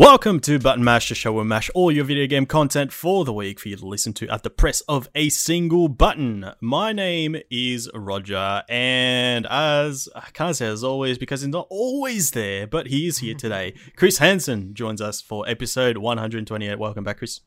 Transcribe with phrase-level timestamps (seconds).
[0.00, 3.26] Welcome to Button Mash, the show where we mash all your video game content for
[3.26, 6.52] the week for you to listen to at the press of a single button.
[6.58, 12.30] My name is Roger, and as I can't say as always because he's not always
[12.30, 13.74] there, but he is here today.
[13.94, 16.78] Chris Hansen joins us for episode 128.
[16.78, 17.42] Welcome back, Chris.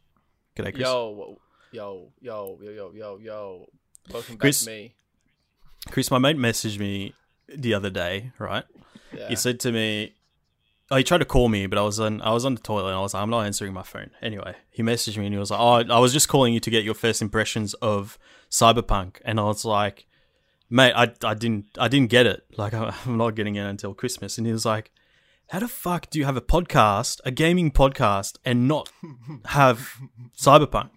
[0.56, 0.84] G'day, Chris.
[0.84, 1.40] Yo,
[1.72, 3.66] yo, yo, yo, yo, yo, yo.
[4.12, 4.94] Welcome back Chris- to me.
[5.90, 7.16] Chris, my mate messaged me
[7.48, 8.66] the other day, right?
[9.12, 9.30] Yeah.
[9.30, 10.14] He said to me,
[10.94, 12.90] "Oh, he tried to call me, but I was on I was on the toilet
[12.90, 15.40] and I was like, I'm not answering my phone." Anyway, he messaged me and he
[15.40, 18.20] was like, "Oh, I was just calling you to get your first impressions of
[18.52, 20.06] Cyberpunk," and I was like,
[20.70, 22.44] "Mate, I, I didn't I didn't get it.
[22.58, 22.74] Like
[23.08, 24.92] I'm not getting it until Christmas." And he was like,
[25.48, 28.92] "How the fuck do you have a podcast, a gaming podcast, and not
[29.46, 29.98] have
[30.38, 30.92] Cyberpunk?"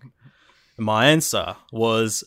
[0.76, 2.22] And my answer was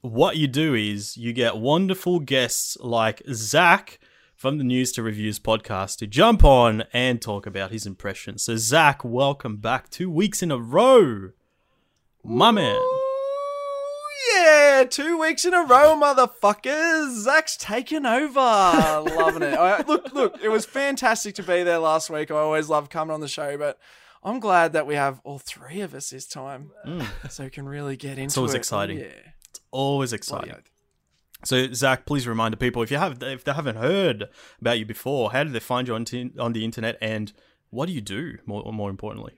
[0.00, 3.98] what you do is you get wonderful guests like Zach
[4.44, 8.42] from the News to Reviews podcast to jump on and talk about his impressions.
[8.42, 11.30] So, Zach, welcome back two weeks in a row.
[12.22, 12.78] My man.
[14.34, 17.22] Yeah, two weeks in a row, motherfuckers.
[17.22, 18.34] Zach's taken over.
[19.16, 19.54] Loving it.
[19.54, 22.30] I, look, look, it was fantastic to be there last week.
[22.30, 23.78] I always love coming on the show, but
[24.22, 27.06] I'm glad that we have all three of us this time, mm.
[27.30, 28.26] so we can really get into it.
[28.26, 28.58] It's always it.
[28.58, 28.98] exciting.
[28.98, 29.06] Yeah.
[29.48, 30.64] It's always exciting.
[31.44, 34.28] So, Zach, please remind the people if you have if they haven't heard
[34.60, 37.32] about you before, how did they find you on, t- on the internet and
[37.70, 39.34] what do you do, more, more importantly?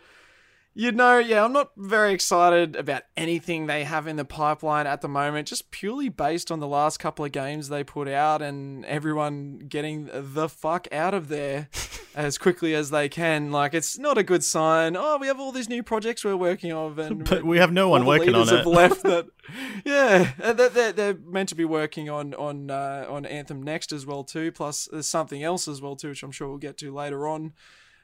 [0.78, 5.02] you'd know, yeah, I'm not very excited about anything they have in the pipeline at
[5.02, 8.86] the moment, just purely based on the last couple of games they put out and
[8.86, 11.70] everyone getting the fuck out of there
[12.16, 13.52] as quickly as they can.
[13.52, 14.96] Like, it's not a good sign.
[14.96, 17.90] Oh, we have all these new projects we're working on, and but we have no
[17.90, 18.58] one working on it.
[18.58, 19.28] Have left that,
[19.84, 23.92] yeah, uh, they're, they're, they're meant to be working on on uh, on Anthem next
[23.92, 24.52] as well too.
[24.52, 27.54] Plus, there's something else as well too, which I'm sure we'll get to later on.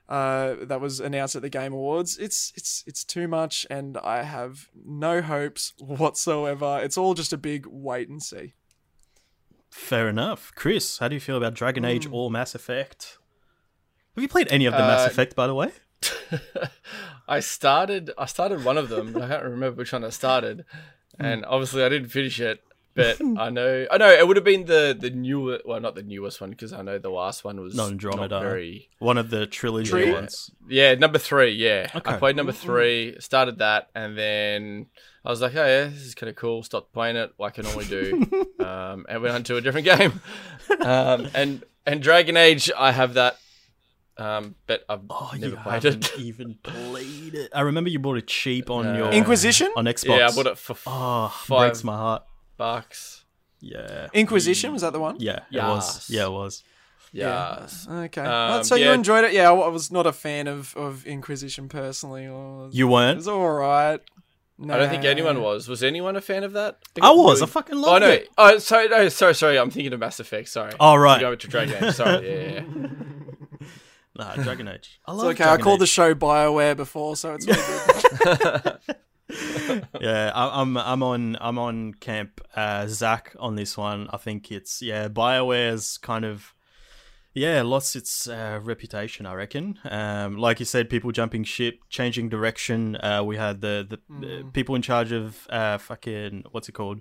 [0.09, 2.17] Uh, that was announced at the Game Awards.
[2.17, 6.79] It's it's it's too much, and I have no hopes whatsoever.
[6.83, 8.53] It's all just a big wait and see.
[9.69, 10.51] Fair enough.
[10.55, 13.17] Chris, how do you feel about Dragon Age or Mass Effect?
[14.15, 15.71] Have you played any of the Mass Uh, Effect, by the way?
[17.27, 20.65] I started I started one of them, but I can't remember which one I started.
[21.17, 22.61] And obviously I didn't finish it.
[22.95, 26.03] But I know I know it would have been the the newer well not the
[26.03, 28.39] newest one because I know the last one was Not Andromeda.
[28.39, 30.51] very One of the trilogy Tri- ones.
[30.69, 31.89] Yeah, number three, yeah.
[31.95, 32.13] Okay.
[32.13, 34.87] I played number three, started that, and then
[35.25, 36.61] I was like, oh yeah, this is kind of cool.
[36.63, 38.27] Stopped playing it like I normally do,
[38.63, 40.21] um, and went on to a different game.
[40.79, 43.37] Um, and and Dragon Age, I have that,
[44.17, 46.19] um, but I've Oh, never you played haven't it.
[46.19, 47.51] even played it.
[47.53, 50.17] I remember you bought it cheap on Uh, your Inquisition, on Xbox.
[50.17, 52.23] Yeah, I bought it for Oh, five breaks my heart.
[52.57, 53.25] Bucks.
[53.59, 55.17] Yeah, Inquisition was that the one?
[55.19, 55.95] yeah, it was.
[55.95, 56.09] Yes.
[56.09, 56.63] Yeah, it was.
[57.13, 57.67] Yeah.
[57.89, 58.21] Okay.
[58.21, 58.93] Um, so you yeah.
[58.93, 59.33] enjoyed it?
[59.33, 62.27] Yeah, I was not a fan of, of Inquisition personally.
[62.27, 63.17] Or You weren't.
[63.17, 63.99] was all right.
[64.61, 65.67] I don't think anyone was.
[65.67, 66.79] Was anyone a fan of that?
[67.01, 67.41] I was.
[67.41, 68.07] I Really- fucking Oh no!
[68.07, 68.29] it.
[68.37, 69.57] Oh, sorry, no, sorry, sorry.
[69.59, 70.47] I'm thinking of Mass Effect.
[70.49, 70.71] Sorry.
[70.79, 71.19] Oh right.
[71.19, 71.93] Go to Dragon Age.
[71.95, 72.27] Sorry.
[72.29, 72.87] Yeah, yeah,
[74.15, 74.99] Nah, Dragon Age.
[75.05, 75.19] I love.
[75.19, 75.43] It's love okay.
[75.43, 78.77] I Dragon called the show Bioware before, so it's all good.
[80.01, 84.09] yeah, I, I'm I'm on I'm on camp uh, Zach on this one.
[84.11, 86.53] I think it's yeah, Bioware's kind of
[87.33, 89.25] yeah lost its uh, reputation.
[89.25, 89.79] I reckon.
[89.89, 92.95] Um, like you said, people jumping ship, changing direction.
[92.97, 94.47] Uh, we had the the Mm.
[94.47, 96.99] uh, people in charge of uh, fucking what's it called.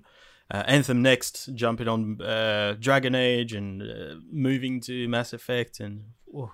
[0.51, 6.03] Uh, Anthem next, jumping on uh, Dragon Age and uh, moving to Mass Effect, and
[6.35, 6.51] oh,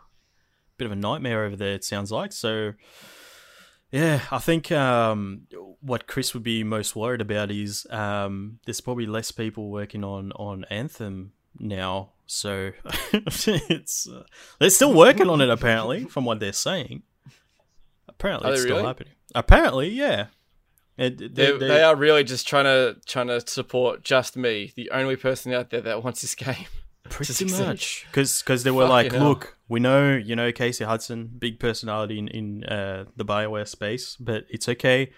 [0.78, 1.74] bit of a nightmare over there.
[1.74, 2.74] It sounds like so.
[3.91, 5.47] Yeah, I think um,
[5.81, 10.31] what Chris would be most worried about is um, there's probably less people working on,
[10.33, 12.12] on Anthem now.
[12.27, 12.71] So
[13.13, 14.24] it's uh,
[14.59, 17.01] they're still working on it apparently, from what they're saying.
[18.07, 18.88] Apparently, it's still really?
[18.88, 19.13] happening.
[19.33, 20.27] Apparently, yeah.
[20.97, 24.71] It, They, they- they- they are really just trying to trying to support just me,
[24.75, 26.68] the only person out there that wants this game.
[27.09, 29.29] Pretty much, because they were like, Fucking hell.
[29.29, 34.15] look, we know you know Casey Hudson, big personality in in uh, the Bioware space,
[34.19, 35.11] but it's okay.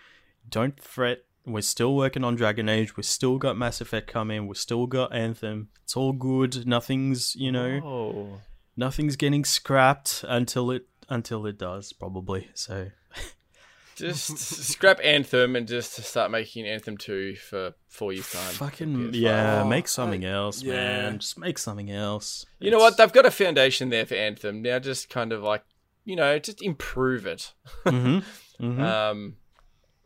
[0.50, 1.26] Don't fret.
[1.46, 2.96] We're still working on Dragon Age.
[2.96, 4.48] We've still got Mass Effect coming.
[4.48, 5.70] We've still got Anthem.
[5.84, 6.68] It's all good.
[6.68, 8.42] Nothing's you know Oh.
[8.78, 12.50] nothing's getting scrapped until it until it does probably.
[12.54, 12.92] So
[14.02, 18.54] Just scrap Anthem and just start making Anthem 2 for four years' time.
[18.54, 20.74] fucking yeah, Oh, make something I- else, yeah.
[20.74, 21.20] man.
[21.20, 22.46] Just make something else.
[22.60, 22.98] You know what?
[22.98, 24.62] They've got a foundation there for Anthem.
[24.62, 25.64] Now just kind of like,
[26.04, 27.54] you know, just improve it.
[27.86, 28.20] hmm
[28.60, 29.36] hmm Um,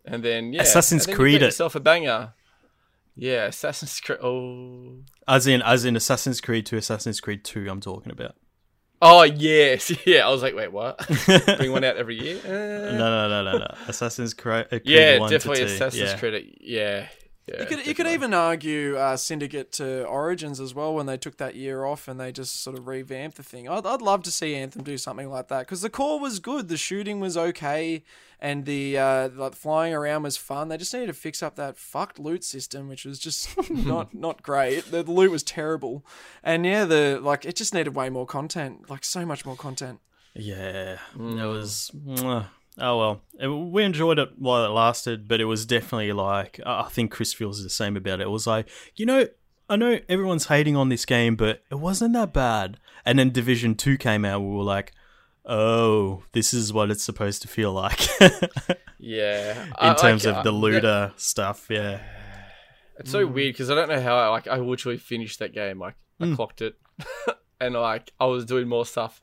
[0.06, 0.62] and then, yeah.
[0.62, 1.46] Assassin's then Creed get it.
[1.48, 2.34] yourself a banger.
[3.16, 4.20] Yeah, Assassin's Creed.
[4.22, 4.98] Oh.
[5.28, 7.68] As in, as in Assassin's Creed to Assassin's Creed Two.
[7.70, 8.36] I'm talking about.
[9.08, 9.92] Oh, yes.
[10.06, 10.28] Yeah.
[10.28, 10.98] I was like, wait, what?
[11.58, 12.40] Bring one out every year?
[12.44, 13.76] Uh, No, no, no, no, no.
[13.88, 14.82] Assassin's Cre- Creed.
[14.86, 15.74] yeah, 1 definitely to 2.
[15.74, 16.18] Assassin's yeah.
[16.18, 16.58] Creed.
[16.62, 17.08] Yeah.
[17.48, 21.18] Yeah You could you could even argue uh, Syndicate to Origins as well when they
[21.18, 23.70] took that year off and they just sort of revamped the thing.
[23.70, 26.68] I'd, I'd love to see Anthem do something like that because the core was good,
[26.70, 28.04] the shooting was okay,
[28.40, 30.70] and the uh, like flying around was fun.
[30.70, 34.42] They just needed to fix up that fucked loot system, which was just not not
[34.42, 34.90] great.
[34.92, 36.04] The, the loot was terrible,
[36.44, 40.00] and yeah, the like it just needed way more content, like so much more content.
[40.34, 41.40] Yeah, Mm.
[41.42, 41.92] it was.
[41.96, 42.48] mwah.
[42.78, 46.90] Oh well, It- we enjoyed it while it lasted, but it was definitely like I
[46.90, 48.24] think Chris feels the same about it.
[48.24, 49.28] It was like you know,
[49.70, 52.78] I know everyone's hating on this game, but it wasn't that bad.
[53.06, 54.92] And then Division Two came out, we were like,
[55.46, 58.00] oh, this is what it's supposed to feel like
[59.00, 59.64] Yeah.
[59.66, 61.68] in I- terms like, of the uh, looter stuff.
[61.70, 62.02] Yeah,
[63.00, 65.80] It's so weird because I don't know how I like I literally finished that game.
[65.80, 66.36] Like I Mm.
[66.36, 66.76] clocked it,
[67.62, 69.22] and like I was doing more stuff,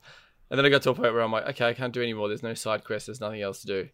[0.53, 2.13] and then I got to a point where I'm like, okay, I can't do any
[2.13, 2.27] more.
[2.27, 3.07] There's no side quests.
[3.07, 3.89] There's nothing else to do.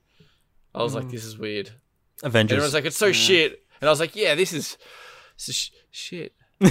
[0.76, 1.12] I was like, mm.
[1.12, 1.68] this is weird.
[1.68, 1.78] Avengers.
[2.22, 2.52] And Avengers.
[2.52, 4.78] everyone's like, it's so shit, and I was like, yeah, this is,
[5.38, 6.34] this is sh- shit.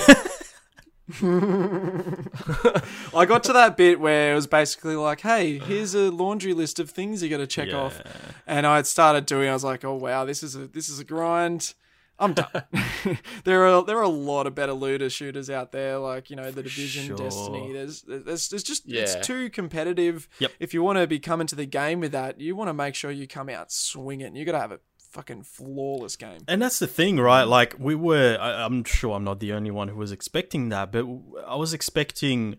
[3.15, 6.79] I got to that bit where it was basically like, hey, here's a laundry list
[6.79, 8.03] of things you got to check off.
[8.47, 9.49] And I had started doing.
[9.49, 11.73] I was like, oh wow, this is a this is a grind.
[12.19, 12.63] I'm done.
[13.45, 16.51] there are there are a lot of better looter shooters out there, like you know
[16.51, 17.17] the Division, sure.
[17.17, 17.73] Destiny.
[17.73, 19.03] There's there's there's just Yeah.
[19.03, 20.29] it's too competitive.
[20.41, 20.53] Yep.
[20.59, 22.95] If you want to be coming to the game with that, you want to make
[22.95, 24.35] sure you come out swinging.
[24.35, 26.41] You got to have a fucking flawless game.
[26.49, 27.45] And that's the thing, right?
[27.45, 30.93] Like we were, I, I'm sure I'm not the only one who was expecting that,
[30.93, 31.07] but
[31.47, 32.57] I was expecting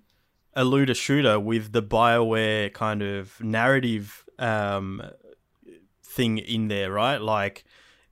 [0.56, 5.01] a looter shooter with the Bioware kind of narrative um,
[6.04, 7.22] thing in there, right?
[7.22, 7.66] Like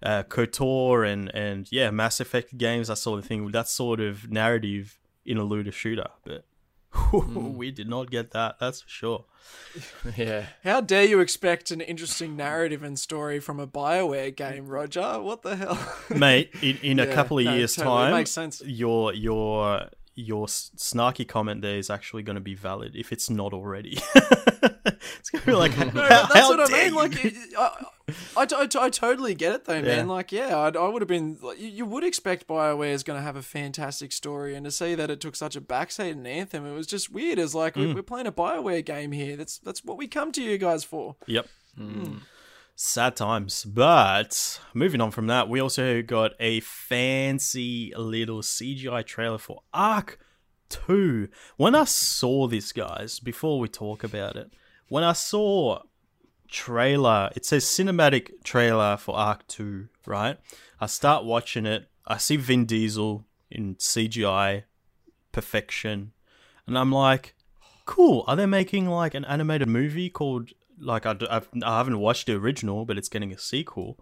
[0.04, 3.52] uh, KOTOR and and yeah, Mass Effect games, that sort of thing.
[3.52, 6.46] That sort of narrative in a looter shooter, but
[7.34, 8.58] we did not get that.
[8.60, 9.26] That's for sure.
[10.18, 10.48] Yeah.
[10.64, 15.22] How dare you expect an interesting narrative and story from a Bioware game, Roger?
[15.22, 15.80] What the hell?
[16.10, 16.52] mate.
[16.62, 17.96] In, in a couple of no, years' totally.
[17.96, 18.62] Time, makes sense.
[18.66, 23.54] Your your your snarky comment there is actually going to be valid if it's not
[23.54, 24.00] already.
[24.16, 26.88] it's going to be like, No, that's what I mean.
[26.88, 26.96] you?
[26.96, 27.14] Like,
[27.58, 27.86] I,
[28.36, 30.08] I, I, I totally get it though, man.
[30.08, 31.38] Like, yeah, I'd, I would have been.
[31.42, 34.72] Like, you, you would expect Bioware is going to have a fantastic story, and to
[34.72, 37.38] see that it took such a backseat in Anthem, it was just weird.
[37.38, 37.88] It's like Mm.
[37.90, 39.36] we, we're playing a Bioware game here.
[39.38, 41.16] That's that's what we come to you guys for.
[41.28, 41.48] Yep.
[42.80, 43.66] Sad times.
[43.66, 50.20] But moving on from that, we also got a fancy little CGI trailer for Ark
[50.70, 51.28] 2.
[51.58, 54.52] When I saw this, guys, before we talk about it,
[54.90, 55.82] when I saw
[56.48, 60.38] trailer, it says cinematic trailer for Ark 2, right?
[60.80, 61.90] I start watching it.
[62.06, 64.66] I see Vin Diesel in CGI
[65.32, 66.12] perfection.
[66.68, 67.34] And I'm like,
[67.86, 68.24] cool.
[68.28, 72.34] Are they making like an animated movie called like I, I've, I haven't watched the
[72.34, 74.00] original, but it's getting a sequel,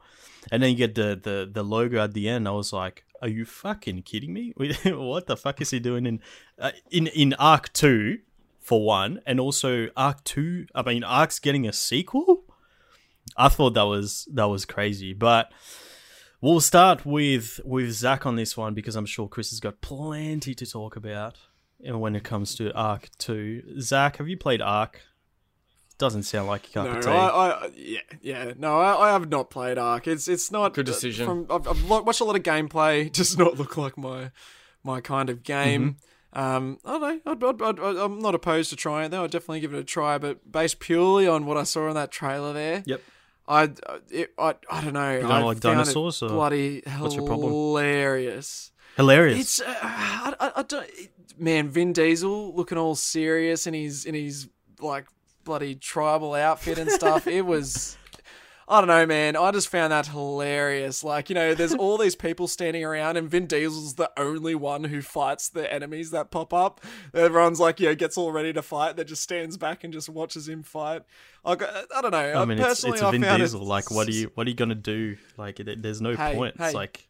[0.52, 2.48] and then you get the the the logo at the end.
[2.48, 4.54] I was like, are you fucking kidding me?
[4.86, 6.22] what the fuck is he doing in
[6.60, 8.20] uh, in in Ark Two?
[8.66, 10.66] for one, and also Ark Two.
[10.74, 12.46] I mean, Ark's getting a sequel.
[13.38, 15.52] I thought that was that was crazy, but
[16.42, 20.56] we'll start with with Zach on this one because I'm sure Chris has got plenty
[20.56, 21.38] to talk about.
[21.80, 25.02] When it comes to Ark Two, Zach, have you played Ark?
[25.98, 27.12] Doesn't sound like your cup No, of tea.
[27.12, 30.08] I, I, yeah, yeah, no, I, I have not played Ark.
[30.08, 31.26] It's, it's not Good decision.
[31.26, 33.10] From I've, I've lo- watched a lot of gameplay.
[33.14, 34.32] Does not look like my,
[34.84, 35.98] my kind of game.
[36.36, 36.38] Mm-hmm.
[36.38, 37.32] Um, I don't know.
[37.32, 39.24] I'd, I'd, I'd, I'm not opposed to trying it though.
[39.24, 40.18] I'd definitely give it a try.
[40.18, 43.02] But based purely on what I saw in that trailer there, Yep.
[43.48, 43.72] I,
[44.12, 45.22] it, I, I don't know.
[45.22, 47.52] don't I like found dinosaurs, or Bloody what's your problem?
[47.52, 48.72] hilarious.
[48.98, 49.40] Hilarious.
[49.40, 50.90] It's uh, I, I, I don't,
[51.38, 51.70] man.
[51.70, 54.50] Vin Diesel looking all serious in his in his
[54.82, 55.06] like
[55.46, 57.28] bloody tribal outfit and stuff.
[57.28, 57.98] it was.
[58.68, 59.36] I don't know, man.
[59.36, 61.04] I just found that hilarious.
[61.04, 64.86] Like, you know, there's all these people standing around, and Vin Diesel's the only one
[64.86, 66.82] who fights the enemies that pop up.
[67.14, 68.96] Everyone's like, you know, gets all ready to fight.
[68.96, 71.04] That just stands back and just watches him fight.
[71.44, 72.34] Like, I, I don't know.
[72.42, 73.62] I mean, it's, personally, it's a I Vin Diesel.
[73.62, 75.16] It, Like, what are you what are you gonna do?
[75.38, 76.56] Like, there's no Hey, point.
[76.58, 76.66] hey.
[76.66, 77.08] It's like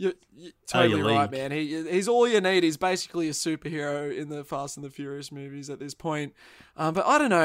[0.00, 1.32] You're, you're totally right, league.
[1.32, 1.50] man.
[1.52, 2.62] He he's all you need.
[2.62, 6.32] He's basically a superhero in the Fast and the Furious movies at this point.
[6.74, 7.36] Um, but I don't know.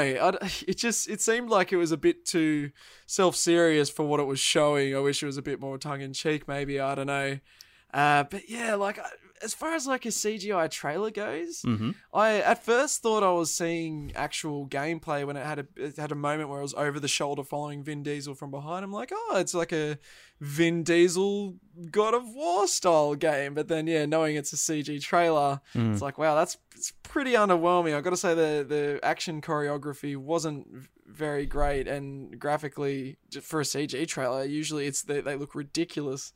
[0.42, 2.72] I, it just it seemed like it was a bit too
[3.08, 4.96] self serious for what it was showing.
[4.96, 6.48] I wish it was a bit more tongue in cheek.
[6.48, 7.40] Maybe I don't know.
[7.94, 9.12] Uh, but yeah, like I-
[9.44, 13.52] as far as like a CGI trailer goes, hmm I at first thought I was
[13.54, 17.00] seeing actual gameplay when it had a it had a moment where it was over
[17.00, 18.86] the shoulder following Vin Diesel from behind.
[18.86, 19.98] I'm like, oh, it's like a
[20.40, 21.56] Vin Diesel
[21.92, 23.54] God of War style game.
[23.54, 25.92] But then yeah, knowing it's a CG trailer, Mm.
[25.94, 27.96] it's like wow, that's it's pretty underwhelming.
[27.96, 30.68] I got to say the the action choreography wasn't
[31.08, 36.34] very great, and graphically for a CG trailer, usually it's they, they look ridiculous.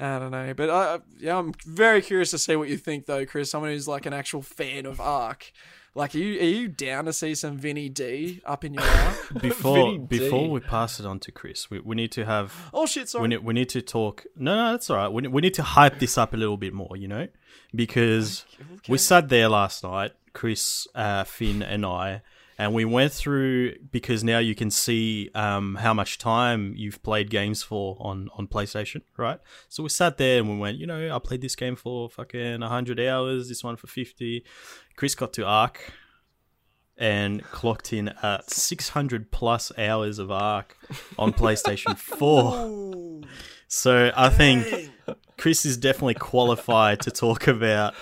[0.00, 3.06] I don't know, but I, I- yeah, I'm very curious to see what you think,
[3.06, 3.50] though, Chris.
[3.50, 5.50] Someone who's like an actual fan of Ark.
[5.94, 9.16] Like, are you are you down to see some Vinny D up in your Ark?
[9.42, 13.08] before before we pass it on to Chris, we, we need to have oh shit,
[13.08, 13.22] sorry.
[13.22, 14.24] we need, we need to talk.
[14.36, 15.08] No, no, that's all right.
[15.08, 17.26] We, we need to hype this up a little bit more, you know,
[17.74, 18.92] because Okay.
[18.92, 22.22] we sat there last night, Chris, uh, Finn, and I,
[22.58, 27.30] and we went through because now you can see um, how much time you've played
[27.30, 29.38] games for on on PlayStation, right?
[29.68, 32.60] So we sat there and we went, you know, I played this game for fucking
[32.62, 34.44] hundred hours, this one for fifty.
[34.96, 35.92] Chris got to Ark.
[37.00, 40.76] And clocked in at 600 plus hours of Ark
[41.16, 43.20] on PlayStation 4.
[43.68, 44.90] So I think.
[45.38, 47.94] Chris is definitely qualified to talk about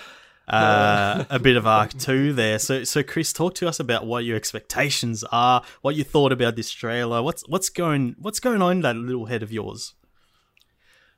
[0.47, 2.59] uh, a bit of Ark Two there.
[2.59, 6.55] So, so Chris, talk to us about what your expectations are, what you thought about
[6.55, 7.21] this trailer.
[7.21, 9.93] What's what's going what's going on in that little head of yours?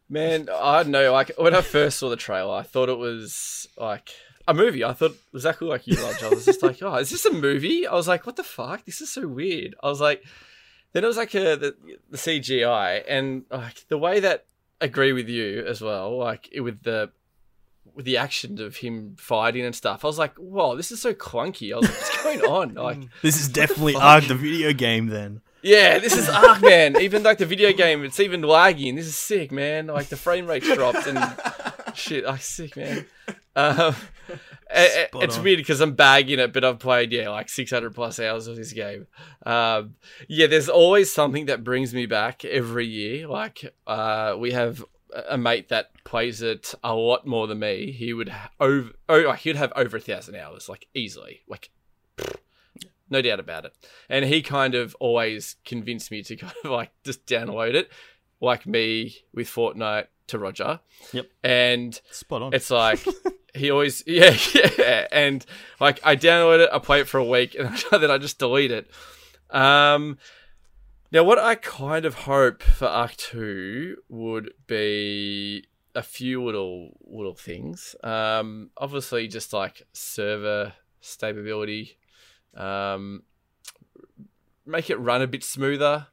[0.10, 1.12] Man, I don't know.
[1.12, 4.10] Like when I first saw the trailer, I thought it was like
[4.48, 4.84] a movie.
[4.84, 6.24] I thought exactly like you, Lodge.
[6.24, 8.86] I was just like, "Oh, is this a movie?" I was like, "What the fuck?
[8.86, 10.24] This is so weird." I was like,
[10.94, 11.76] then it was like a, the
[12.10, 14.46] the CGI and like the way that
[14.82, 16.18] agree with you as well.
[16.18, 17.12] Like with the
[17.96, 20.04] with the action of him fighting and stuff.
[20.04, 23.10] I was like, "Whoa, this is so clunky." I was like, "What's going on?" Like.
[23.22, 25.08] This is definitely Ark the video game.
[25.08, 27.00] Then Yeah, this is Ark, man.
[27.02, 28.96] Even like the video game, it's even lagging.
[28.96, 29.88] This is sick, man.
[29.88, 31.20] Like the frame rate dropped and
[31.96, 32.26] shit.
[32.26, 33.06] Like sick, man.
[33.56, 33.96] Um,
[34.72, 35.44] a- it's on.
[35.44, 38.72] weird because I'm bagging it, but I've played yeah like 600 plus hours of this
[38.72, 39.08] game.
[39.46, 39.96] Um,
[40.28, 43.28] yeah, there's always something that brings me back every year.
[43.28, 44.86] Like uh, we have
[45.28, 47.92] a mate that plays it a lot more than me.
[47.92, 51.70] He would over oh he'd have over a thousand hours like easily like
[53.10, 53.74] no doubt about it.
[54.08, 57.90] And he kind of always convinced me to kind of like just download it,
[58.42, 60.80] like me with Fortnite to Roger.
[61.14, 61.30] Yep.
[61.44, 62.54] And spot on.
[62.54, 63.00] it's like
[63.54, 65.46] he always yeah yeah, and
[65.80, 68.72] like I download it, I play it for a week, and then I just delete
[68.72, 68.90] it.
[69.50, 70.20] Um,
[71.12, 77.36] now what I kind of hope for Ark Two would be a few little little
[77.36, 77.96] things.
[78.04, 81.98] Um, obviously just like server stability,
[82.56, 83.24] um,
[84.66, 86.08] make it run a bit smoother.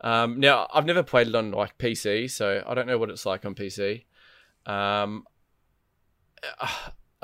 [0.00, 3.26] Um, now I've never played it on like PC, so I don't know what it's
[3.26, 4.04] like on PC.
[4.66, 5.24] Um,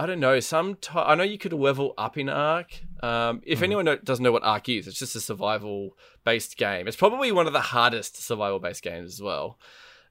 [0.02, 0.40] I don't know.
[0.40, 2.82] Some I know you could level up in Ark.
[3.04, 3.62] Um, if Mhm.
[3.62, 6.88] anyone know, doesn't know what Ark is, it's just a survival-based game.
[6.88, 9.60] It's probably one of the hardest survival-based games as well.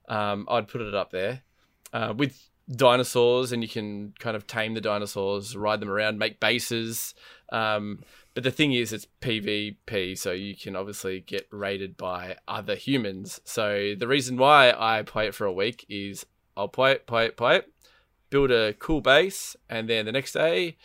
[0.08, 1.44] Um, I'd put it up there
[1.92, 6.40] uh, with dinosaurs, and you can kind of tame the dinosaurs, ride them around, make
[6.40, 7.14] bases.
[7.52, 12.76] Um, but the thing is, it's PvP, so you can obviously get raided by other
[12.76, 13.42] humans.
[13.44, 17.26] So the reason why I play it for a week is I'll play it, play
[17.26, 17.74] it, play it,
[18.32, 20.78] build a cool base, and then the next day,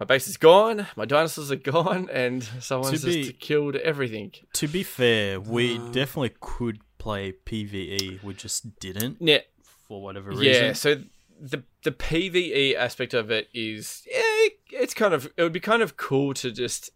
[0.00, 4.32] my base is gone, my dinosaurs are gone, and someone's To be- just killed everything.
[4.54, 5.90] To be fair, we Uh.
[5.92, 8.20] definitely could play PVE.
[8.22, 9.42] We just didn't Yeah,
[9.86, 10.44] for whatever reason.
[10.66, 10.72] yeah.
[10.72, 11.02] So
[11.40, 14.48] the the PVE aspect of it is, yeah,
[14.82, 16.90] it's kind of it would be kind of cool to just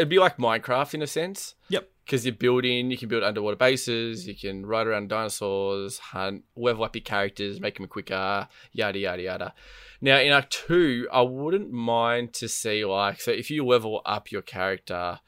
[0.00, 1.54] it'd be like Minecraft in a sense.
[1.68, 1.88] Yep.
[2.04, 6.82] Because you're building, you can build underwater bases, you can ride around dinosaurs, hunt, level
[6.82, 9.54] up your characters, make them quicker, yada yada yada.
[10.00, 14.32] Now in Act Two, I wouldn't mind to see like so if you level up
[14.32, 15.20] your character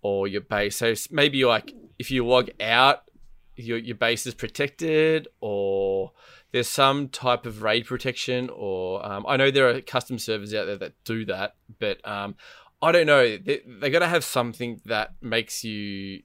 [0.00, 3.10] or your base, so maybe like if you log out,
[3.56, 6.12] your your base is protected, or
[6.52, 10.66] there's some type of raid protection, or um, I know there are custom servers out
[10.66, 12.36] there that do that, but um,
[12.84, 13.36] I don't know.
[13.36, 16.22] They, they got to have something that makes you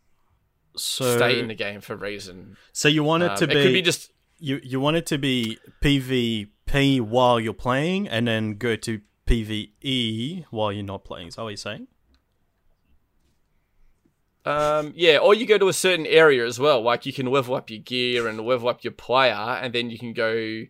[0.75, 2.57] So, stay in the game for a reason.
[2.73, 5.05] so you want it Um, to it be, could be just you you want it
[5.07, 11.27] to be PvP while you're playing, and then go to PvE while you're not playing.
[11.29, 11.87] Is that what you're saying?
[14.45, 16.81] Um, yeah, or you go to a certain area as well.
[16.81, 19.99] Like you can level up your gear and level up your player, and then you
[19.99, 20.63] can go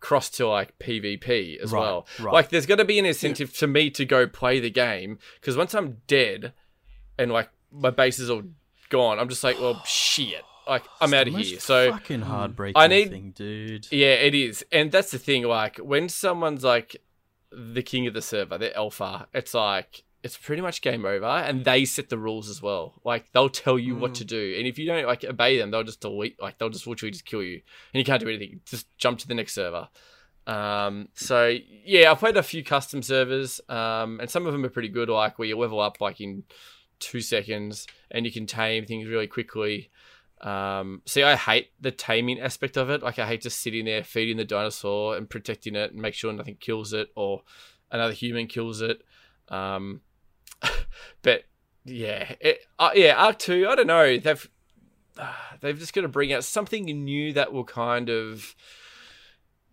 [0.00, 2.06] cross to like PvP as Right, well.
[2.20, 2.32] right.
[2.32, 5.56] Like there's got to be an incentive for me to go play the game because
[5.56, 6.52] once I'm dead
[7.18, 8.42] and like my base is all
[8.88, 10.42] gone, I'm just like, well, shit.
[10.68, 11.60] Like I'm out of Most here.
[11.60, 12.24] So fucking mm.
[12.24, 13.86] heartbreaking I need- thing, dude.
[13.92, 14.64] yeah, it is.
[14.72, 16.96] And that's the thing, like when someone's like
[17.52, 21.64] the king of the server, they're alpha, it's like it's pretty much game over and
[21.64, 23.00] they set the rules as well.
[23.04, 24.56] Like they'll tell you what to do.
[24.58, 27.24] And if you don't like obey them, they'll just delete like they'll just literally just
[27.24, 27.54] kill you.
[27.94, 28.60] And you can't do anything.
[28.66, 29.88] Just jump to the next server.
[30.46, 34.70] Um so yeah, I've played a few custom servers, um, and some of them are
[34.70, 36.44] pretty good, like where you level up like in
[36.98, 39.90] two seconds and you can tame things really quickly.
[40.40, 43.02] Um, see, I hate the taming aspect of it.
[43.02, 46.32] Like, I hate just sitting there feeding the dinosaur and protecting it and make sure
[46.32, 47.42] nothing kills it or
[47.90, 49.02] another human kills it.
[49.48, 50.00] Um,
[51.22, 51.44] but
[51.84, 53.66] yeah, it, uh, yeah, Ark Two.
[53.68, 54.18] I don't know.
[54.18, 54.50] They've
[55.18, 58.54] uh, they've just got to bring out something new that will kind of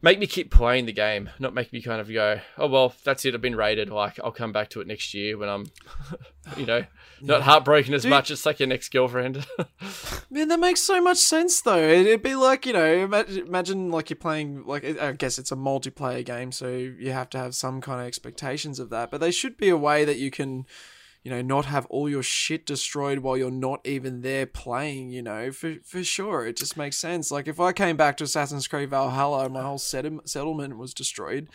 [0.04, 3.26] make me keep playing the game, not make me kind of go, oh well, that's
[3.26, 3.34] it.
[3.34, 3.90] I've been rated.
[3.90, 5.66] Like, I'll come back to it next year when I'm,
[6.58, 6.86] you know,
[7.22, 8.10] not heartbroken as Dude.
[8.12, 8.30] much.
[8.30, 9.48] It's like your next girlfriend.
[10.30, 11.78] Man, that makes so much sense though.
[11.78, 15.52] It- It'd be like you know, imagine, imagine like you're playing like I guess it's
[15.52, 19.10] a multiplayer game, so you have to have some kind of expectations of that.
[19.10, 20.66] But there should be a way that you can,
[21.24, 25.10] you know, not have all your shit destroyed while you're not even there playing.
[25.10, 27.32] You know, for for sure, it just makes sense.
[27.32, 30.94] Like if I came back to Assassin's Creed Valhalla and my whole settle- settlement was
[30.94, 31.48] destroyed.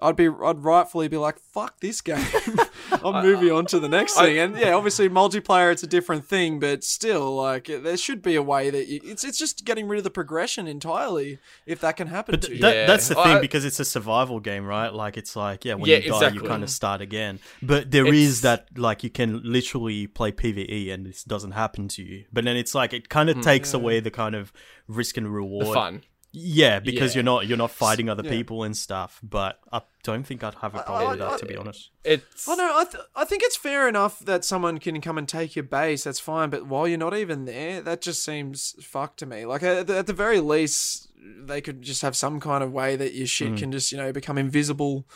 [0.00, 2.24] I'd be, I'd rightfully be like, "Fuck this game."
[3.04, 6.60] I'm moving on to the next thing, and yeah, obviously multiplayer it's a different thing,
[6.60, 9.98] but still, like there should be a way that you, it's it's just getting rid
[9.98, 12.66] of the progression entirely if that can happen But to th- you.
[12.66, 12.86] Yeah.
[12.86, 14.92] that's the I- thing because it's a survival game, right?
[14.92, 16.42] Like it's like yeah, when Yeah, you die, exactly.
[16.42, 17.40] you kind of start again.
[17.62, 21.88] But there It's- is that like you can literally play PVE and this doesn't happen
[21.88, 22.24] to you.
[22.32, 23.42] But then it's like it kind of hmm.
[23.42, 24.52] takes away the kind of
[24.86, 25.66] risk and reward.
[25.66, 26.02] the fun.
[26.30, 27.18] Yeah, because Yeah.
[27.20, 28.30] you're not you're not fighting other yeah.
[28.30, 29.18] people and stuff.
[29.22, 31.90] But I don't think I'd have a problem with that, to be honest.
[32.04, 32.72] It's I know.
[32.76, 36.04] I, th- I think it's fair enough that someone can come and take your base.
[36.04, 36.50] That's fine.
[36.50, 39.46] But while you're not even there, that just seems fucked to me.
[39.46, 42.94] Like at the, at the very least, they could just have some kind of way
[42.96, 43.58] that your shit Mm.
[43.58, 45.06] can just you know become invisible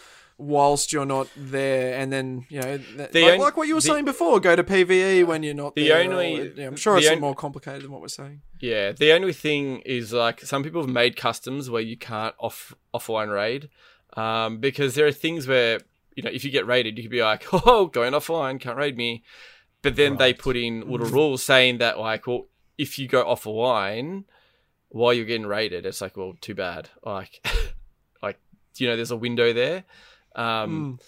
[0.43, 3.75] whilst you're not there, and then you know th- The like, on- like what you
[3.75, 5.99] were the- saying before, go to PVE when you're not The there.
[6.03, 8.43] only- or- yeah, I'm sure it's on- more complicated than what we're saying.
[8.61, 12.75] Yeah, the only thing is like some people have made customs where you can't off
[12.95, 13.71] offline raid,
[14.17, 15.81] um, because there are things where
[16.17, 18.97] you know if you get raided, you could be like, oh, going offline, can't raid
[18.97, 19.23] me,
[19.83, 22.47] but then they put in little rules saying that like, well,
[22.79, 24.25] if you go offline
[24.89, 27.41] while you're getting raided, it's like, well, too bad, like,
[28.23, 28.39] like
[28.77, 29.85] you know, there's a window there.
[30.37, 31.05] Um, Mm.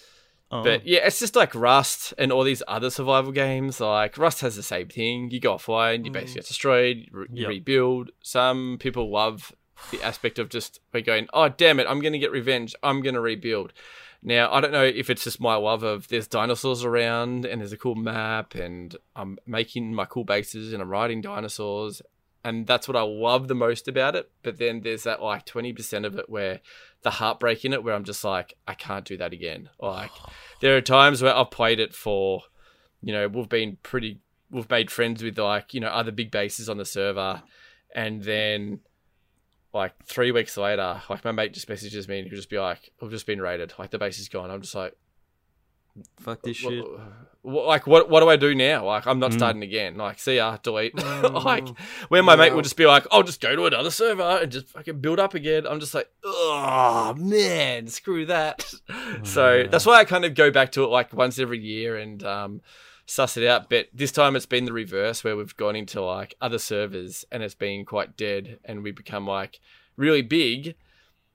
[0.51, 0.63] Oh.
[0.63, 3.81] But yeah, it's just like Rust and all these other survival games.
[3.81, 5.31] Like Rust has the same thing.
[5.31, 7.49] You go offline, you basically get destroyed, re- Yep.
[7.49, 8.11] rebuild.
[8.23, 9.53] Some people love
[9.91, 12.75] the aspect of just we're going, oh damn it, I'm gonna get revenge.
[12.85, 13.73] I'm gonna rebuild.
[14.23, 17.73] Now I don't know if it's just my love of there's dinosaurs around and there's
[17.73, 22.01] a cool map and I'm making my cool bases and I'm riding dinosaurs
[22.45, 24.31] and that's what I love the most about it.
[24.43, 26.61] But then there's that like twenty percent of it where
[27.05, 29.69] the heartbreak in it where I'm just like, I can't do that again.
[29.79, 30.33] Like oh.
[30.61, 32.43] there are times where I've played it for,
[33.03, 36.69] you know, we've been pretty, we've made friends with like, you know, other big bases
[36.69, 37.43] on the server.
[37.95, 38.81] And then
[39.73, 42.91] like three weeks later, like my mate just messages me and he'll just be like,
[43.01, 43.75] I've just been raided.
[43.79, 44.51] Like the base is gone.
[44.51, 44.97] I'm just like,
[46.21, 46.85] Fuck this shit.
[47.43, 48.85] Wh- like what what do I do now?
[48.87, 49.35] Like I'm not Mm.
[49.35, 49.97] starting again.
[49.97, 50.95] Like see ya, delete.
[51.45, 51.69] like
[52.09, 52.55] where my mate Yeah.
[52.55, 55.35] would just be like, I'll just go to another server and just fucking build up
[55.35, 55.67] again.
[55.67, 58.65] I'm just like, oh man, screw that.
[59.23, 59.67] so Yeah.
[59.69, 62.61] that's why I kind of go back to it like once every year and um,
[63.07, 63.69] suss it out.
[63.71, 67.43] But this time it's been the reverse where we've gone into like other servers and
[67.43, 69.61] it's been quite dead and we become like
[69.97, 70.75] really big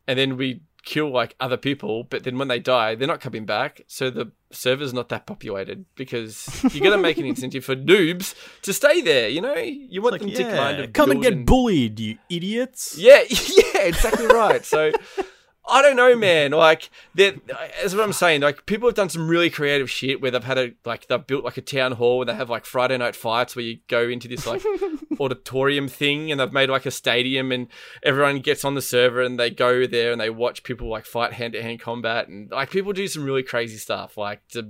[0.08, 3.46] and then we kill like other people, but then when they die, they're not coming
[3.46, 3.82] back.
[3.86, 8.34] So the server's not that populated because you got to make an incentive for noobs
[8.64, 9.30] to stay there.
[9.30, 12.98] You know, you want Like, them to kind of come and get bullied, you idiots.
[12.98, 14.66] yeah, yeah, exactly right.
[14.66, 14.92] So
[15.70, 16.52] I don't know, man.
[16.52, 18.42] Like that's what I'm saying.
[18.42, 21.44] Like people have done some really creative shit where they've had a like they've built
[21.44, 24.28] like a town hall and they have like Friday night fights where you go into
[24.28, 24.64] this like
[25.20, 27.68] auditorium thing and they've made like a stadium and
[28.04, 31.34] everyone gets on the server and they go there and they watch people like fight
[31.34, 34.70] hand to hand combat and like people do some really crazy stuff like to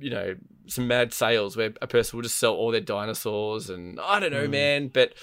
[0.00, 0.34] you know
[0.66, 4.32] some mad sales where a person will just sell all their dinosaurs and I don't
[4.32, 4.50] know, mm.
[4.50, 5.14] man, but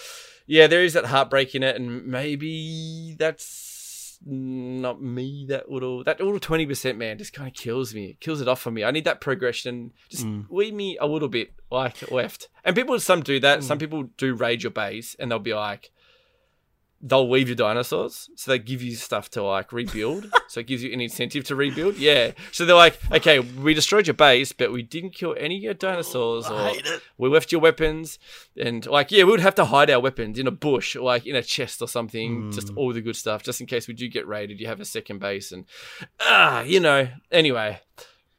[0.47, 3.74] yeah, there is that heartbreak in it, and maybe that's
[4.23, 5.45] not me.
[5.49, 8.47] That little that little twenty percent man just kind of kills me, it kills it
[8.47, 8.83] off for me.
[8.83, 9.91] I need that progression.
[10.09, 10.45] Just Mm.
[10.49, 12.49] leave me a little bit like left.
[12.63, 13.63] And people, some do that.
[13.63, 15.91] Some people do raid your base, and they'll be like.
[17.01, 20.31] They'll leave your dinosaurs, so they give you stuff to like rebuild.
[20.47, 21.97] so it gives you an incentive to rebuild.
[21.97, 22.31] Yeah.
[22.51, 25.73] So they're like, okay, we destroyed your base, but we didn't kill any of your
[25.73, 26.71] dinosaurs, or
[27.17, 28.17] we left your weapons.
[28.59, 31.35] And like yeah we would have to hide our weapons in a bush like in
[31.35, 34.27] a chest or something just all the good stuff just in case we do get
[34.27, 35.65] raided you have a second base and
[36.21, 37.07] ah you know.
[37.31, 37.79] Anyway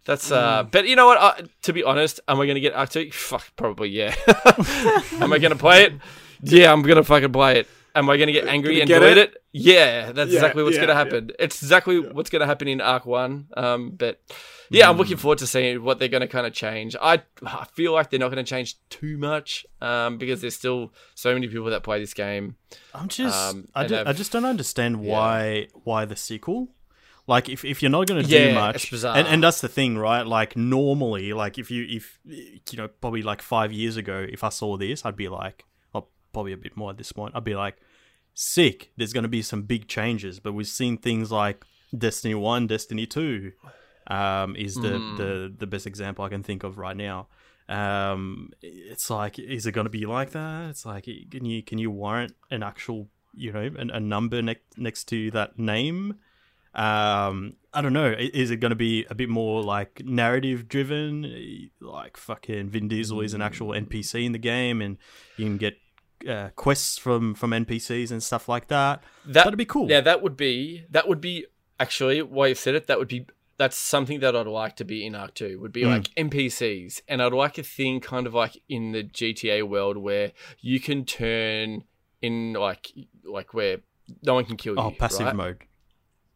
[0.04, 1.18] that's uh but you know what?
[1.18, 4.14] Uh, to be honest am i gonna get Ark 2 fuck probably yeah.
[5.20, 5.92] Am i gonna play it?
[6.42, 9.32] Yeah i'm gonna fucking play it am i gonna get angry and get delete it?
[9.34, 9.42] it?
[9.52, 10.98] yeah that's Yeah, exactly what's yeah, gonna yeah.
[11.04, 14.20] happen it's exactly what's gonna happen in Ark 1 um but
[14.68, 16.96] yeah, I'm looking forward to seeing what they're going to kind of change.
[17.00, 20.92] I, I feel like they're not going to change too much um, because there's still
[21.14, 22.56] so many people that play this game.
[22.92, 25.12] I'm just, Um, I, and ju- I've- just don't understand Yeah.
[25.12, 26.74] why why the sequel.
[27.28, 29.16] Like if, if you're not gonna Yeah, do much, it's bizarre.
[29.16, 30.26] and and that's the thing, right?
[30.26, 34.48] Like normally, like if you if you know probably like five years ago, if I
[34.48, 35.75] saw this, I'd be like, or
[36.36, 37.76] probably a bit more at this point, I'd be like,
[38.34, 38.90] sick.
[38.96, 41.64] There's gonna be some big changes, but we've seen things like
[41.96, 43.52] Destiny One, Destiny Two,
[44.18, 45.16] um, is the Mm.
[45.16, 45.30] the
[45.62, 47.28] the best example I can think of right now.
[47.68, 50.70] Um, it's like, is it going to be like that?
[50.70, 54.64] It's like, can you can you warrant an actual, you know, an, a number next
[54.76, 56.16] next to that name?
[56.74, 58.14] Um, I don't know.
[58.18, 61.70] Is it going to be a bit more like narrative driven?
[61.80, 64.98] Like fucking Vin Diesel is an actual NPC in the game, and
[65.38, 65.74] you can get
[66.28, 69.02] uh, quests from from NPCs and stuff like that.
[69.24, 69.90] That, That'd be cool.
[69.90, 71.46] Yeah, that would be that would be
[71.78, 72.86] actually why you've said it.
[72.86, 73.26] That would be
[73.58, 75.58] that's something that I'd like to be in Ark Two.
[75.60, 75.90] Would be Mm.
[75.90, 80.32] like NPCs, and I'd like a thing kind of like in the GTA world where
[80.60, 81.84] you can turn
[82.22, 82.92] in like
[83.24, 83.78] like where
[84.22, 84.80] no one can kill you.
[84.80, 85.36] Oh, passive right?
[85.36, 85.64] mode.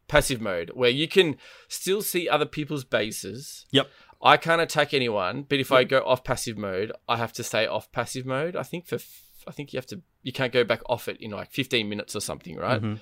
[0.07, 1.37] passive mode where you can
[1.69, 3.65] still see other people's bases.
[3.71, 3.87] Yep.
[4.23, 7.65] I can't attack anyone, but if I go off passive mode, I have to stay
[7.65, 8.55] off passive mode.
[8.55, 11.17] I think for f- I think you have to you can't go back off it
[11.19, 12.81] in like 15 minutes or something, right?
[12.81, 12.99] Mhm.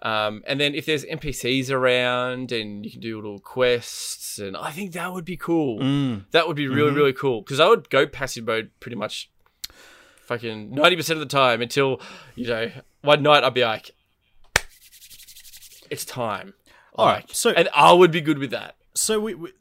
[0.00, 4.70] Um, and then if there's NPCs around and you can do little quests, and I
[4.70, 5.80] think that would be cool.
[5.80, 6.26] Mm.
[6.30, 6.96] That would be really Mhm.
[6.96, 9.28] really cool because I would go passive mode pretty much
[10.26, 12.00] fucking 90% of the time until
[12.36, 12.70] you know
[13.00, 13.90] one night I'd be like
[15.90, 16.54] it's time.
[16.94, 18.76] All right, so- and I would be good with that.
[18.94, 19.52] so we, we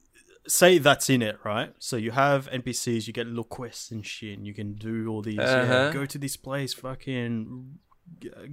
[0.48, 1.74] say that's in it, right?
[1.80, 5.22] So you have NPCs, you get little quests and shit, and you can do all
[5.22, 5.40] these.
[5.40, 5.90] Uh-huh.
[5.92, 7.80] go to this place, fucking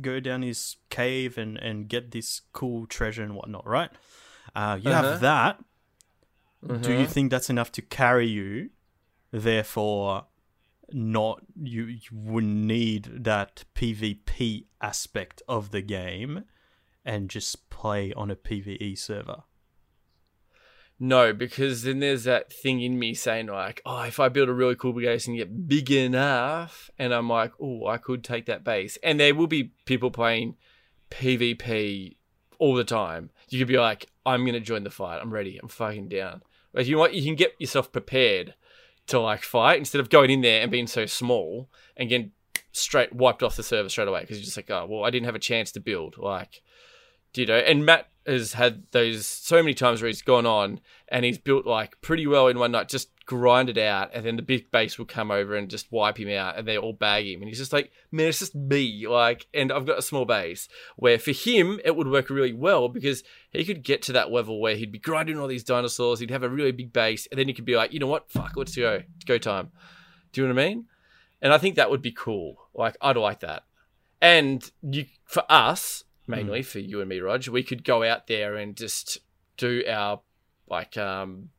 [0.01, 3.91] go down this cave and and get this cool treasure and whatnot, right?
[4.55, 5.03] Uh, you Uh-huh.
[5.11, 5.65] have that.
[6.81, 7.11] Do you Mhm.
[7.11, 8.71] think that's enough to carry you?
[9.31, 10.27] Therefore,
[10.93, 16.45] not you, you would need that PvP aspect of the game,
[17.05, 19.43] and just play on a PVE server.
[21.07, 24.55] No, because then there's that thing in me saying like, oh, if I build a
[24.55, 28.65] really cool base and get big enough, and I'm like, oh, I could take that
[28.65, 30.57] base, and there will be people playing
[31.11, 32.17] PvP
[32.59, 33.29] all the time.
[33.51, 35.21] You could be like, I'm gonna join the fight.
[35.21, 35.59] I'm ready.
[35.59, 36.41] I'm fucking down.
[36.73, 38.55] Like you want, you can get yourself prepared
[39.09, 42.33] to like fight instead of going in there and being so small and getting
[42.73, 45.27] straight wiped off the server straight away because you're just like, oh, well, I didn't
[45.27, 46.17] have a chance to build.
[46.17, 46.63] Like,
[47.35, 47.59] you know?
[47.59, 51.67] And Matt has had those so many times where he's gone on and he's built
[51.67, 54.99] like pretty well in one night, just grind it out, and then the big base
[54.99, 57.59] will come over and just wipe him out, and they all bag him, and he's
[57.59, 60.69] just like, man, it's just me, like, and I've got a small base.
[60.97, 64.61] Where for him, it would work really well because he could get to that level
[64.61, 67.49] where he'd be grinding all these dinosaurs, he'd have a really big base, and then
[67.49, 69.71] he could be like, you know what, fuck, let's go, it's go time.
[70.33, 70.87] Do you know what I mean?
[71.41, 72.57] And I think that would be cool.
[72.75, 73.65] Like, I'd like that.
[74.21, 78.57] And you, for us, mainly for you and me, Rog, we could go out there
[78.57, 79.19] and just
[79.57, 80.21] do our
[80.69, 81.51] like um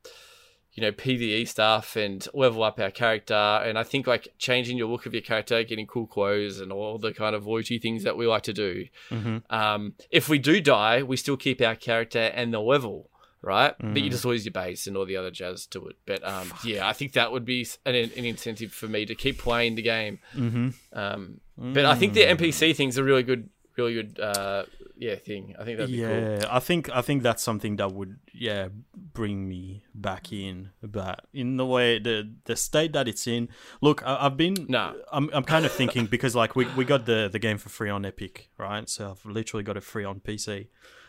[0.73, 3.33] you know PVE stuff and level up our character.
[3.33, 6.97] And I think like changing your look of your character, getting cool clothes, and all
[6.97, 8.85] the kind of voity things that we like to do.
[9.09, 9.43] Mhm.
[9.49, 13.09] Um, if we do die, we still keep our character and the level.
[13.41, 15.97] Right, but you just lose your base and all the other jazz to it.
[16.07, 19.37] But um, yeah, I think that would be an, an incentive for me to keep
[19.37, 20.17] playing the game.
[20.35, 20.73] Mhm.
[20.91, 24.65] Um, but I think the NPC thing's a really good, really good, uh,
[24.97, 25.55] yeah, thing.
[25.59, 26.09] I think that'd be cool.
[26.09, 30.69] yeah, I think I think that's something that would yeah bring me back in.
[30.81, 33.49] But in the way the the state that it's in,
[33.81, 34.95] look, I, I've been No.
[35.11, 37.89] I'm I'm kind of thinking because like we we got the the game for free
[37.89, 38.89] on Epic, right?
[38.89, 40.67] So I've literally got it free on PC.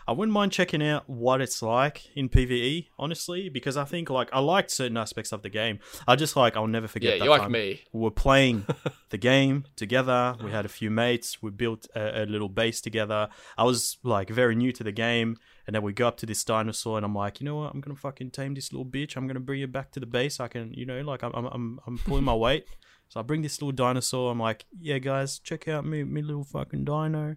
[0.08, 4.28] I wouldn't mind checking out what it's like in PVE, honestly, because I think like
[4.32, 5.80] I liked certain aspects of the game.
[6.06, 7.82] I just like I'll never forget Yeah, you're like me.
[7.92, 8.66] we were playing
[9.10, 10.36] the game together.
[10.42, 11.42] We had a few mates.
[11.42, 13.28] We built a, a little base together.
[13.58, 16.44] I was like very new to the game, and then we go up to this
[16.44, 17.72] dinosaur, and I'm like, you know what?
[17.74, 19.16] I'm gonna fucking tame this little bitch.
[19.16, 20.38] I'm gonna bring it back to the base.
[20.38, 22.66] I can, you know, like I'm I'm I'm, I'm pulling my weight.
[23.08, 24.32] So I bring this little dinosaur.
[24.32, 27.36] I'm like, yeah, guys, check out me me little fucking dino.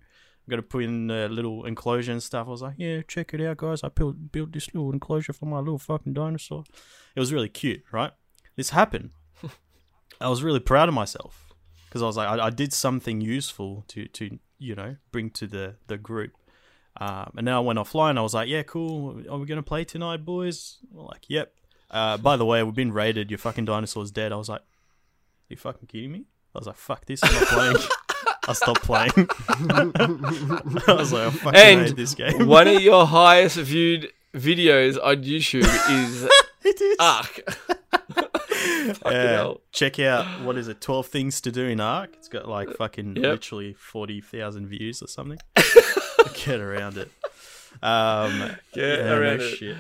[0.50, 2.48] I'm gonna put in a little enclosure and stuff.
[2.48, 3.84] I was like, yeah, check it out, guys.
[3.84, 6.64] I built built this little enclosure for my little fucking dinosaur.
[7.16, 8.12] It was really cute, right?
[8.56, 9.12] This happened.
[10.22, 11.54] I was really proud of myself
[11.86, 15.46] because I was like, I, I did something useful to to you know bring to
[15.46, 16.32] the the group.
[16.98, 18.18] Um, and then I went offline.
[18.18, 19.22] I was like, yeah, cool.
[19.30, 20.80] Are we gonna play tonight, boys?
[20.92, 21.54] We're like, yep.
[21.92, 23.30] Uh, by the way, we've been raided.
[23.30, 24.32] Your fucking dinosaur's dead.
[24.32, 24.62] I was like,
[25.48, 26.26] you fucking kidding me?
[26.56, 27.24] I was like, fuck this.
[27.24, 27.76] I'm not playing.
[28.50, 29.12] I stopped playing.
[29.50, 32.48] I was like, I fucking And hate this game.
[32.48, 36.24] One of your highest viewed videos on YouTube is
[36.66, 36.98] it is.
[37.00, 37.42] Ark.
[39.06, 39.54] Yeah.
[39.72, 40.82] Check out what is it?
[40.82, 42.12] Twelve things to do in Ark.
[42.18, 43.24] It's got like fucking Yep.
[43.26, 45.40] literally forty thousand views or something.
[46.46, 47.10] Get around it.
[47.82, 49.56] Um, Get yeah, around no it.
[49.58, 49.78] shit.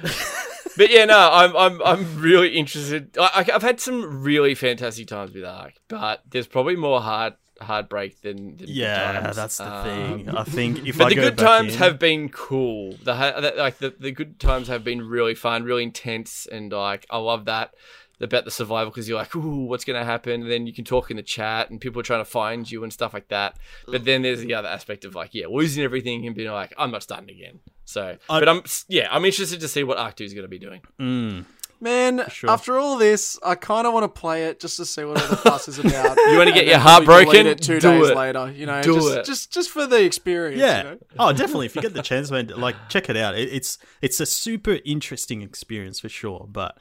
[0.77, 3.17] But yeah, no, I'm I'm I'm really interested.
[3.19, 7.35] I, I- I've had some really fantastic times with Ark, but there's probably more heart
[7.61, 9.83] heartbreak than, than yeah, that's the Um,
[10.25, 10.29] thing.
[10.29, 12.95] I think if But I the go good times in- have been cool.
[13.03, 17.17] The, like the, the good times have been really fun, really intense, and like I
[17.17, 17.73] love that
[18.21, 20.41] about the survival because you're like, ooh, what's gonna happen?
[20.41, 22.83] And then you can talk in the chat, and people are trying to find you
[22.83, 23.55] and stuff like that.
[23.87, 26.91] But then there's the other aspect of like, yeah, losing everything and being like, I'm
[26.91, 27.59] not starting again.
[27.85, 30.59] So, I- but I'm yeah, I'm interested to see what Ark Two is gonna be
[30.59, 30.81] doing.
[30.99, 31.45] Mm.
[31.81, 32.49] Man, sure.
[32.49, 35.27] after all this, I kind of want to play it just to see what all
[35.29, 36.17] the fuss is about.
[36.29, 37.47] You want to get your heart we delete broken?
[37.47, 38.17] It two Do days it.
[38.17, 39.25] later, you know, Do just, it.
[39.25, 40.59] just just for the experience.
[40.59, 40.77] Yeah.
[40.77, 40.97] You know?
[41.17, 41.67] Oh, definitely.
[41.67, 43.37] If you get the chance, man, like check it out.
[43.37, 46.47] It, it's it's a super interesting experience for sure.
[46.51, 46.77] But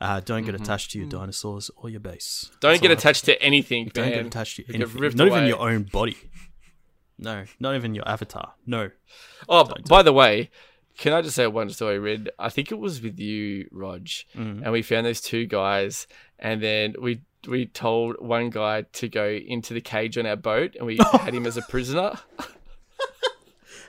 [0.00, 2.50] uh, don't get attached to your dinosaurs or your base.
[2.60, 4.12] Don't That's get attached to anything, Don't man.
[4.14, 5.00] get attached to You get anything.
[5.00, 6.18] ripped Not even your own body.
[7.18, 8.52] No, not even your avatar.
[8.66, 8.90] No.
[9.48, 10.50] Oh, b- by the way,
[10.98, 12.30] can I just say one story, Red?
[12.38, 14.06] I think it was with you, Rog,
[14.36, 14.62] Mm.
[14.62, 16.06] and we found those two guys,
[16.38, 20.74] and then we we told one guy to go into the cage on our boat,
[20.76, 22.14] and we had him as a prisoner.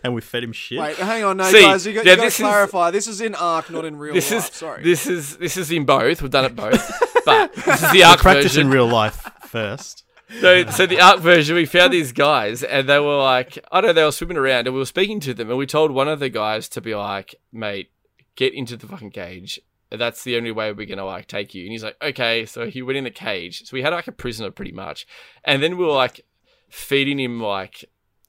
[0.04, 0.80] And we fed him shit.
[0.80, 2.91] Wait, hang on, no, See, guys, you got, you got this to is- clarify.
[2.91, 4.48] This is in Ark, not in real This life.
[4.52, 4.84] is Sorry.
[4.84, 6.22] this is this is in both.
[6.22, 8.67] We've done it both, but this is the Ark Practice version.
[8.67, 10.04] in real life first.
[10.42, 13.90] So, so the Ark version, we found these guys, and they were like, I don't
[13.90, 16.08] know, they were swimming around, and we were speaking to them, and we told one
[16.08, 17.92] of the guys to be like, mate,
[18.36, 19.60] get into the fucking cage.
[19.90, 21.63] That's the only way we're gonna like take you.
[21.63, 22.46] And he's like, okay.
[22.46, 23.63] So he went in the cage.
[23.63, 25.08] So we had like a prisoner pretty much,
[25.46, 26.26] and then we were like
[26.70, 27.86] feeding him like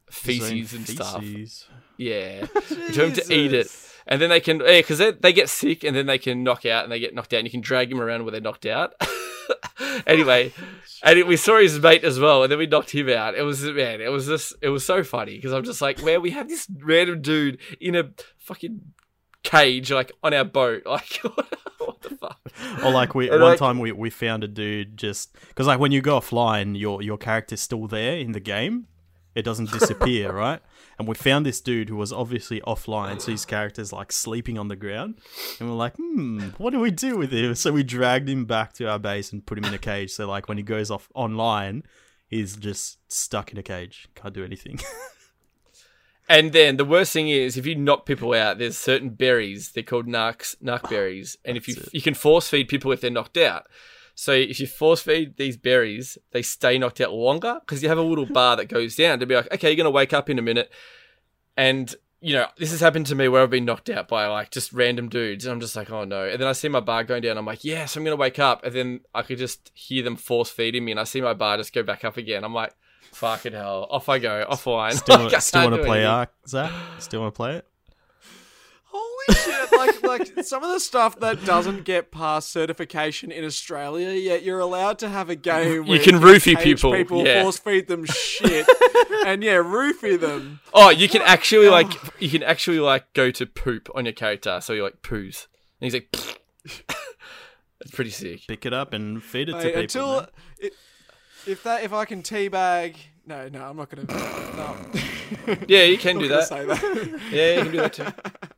[0.09, 1.25] feces and stuff.
[1.97, 3.67] Yeah, we told him to eat it.
[4.07, 6.65] And then they can, yeah, because they, they get sick and then they can knock
[6.65, 8.65] out and they get knocked out and you can drag him around where they're knocked
[8.65, 8.95] out.
[10.07, 10.53] anyway,
[11.03, 13.35] and it, we saw his mate as well and then we knocked him out.
[13.35, 16.21] It was, man, it was just, it was so funny because I'm just like, where
[16.21, 18.81] we have this random dude in a fucking
[19.43, 20.83] cage, like on our boat.
[20.87, 21.21] Like,
[21.79, 22.41] what the fuck?
[22.85, 25.79] Or like we And one like- time we, we found a dude just because like
[25.79, 28.87] when you go offline, your your character's still there in the game.
[29.35, 30.61] It doesn't disappear, right?
[30.99, 34.69] And we found this dude who was obviously offline, so his character's like sleeping on
[34.69, 35.21] the ground.
[35.61, 37.55] And we're like, hmm, what do we do with him?
[37.55, 40.11] So we dragged him back to our base and put him in a cage.
[40.11, 41.85] So like when he goes off online,
[42.27, 44.81] he's just stuck in a cage, can't do anything.
[46.29, 49.73] And then the worst thing is, if you knock people out, there's certain berries.
[49.73, 51.89] They're called narcs, narc berries, and if you it.
[51.93, 53.67] you can force feed people if they're knocked out.
[54.21, 57.99] So if you force feed these berries, they stay knocked out longer because you have
[57.99, 60.41] a little bar that goes down to be like, okay, you're gonna wake up in
[60.41, 60.73] a minute,
[61.57, 64.51] and you know this has happened to me where I've been knocked out by like
[64.51, 66.25] just random dudes, and I'm just like, oh no.
[66.25, 67.39] And then I see my bar going down.
[67.39, 70.51] I'm like, yes, I'm gonna wake up, and then I could just hear them force
[70.51, 72.43] feeding me, and I see my bar just go back up again.
[72.43, 72.75] I'm like.
[73.13, 73.87] Fucking hell!
[73.91, 74.93] Off I go, offline.
[74.99, 76.13] Still, Like, I still want to play anything.
[76.13, 76.71] Ark, Zach?
[76.99, 77.67] Still want to play it?
[78.99, 79.73] Holy shit!
[79.73, 84.59] Like, like some of the stuff that doesn't get past certification in Australia, yet you're
[84.59, 85.85] allowed to have a game.
[85.85, 87.43] You can roofie people, people yeah.
[87.43, 88.67] force feed them shit,
[89.27, 90.61] and yeah, roofie them.
[90.75, 94.61] Oh, you can actually like you can actually like go to poop on your character,
[94.61, 95.47] so you're like poos,
[95.81, 96.41] and he's like,
[97.81, 98.41] it's pretty sick.
[98.49, 99.81] Pick it up and feed it to people.
[99.81, 100.27] until
[100.59, 100.73] it,
[101.47, 104.05] if that if I can teabag, no, no, I'm not gonna.
[104.57, 104.77] No,
[105.69, 106.49] Yeah, you can do that.
[106.49, 107.21] gonna Say that.
[107.31, 108.07] Yeah, you can do that too.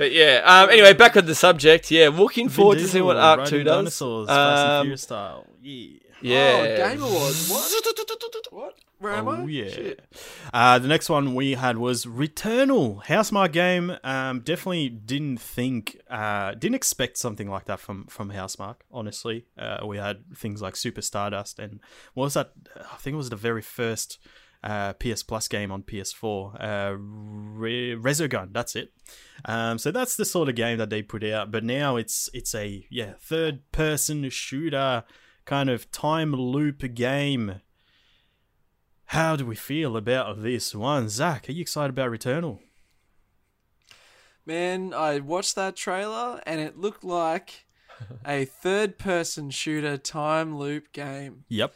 [0.00, 1.90] But yeah, um, anyway, back on the subject.
[1.90, 3.76] Yeah, looking Vin forward to seeing what Diesel Ark Two does.
[3.76, 5.46] Dinosaurs, Fast and Um, Furious style.
[5.60, 5.98] Yeah.
[6.22, 7.50] yeah, Oh, Game Awards.
[7.50, 8.50] What?
[8.50, 8.78] what?
[8.98, 9.40] Where am I?
[9.42, 9.68] Oh yeah.
[9.68, 10.00] Shit.
[10.54, 13.98] Uh, the next one we had was Returnal, Housemarque game.
[14.02, 18.80] Um, definitely didn't think, uh, didn't expect something like that from from Housemarque.
[18.90, 21.78] Honestly, uh, we had things like Super Stardust and
[22.14, 22.52] what was that?
[22.76, 24.18] I think it was the very first
[24.62, 28.52] uh, PS Plus game on PS4, uh, Re- Resogun.
[28.52, 28.92] That's it.
[29.44, 31.50] Um, so that's the sort of game that they put out.
[31.50, 35.04] But now it's it's a yeah third person shooter
[35.44, 37.60] kind of time loop game.
[39.06, 41.48] How do we feel about this one, Zach?
[41.48, 42.60] Are you excited about Returnal?
[44.46, 47.66] Man, I watched that trailer and it looked like
[48.26, 51.44] a third person shooter time loop game.
[51.48, 51.74] Yep.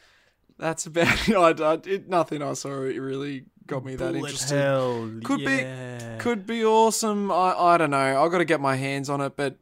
[0.59, 2.09] That's about I, I, it.
[2.09, 4.57] Nothing I saw it really got me that Bullet interested.
[4.59, 5.65] hell, Could be-
[6.19, 7.31] Could be awesome.
[7.33, 8.23] I, I don't know.
[8.25, 9.57] I've got to get my hands on it, but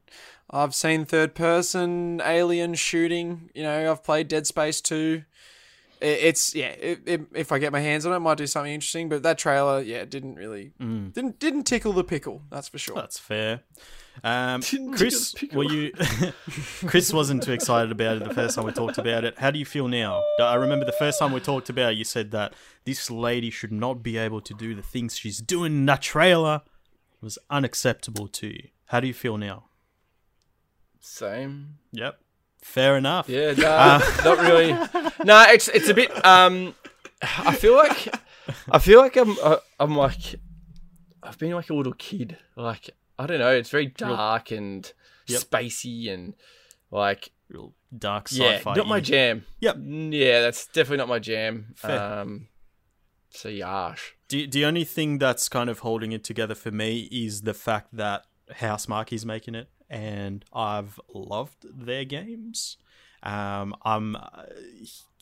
[0.50, 3.50] I've seen third person alien shooting.
[3.54, 5.22] You know, I've played Dead Space 2.
[6.02, 6.66] I- It's yeah.
[6.72, 9.08] It, it, if I get my hands on it, it might do something interesting.
[9.08, 12.42] But that trailer, yeah, didn't really Mm, didn't didn't tickle the pickle.
[12.50, 12.96] That's for sure.
[12.96, 13.60] that's fair.
[14.24, 14.62] Um,
[14.94, 15.92] Chris, were you?
[16.86, 19.38] Chris wasn't too excited about it the first time we talked about it.
[19.38, 20.22] How do you feel now?
[20.40, 23.72] I remember the first time we talked about it, you said that this lady should
[23.72, 26.62] not be able to do the things she's doing in that trailer.
[27.14, 28.68] It was unacceptable to you.
[28.86, 29.64] How do you feel now?
[31.04, 31.78] same.
[31.92, 32.18] Yep.
[32.62, 33.28] Fair enough.
[33.28, 34.72] Yeah, nah, not really.
[35.24, 36.24] No, it's it's a bit.
[36.24, 36.74] Um,
[37.20, 38.08] I feel like
[38.70, 40.36] I feel like I'm uh, I'm like
[41.22, 42.38] I've been like a little kid.
[42.56, 42.90] Like
[43.22, 43.52] I don't know.
[43.52, 44.92] It's very dark and
[45.28, 45.40] Yep.
[45.42, 46.34] spacey and
[46.90, 48.70] like Real dark sci-fi.
[48.70, 49.44] Yeah, not my jam.
[49.60, 49.76] Yep.
[49.76, 51.74] Mm, Yeah, that's definitely not my jam.
[51.76, 52.20] Fair.
[52.20, 52.48] Um,
[53.30, 54.14] so yash.
[54.28, 57.94] The, the only thing that's kind of holding it together for me is the fact
[57.94, 62.78] that Housemarque is making it, and I've loved their games.
[63.22, 64.44] Um, I'm, uh,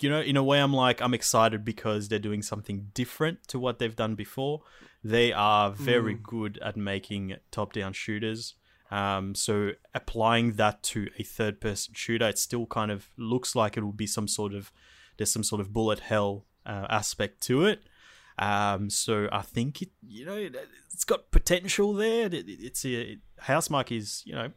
[0.01, 3.59] you know, in a way, I'm like, I'm excited because they're doing something different to
[3.59, 4.63] what they've done before.
[5.05, 8.55] They are very good at making top down shooters.
[8.91, 13.77] Um, so applying that to a third person shooter, it still kind of looks like
[13.77, 14.73] it will be some sort of,
[15.17, 17.83] there's some sort of bullet hell uh, aspect to it.
[18.39, 20.57] Um, so I think it, you know, it,
[20.93, 22.27] it's got potential there.
[22.27, 24.51] It, it- it's a Housemarque is, you know,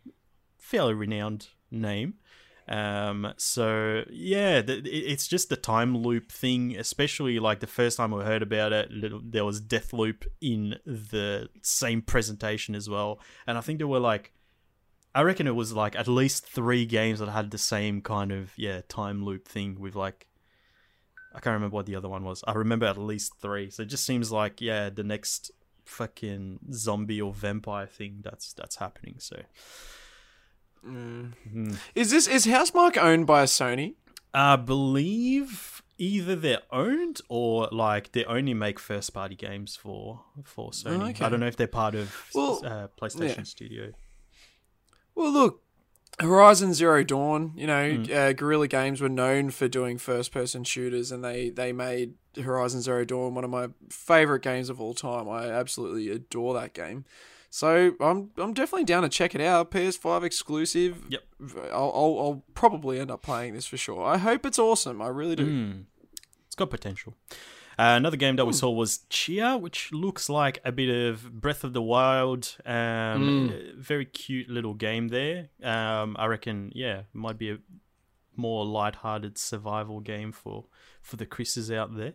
[0.58, 2.16] fairly renowned name.
[2.68, 8.24] Um, so yeah, it's just the time loop thing, especially like the first time we
[8.24, 8.90] heard about it,
[9.32, 14.32] there was Deathloop in the same presentation as well, and I think there were like,
[15.14, 18.52] I reckon it was like at least three games that had the same kind of
[18.58, 20.28] yeah time loop thing with like
[21.36, 22.44] I can't remember what the other one was.
[22.48, 23.70] I remember at least three.
[23.72, 25.52] So it just seems like yeah, the next
[25.86, 29.16] fucking zombie or vampire thing that's that's happening.
[29.18, 29.42] So
[30.86, 31.78] Mhm.
[31.96, 33.96] Is this is Housemarque owned by Sony?
[34.34, 40.72] I believe either they're owned or like they only make first party games for for
[40.72, 41.12] Sony.
[41.12, 41.24] okay.
[41.26, 43.44] I don't know if they're part of Well, uh, PlayStation yeah.
[43.44, 43.92] Studio.
[45.16, 45.62] Well, look,
[46.20, 47.54] Horizon Zero Dawn.
[47.56, 48.10] You know, Mm.
[48.12, 53.06] uh, Guerrilla Games were known for doing first-person shooters, and they they made Horizon Zero
[53.06, 55.30] Dawn one of my favorite games of all time.
[55.30, 57.06] I absolutely adore that game.
[57.56, 59.70] So I'm I'm definitely down to check it out.
[59.70, 61.04] PS5 exclusive.
[61.10, 61.22] Yep.
[61.72, 64.04] I'll, I'll, I'll probably end up playing this for sure.
[64.04, 65.04] I hope it's awesome.
[65.04, 65.46] I really do.
[65.46, 65.84] Mm.
[66.48, 67.14] It's got potential.
[67.78, 68.38] Uh, another game Hmm.
[68.38, 72.58] that we saw was Tchia, which looks like a bit of Breath of the Wild.
[72.66, 72.72] Um,
[73.52, 73.76] Mm.
[73.76, 75.50] Very cute little game there.
[75.62, 77.58] Um, I reckon, yeah, it might be a
[78.36, 80.66] more light-hearted survival game for
[81.04, 82.14] for the Chris's out there.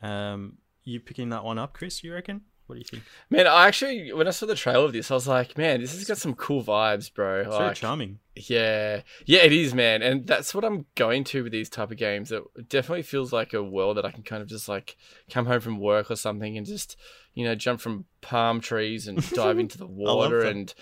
[0.00, 2.02] Um, you picking that one up, Chris?
[2.02, 2.40] You reckon?
[2.72, 3.02] What do you think?
[3.28, 5.92] Man, I actually when I saw the trailer of this, I was like, man, this
[5.92, 7.40] has got some cool vibes, bro.
[7.40, 8.18] It's very charming.
[8.34, 11.98] yeah, yeah, it is, man, and that's what I'm going to with these type of
[11.98, 12.32] games.
[12.32, 14.96] It definitely feels like a world that I can kind of just like
[15.30, 16.96] come home from work or something and just
[17.34, 20.72] you know jump from palm trees and dive into the water and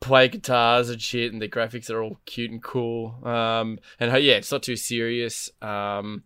[0.00, 1.32] play guitars and shit.
[1.32, 3.14] And the graphics are all cute and cool.
[3.24, 5.50] Um, and yeah, it's not too serious.
[5.62, 6.24] Um,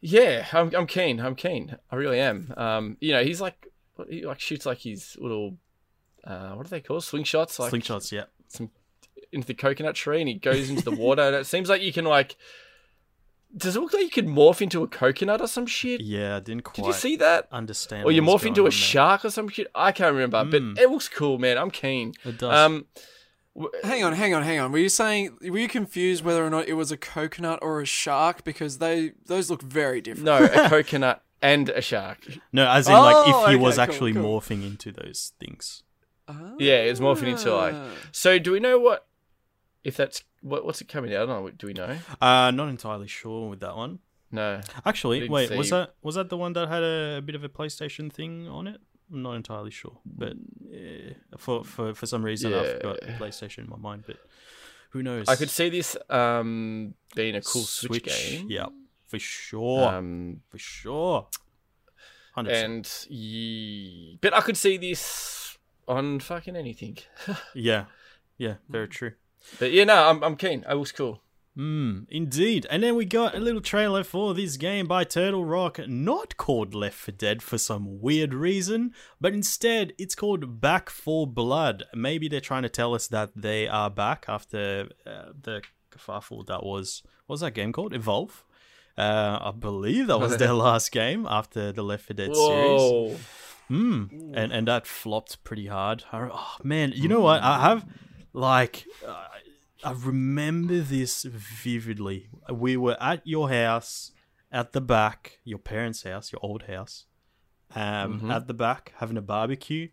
[0.00, 1.20] yeah, I'm I'm keen.
[1.20, 1.76] I'm keen.
[1.90, 2.52] I really am.
[2.56, 3.68] Um, you know, he's like
[3.98, 5.56] what- he like shoots like his little
[6.24, 7.58] uh, what do they call slingshots?
[7.58, 8.24] Like Slingshots, yeah.
[8.48, 8.70] Some
[9.32, 11.92] into the coconut tree and he goes into the water and it seems like you
[11.92, 12.36] can like
[13.56, 16.00] does it look like you could morph into a coconut or some shit?
[16.02, 17.48] Yeah, I didn't quite Did you see that?
[17.50, 18.04] understand.
[18.04, 18.72] Or you what was morph into a on there.
[18.72, 19.68] shark or some shit?
[19.74, 20.74] I can't remember, Mm.
[20.74, 21.56] but it looks cool, man.
[21.56, 22.12] I'm keen.
[22.24, 22.52] It does.
[22.54, 22.86] Um,
[23.82, 24.70] Hang on, hang on, hang on.
[24.70, 27.84] Were you saying were you confused whether or not it was a coconut or a
[27.86, 30.26] shark because they those look very different?
[30.26, 32.18] no, a coconut and a shark.
[32.52, 34.40] no, as in like Oh, if he okay, was cool, actually cool.
[34.40, 35.82] morphing into those things.
[36.58, 37.74] Yeah, it's morphing into like.
[37.74, 37.90] Ah.
[38.12, 39.06] So do we know what?
[39.84, 40.64] If that's what?
[40.64, 41.52] What's it coming out on?
[41.56, 41.96] Do we know?
[42.20, 44.00] Uh not entirely sure with that one.
[44.30, 44.60] No.
[44.84, 47.44] Actually, Didn't wait, was that was that the one that had a, a bit of
[47.44, 48.78] a PlayStation thing on it?
[49.10, 50.34] I'm not entirely sure, but
[50.70, 53.16] uh, for for for some reason I've got Yeah.
[53.16, 54.04] PlayStation in my mind.
[54.06, 54.16] But
[54.90, 55.28] who knows?
[55.28, 58.48] I could see this um being a cool Switch, game.
[58.50, 58.66] Yeah,
[59.08, 61.26] for sure, Um, for sure.
[62.34, 63.06] Hundred percent.
[63.10, 64.18] and ye...
[64.20, 66.98] but I could see this on fucking anything.
[67.54, 67.86] Yeah,
[68.36, 69.12] yeah, very true.
[69.58, 70.64] But yeah, no, I'm I'm keen.
[70.68, 71.20] It looks cool.
[71.56, 72.68] Hmm, indeed.
[72.70, 76.72] And then we got a little trailer for this game by Turtle Rock, not called
[76.72, 81.82] Left 4 Dead for some weird reason, but instead it's called Back 4 Blood.
[81.92, 86.62] Maybe they're trying to tell us that they are back after uh, the kerfuffle that
[86.62, 87.02] was.
[87.26, 87.92] What was that game called?
[87.92, 88.44] Evolve?
[88.98, 92.80] Uh, I believe that was their last game after the Left 4 Dead series.
[92.80, 93.16] Whoa.
[93.68, 94.04] Hmm.
[94.34, 96.04] And and that flopped pretty hard.
[96.12, 97.42] I- Oh man, you know what?
[97.42, 97.86] I have
[98.32, 99.26] like uh,
[99.84, 102.28] I remember this vividly.
[102.52, 104.12] We were at your house
[104.50, 107.04] at the back, your parents' house, your old house.
[107.74, 109.88] Um, at the back having a barbecue.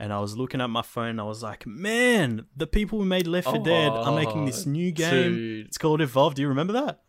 [0.00, 1.18] And I was looking at my phone.
[1.18, 4.70] I was like, "Man, the people who made Left 4 Dead are making this Oh,
[4.70, 5.34] new game.
[5.34, 5.66] dude.
[5.66, 6.36] It's called Evolve.
[6.36, 7.02] Do you remember that?"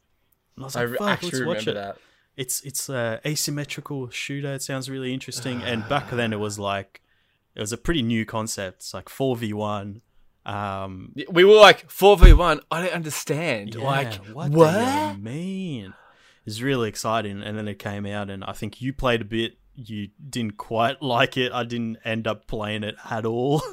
[0.60, 1.98] And I was like, re- "Fuck, actually let's watch remember it." that.
[2.36, 4.54] it's it's a asymmetrical shooter.
[4.54, 5.62] It sounds really interesting.
[5.70, 7.02] And back then, it was like
[7.56, 8.78] it was a pretty new concept.
[8.82, 10.02] It's like four v one.
[10.46, 12.60] Um, We were like four v one.
[12.70, 13.76] I don't understand.
[13.76, 14.74] yeah, like what, what?
[14.74, 15.94] do you mean?
[16.46, 17.42] It's really exciting.
[17.42, 19.58] And then it came out, and I think you played a bit.
[19.76, 21.52] You didn't quite like it.
[21.54, 23.62] I didn't end up playing it at all.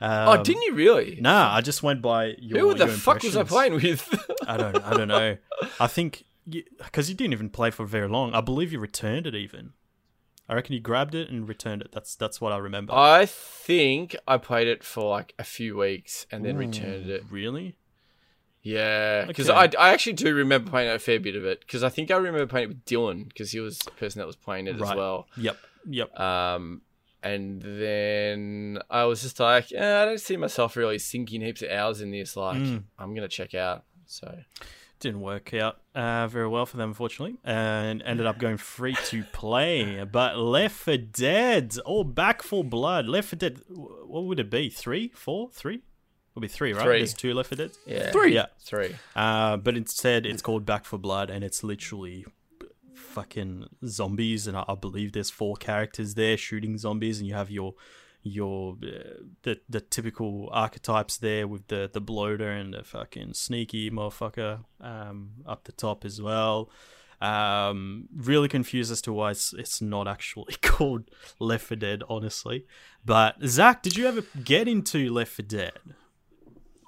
[0.00, 1.18] Um, oh, didn't you really?
[1.20, 2.60] Nah, I just went by your.
[2.60, 4.08] Who the your fuck was I playing with?
[4.46, 4.76] I don't.
[4.84, 5.36] I don't know.
[5.80, 8.32] I think because you, didn't even play for very long.
[8.32, 9.72] I believe you returned it even.
[10.48, 11.92] I reckon you grabbed it and returned it.
[11.92, 12.94] That's that's what I remember.
[12.94, 17.24] I think I played it for like a few weeks and then returned it.
[17.30, 17.76] Really?
[18.62, 19.76] Yeah, because Okay.
[19.78, 22.16] I, I actually do remember playing a fair bit of it because I think I
[22.16, 24.80] remember playing it with Dylan because he was the person that was playing it as
[24.80, 25.26] well.
[25.36, 25.56] Yep.
[25.86, 26.18] Yep.
[26.20, 26.82] Um,
[27.22, 31.70] and then I was just like, eh, I don't see myself really sinking heaps of
[31.70, 32.36] hours in this.
[32.36, 32.84] Like, Mm.
[32.98, 33.84] I'm gonna check out.
[34.06, 34.38] So
[35.00, 39.22] Didn't work out uh, very well for them, unfortunately, and ended up going free to
[39.32, 40.02] play.
[40.04, 43.06] But Left 4 Dead, or Back 4 Blood.
[43.06, 44.70] Left 4 Dead, what would it be?
[44.70, 45.82] Three, four, three?
[46.34, 46.82] Would be three, right?
[46.82, 46.98] Three.
[46.98, 47.70] There's two Left 4 Dead.
[47.86, 48.34] yeah, Three.
[48.34, 48.46] Yeah.
[48.60, 48.96] three.
[49.14, 52.24] Uh, but instead, it's called Back 4 Blood, and it's literally
[53.18, 54.46] fucking zombies.
[54.46, 57.74] And I, I believe there's four characters there shooting zombies, and you have your
[58.22, 63.90] your uh, the the typical archetypes there with the the bloater and the fucking sneaky
[63.90, 66.70] motherfucker um, up the top as well.
[67.20, 71.10] Um, really confused as to why it's, it's not actually called
[71.40, 72.64] Left 4 Dead, honestly.
[73.04, 75.72] But Zach, did you ever get into Left 4 Dead?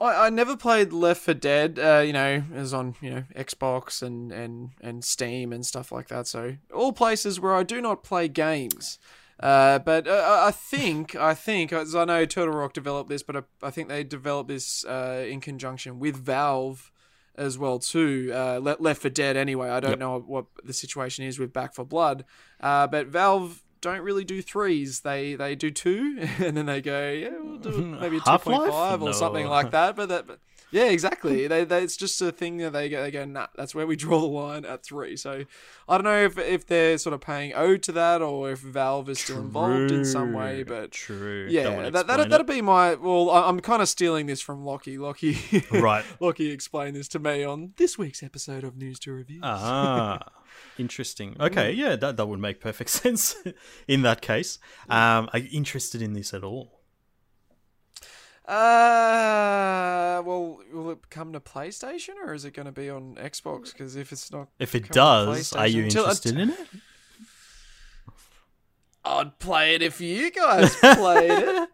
[0.00, 1.78] I, I never played Left 4 Dead.
[1.78, 5.92] Uh, you know, it was on you know Xbox and and and Steam and stuff
[5.92, 6.26] like that.
[6.26, 8.98] So all places where I do not play games.
[9.38, 13.22] Uh, but uh, I- I think I think as I know Turtle Rock developed this,
[13.22, 16.90] but I, I think they developed this uh, in conjunction with Valve
[17.36, 18.30] as well too.
[18.34, 19.70] Uh, Left 4 Dead anyway.
[19.70, 19.98] I don't Yep.
[19.98, 22.24] know what the situation is with Back 4 Blood,
[22.60, 25.00] uh, but Valve don't really do threes.
[25.00, 27.70] They they do two, and then they go yeah we'll do
[28.00, 29.12] maybe a two point five or No.
[29.12, 29.96] something like that.
[29.96, 30.38] But that but
[30.72, 31.48] Yeah, exactly.
[31.48, 33.96] they, they, it's just a thing that they go, they go, nah, that's where we
[33.96, 35.16] draw the line at three.
[35.16, 35.44] So
[35.88, 39.08] I don't know if, if they're sort of paying ode to that or if Valve
[39.08, 41.48] is still involved in some way, but true.
[41.50, 42.94] Yeah, that, that'll, that'll be my.
[42.94, 44.96] Well, I'm kind of stealing this from Lockie.
[44.96, 45.38] Lockie,
[45.72, 46.04] right.
[46.20, 49.40] Lockie explained this to me on this week's episode of News to Review.
[49.42, 50.20] Ah,
[50.78, 51.36] interesting.
[51.40, 53.36] Okay, yeah, that that would make perfect sense
[53.88, 54.58] in that case.
[54.88, 56.80] Um, are you interested in this at all?
[58.50, 63.72] Uh, well, will it come to PlayStation or is it going to be on Xbox?
[63.72, 66.58] Because if it's not, If it does, are you interested in it?
[69.04, 71.68] I'd play it if you guys played it.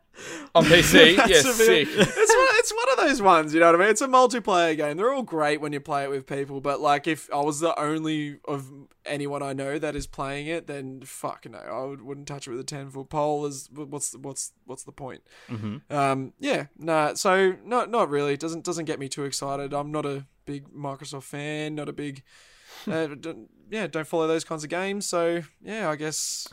[0.55, 1.89] On PC, yes, a sick.
[1.97, 3.89] It's one, it's one of those ones, you know what I mean?
[3.91, 4.97] It's a multiplayer game.
[4.97, 7.79] They're all great when you play it with people, but like if I was the
[7.79, 8.71] only of
[9.05, 12.51] anyone I know that is playing it, then fuck no, I would, wouldn't touch it
[12.51, 13.45] with a ten foot pole.
[13.45, 15.23] Is what's what's what's the point?
[15.51, 15.95] Mm-hmm.
[15.95, 17.15] Um, yeah, nah.
[17.15, 18.33] So not not really.
[18.33, 19.75] It doesn't doesn't get me too excited.
[19.75, 21.75] I'm not a big Microsoft fan.
[21.75, 22.23] Not a big,
[22.87, 23.87] uh, don't, yeah.
[23.87, 25.07] Don't follow those kinds of games.
[25.07, 26.49] So yeah, I guess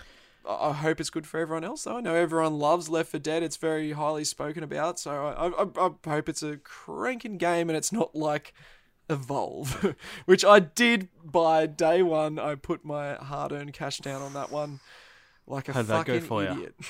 [0.47, 1.83] I hope it's good for everyone else.
[1.83, 3.43] Though I know everyone loves Left 4 Dead.
[3.43, 4.99] It's very highly spoken about.
[4.99, 8.53] So I I, I, hope it's a cranking game and it's not like
[9.09, 12.39] Evolve, which I did buy day one.
[12.39, 14.79] I put my hard-earned cash down on that one,
[15.45, 16.75] like a How'd fucking idiot.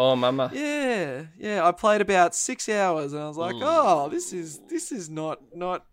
[0.00, 0.48] Oh, mama.
[0.54, 1.66] Yeah, yeah.
[1.66, 3.64] I played about six hours, and I was like, hmm.
[3.64, 5.84] "Oh, this is this is not not."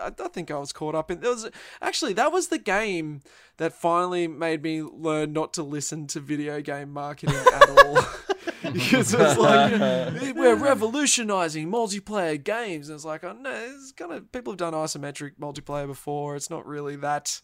[0.00, 1.20] I, I think I was caught up in.
[1.20, 1.48] There was
[1.80, 3.22] actually that was the game
[3.58, 7.98] that finally made me learn not to listen to video game marketing at all.
[8.72, 14.12] because it was like we're revolutionizing multiplayer games, and it's like, oh no, it's kind
[14.12, 16.36] of people have done isometric multiplayer before.
[16.36, 17.40] It's not really that.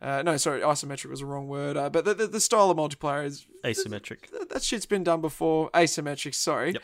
[0.00, 1.76] Uh, no, sorry, isometric was the wrong word.
[1.76, 4.30] Uh, but the, the the style of multiplayer is Asymmetric.
[4.30, 5.70] that, that shit's been done before.
[5.72, 6.72] Asymmetric, sorry.
[6.72, 6.82] Yep.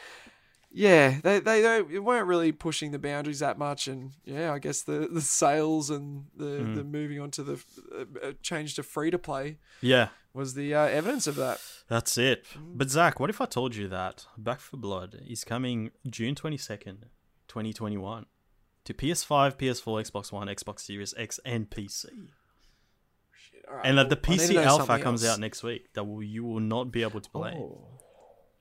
[0.77, 4.83] Yeah, they, they they weren't really pushing the boundaries that much, and yeah, I guess
[4.83, 6.75] the, the sales and the, Mm.
[6.75, 7.65] the moving on to the
[8.23, 11.61] uh, change to free to play Yeah, was the uh, evidence of that.
[11.89, 12.45] that's it.
[12.59, 16.57] But Zach, what if I told you that Back 4 Blood is coming June twenty
[16.59, 17.07] second,
[17.47, 18.27] twenty twenty one,
[18.85, 22.07] to PS5, PS4, Xbox One, Xbox Series X, and PC,
[23.71, 25.35] All right, and that the well, PC Alpha comes else.
[25.35, 25.93] out next week.
[25.95, 27.55] That will, you will not be able to play.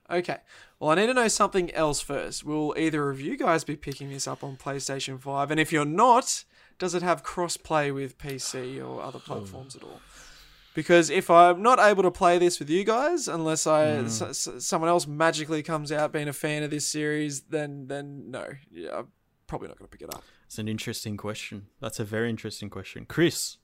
[0.09, 0.37] Okay.
[0.79, 2.43] Well, I need to know something else first.
[2.43, 5.51] Will either of you guys be picking this up on PlayStation 5?
[5.51, 6.43] And if you're not,
[6.77, 9.31] does it have cross-play with PC or other hmm.
[9.31, 10.01] platforms at all?
[10.73, 14.05] Because if I'm not able to play this with you guys, unless I hmm.
[14.07, 18.31] s- s- someone else magically comes out being a fan of this series, then then
[18.31, 19.07] no, yeah, I'm
[19.45, 20.23] probably not going to pick it up.
[20.47, 21.67] It's an interesting question.
[21.79, 23.57] That's a very interesting question, Chris.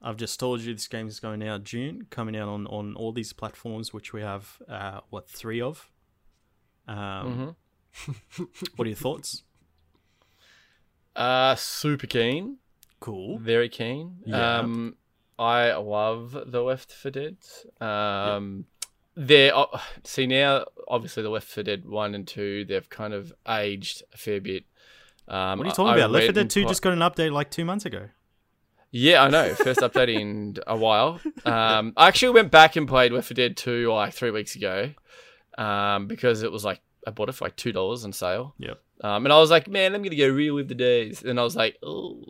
[0.00, 3.12] I've just told you this game is going out June, coming out on, on all
[3.12, 5.90] these platforms, which we have uh, what three of.
[6.86, 8.44] Um, Mm-hmm.
[8.76, 9.42] What are your thoughts?
[11.16, 12.58] Uh, super keen.
[13.00, 13.38] Cool.
[13.38, 14.18] Very keen.
[14.24, 14.58] Yeah.
[14.58, 14.96] Um,
[15.38, 17.36] I love the Left 4 Dead.
[17.80, 18.66] Um,
[19.16, 19.66] they're uh,
[20.04, 20.66] see now.
[20.86, 24.64] Obviously, the Left 4 Dead one and two, they've kind of aged a fair bit.
[25.26, 26.10] Um, What are you talking I about?
[26.10, 28.08] Left 4 went Dead 2 pl- just got an update like two months ago.
[28.90, 29.54] Yeah, I know.
[29.54, 31.20] First update in a while.
[31.44, 34.90] Um, I actually went back and played Left 4 Dead 2 like three weeks ago
[35.56, 38.54] um, because it was like, I bought it for like $2 on sale.
[38.58, 38.80] Yep.
[39.02, 41.22] Um, and I was like, man, I'm going to go relive the days.
[41.22, 42.22] And I was like, oh,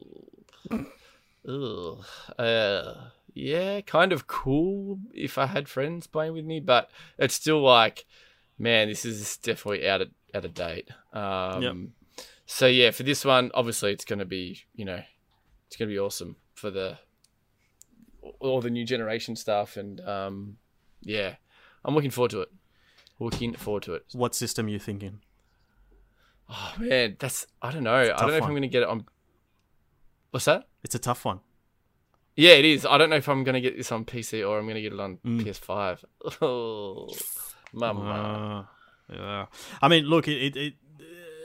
[1.49, 2.05] oh,
[2.39, 7.63] uh, yeah, kind of cool if I had friends playing with me, but it's still
[7.63, 8.05] like,
[8.59, 10.89] man, this is definitely out of, out of date.
[11.13, 11.75] Um, Yep.
[12.51, 15.03] So yeah, for this one, obviously it's going to be, you know,
[15.67, 16.99] it's going to be awesome for the
[18.41, 20.57] all the new generation stuff, and um,
[21.03, 21.37] yeah,
[21.85, 22.49] I'm looking forward to it.
[23.21, 24.05] Looking forward to it.
[24.13, 25.21] What system are you thinking?
[26.51, 27.95] Oh man, that's I don't know.
[27.95, 28.51] I don't know if one.
[28.51, 29.05] I'm going to get it on.
[30.31, 30.69] What's that?
[30.85, 31.41] It's a tough one.
[32.37, 32.87] Yeah, it is.
[32.87, 34.83] I don't know if I'm going to get this on PC or I'm going to
[34.83, 35.41] get it on Mm.
[35.43, 36.05] PS5.
[36.41, 37.09] Oh,
[37.73, 38.69] mama.
[39.11, 39.47] Uh, yeah.
[39.83, 40.37] I mean, look, it.
[40.37, 40.75] it, it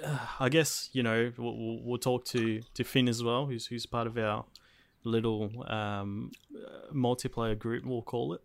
[0.03, 3.65] uh, I guess you know we'll, we'll, we'll talk to to Finn as well, who's
[3.67, 4.45] who's part of our
[5.03, 7.85] little um, uh, multiplayer group.
[7.85, 8.41] We'll call it.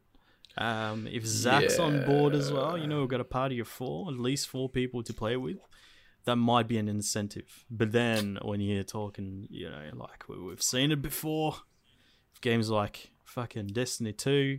[0.57, 4.09] Um, if Zach's on board as well, you know we've got a party of four,
[4.09, 5.59] at least four people to play with.
[6.25, 7.65] That might be an incentive.
[7.71, 11.55] But then when you're talking, you know, like we, we've seen it before,
[12.41, 14.59] games like fucking Destiny Two,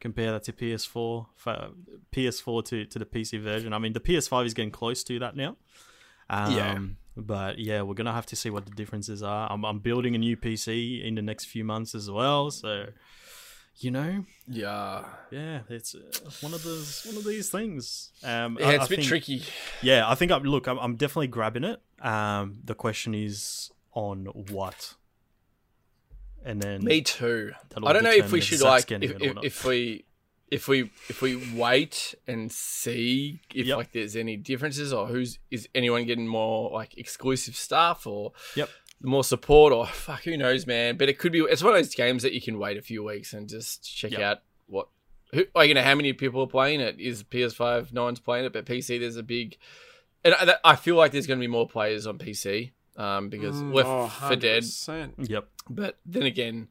[0.00, 1.70] compare that to PS4, fa-
[2.12, 3.72] PS4 to, to the PC version.
[3.72, 5.56] I mean, the PS5 is getting close to that now.
[6.30, 6.78] Um, Yeah.
[7.16, 9.50] But yeah, we're gonna have to see what the differences are.
[9.50, 12.86] I'm, I'm building a new PC in the next few months as well, so
[13.78, 15.04] you know, Yeah.
[15.30, 18.10] yeah, it's uh, one of those one of these things.
[18.24, 19.42] Um, Yeah, I- it's I a bit think- tricky.
[19.82, 20.66] Yeah, I think I'm look.
[20.66, 21.80] I'm, I'm definitely grabbing it.
[22.02, 24.94] Um, the question is on what,
[26.44, 27.52] and then Me too.
[27.82, 30.04] I don't know if we should like if, if, if we
[30.50, 33.76] if we if we wait and see if Yep.
[33.76, 38.68] like there's any differences or who's is anyone getting more like exclusive stuff or Yep.
[39.02, 41.94] more support or fuck who knows man but it could be it's one of those
[41.94, 44.20] games that you can wait a few weeks and just check Yep.
[44.20, 44.88] out what
[45.32, 48.44] who like you know how many people are playing it is PS5 no one's playing
[48.44, 49.56] it but PC there's a big
[50.24, 53.56] and I, I feel like there's going to be more players on PC um because
[53.62, 54.64] Mm, Left oh, for Dead
[55.28, 56.68] yep, but then again,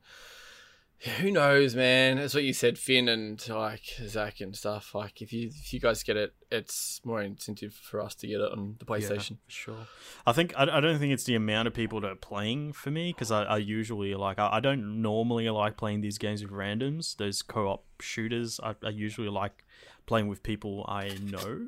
[1.05, 2.17] who knows, man?
[2.17, 4.95] That's what you said, Finn and like Zach and stuff.
[4.95, 8.41] Like if you if you guys get it, it's more incentive for us to get
[8.41, 9.31] it on the PlayStation.
[9.31, 9.87] Yeah, for sure.
[10.25, 12.89] I think I, I don't think it's the amount of people that are playing for
[12.89, 16.51] me because I, I usually like I, I don't normally like playing these games with
[16.51, 17.15] randoms.
[17.17, 19.63] Those co-op shooters, I, I usually like
[20.07, 21.67] playing with people I know.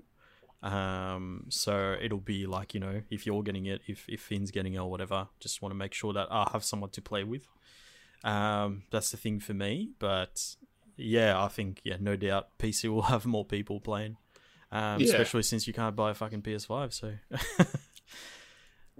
[0.63, 4.73] Um, so it'll be like you know if you're getting it, if if Finn's getting
[4.73, 7.47] it or whatever, just want to make sure that I have someone to play with.
[8.23, 9.91] Um, that's the thing for me.
[9.99, 10.55] But
[10.95, 14.17] yeah, I think yeah, no doubt PC will have more people playing.
[14.71, 15.07] Um, Yeah.
[15.07, 17.13] especially since you can't buy a fucking PS5, so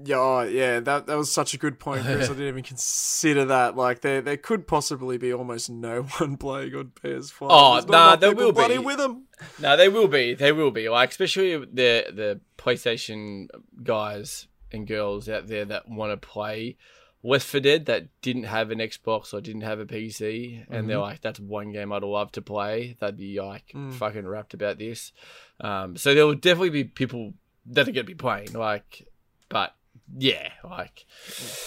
[0.06, 2.26] Yeah, oh, yeah, that that was such a good point, Chris.
[2.30, 3.76] I didn't even consider that.
[3.76, 7.48] Like, there there could possibly be almost no one playing on PS5.
[7.50, 8.78] Oh, There's nah, there will be.
[8.78, 9.26] with them.
[9.60, 10.36] No, they will be.
[10.36, 10.88] They will be.
[10.88, 11.66] Like especially the
[12.14, 13.48] the PlayStation
[13.84, 16.78] guys and girls out there that want to play
[17.24, 21.00] Left 4 Dead that didn't have an Xbox or didn't have a PC, and they're
[21.00, 23.94] like, "That's one game I'd love to play." They'd be like Mm.
[23.94, 25.12] fucking wrapped about this.
[25.60, 27.34] Um, so there will definitely be people
[27.66, 28.54] that are going to be playing.
[28.54, 29.08] Like,
[29.50, 29.76] but
[30.18, 31.06] yeah, like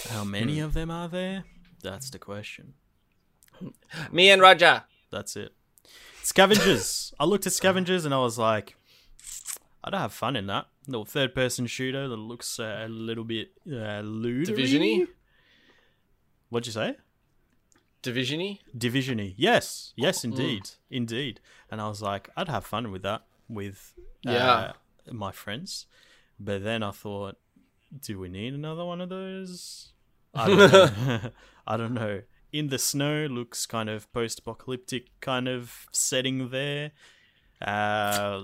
[0.09, 1.45] how many of them are there?
[1.83, 2.75] That's the question.
[4.13, 4.85] me and Roger.
[5.11, 5.53] That's it.
[6.23, 7.13] Scavengers.
[7.19, 8.77] I looked at Scavengers and I was like,
[9.83, 14.03] I'd have fun in that little third-person shooter that looks uh, a little bit uh,
[14.03, 14.47] lootery.
[14.47, 15.07] Divisiony?
[16.51, 16.97] What'd you say?
[18.03, 18.61] Divisiony.
[18.77, 19.35] Divisiony.
[19.37, 20.03] Yes, Mm.
[20.05, 21.41] yes, indeed, indeed.
[21.71, 23.95] And I was like, I'd have fun with that with
[24.27, 24.73] uh, Yeah.
[25.11, 25.87] my friends.
[26.39, 27.37] But then I thought,
[28.03, 29.93] do we need another one of those?
[30.35, 31.31] I don't know.
[31.67, 32.23] I don't know.
[32.53, 36.93] In the snow looks kind of post-apocalyptic kind of setting there.
[37.61, 38.43] Uh,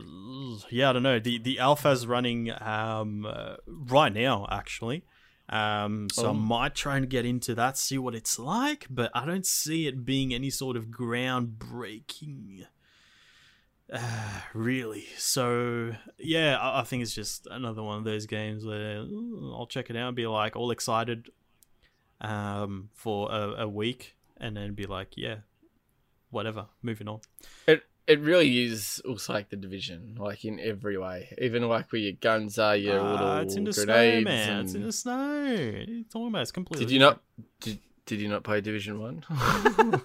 [0.70, 1.18] yeah, I don't know.
[1.18, 5.04] The the alpha's running um uh, right now actually.
[5.48, 6.34] Um, so I Oh.
[6.34, 10.04] might try and get into that, see what it's like, but I don't see it
[10.04, 12.66] being any sort of groundbreaking.
[13.92, 15.06] Uh, really.
[15.16, 19.66] So yeah, I, I think it's just another one of those games where "Ooh, I'll
[19.66, 21.30] check it out and be like all excited,
[22.20, 25.36] um, for a, a week, and then be like, yeah,
[26.30, 27.20] whatever, moving on.
[27.68, 31.28] It it really is also like the division, like in every way.
[31.40, 34.24] Even like where your guns are, your Ah, little it's in the snow, grenades.
[34.24, 34.60] man.
[34.64, 35.44] It's in the snow.
[35.46, 36.42] It's almost you talking about?
[36.42, 36.86] It's completely.
[36.86, 37.20] Did you not?
[37.60, 39.24] Did, did you not play Division One?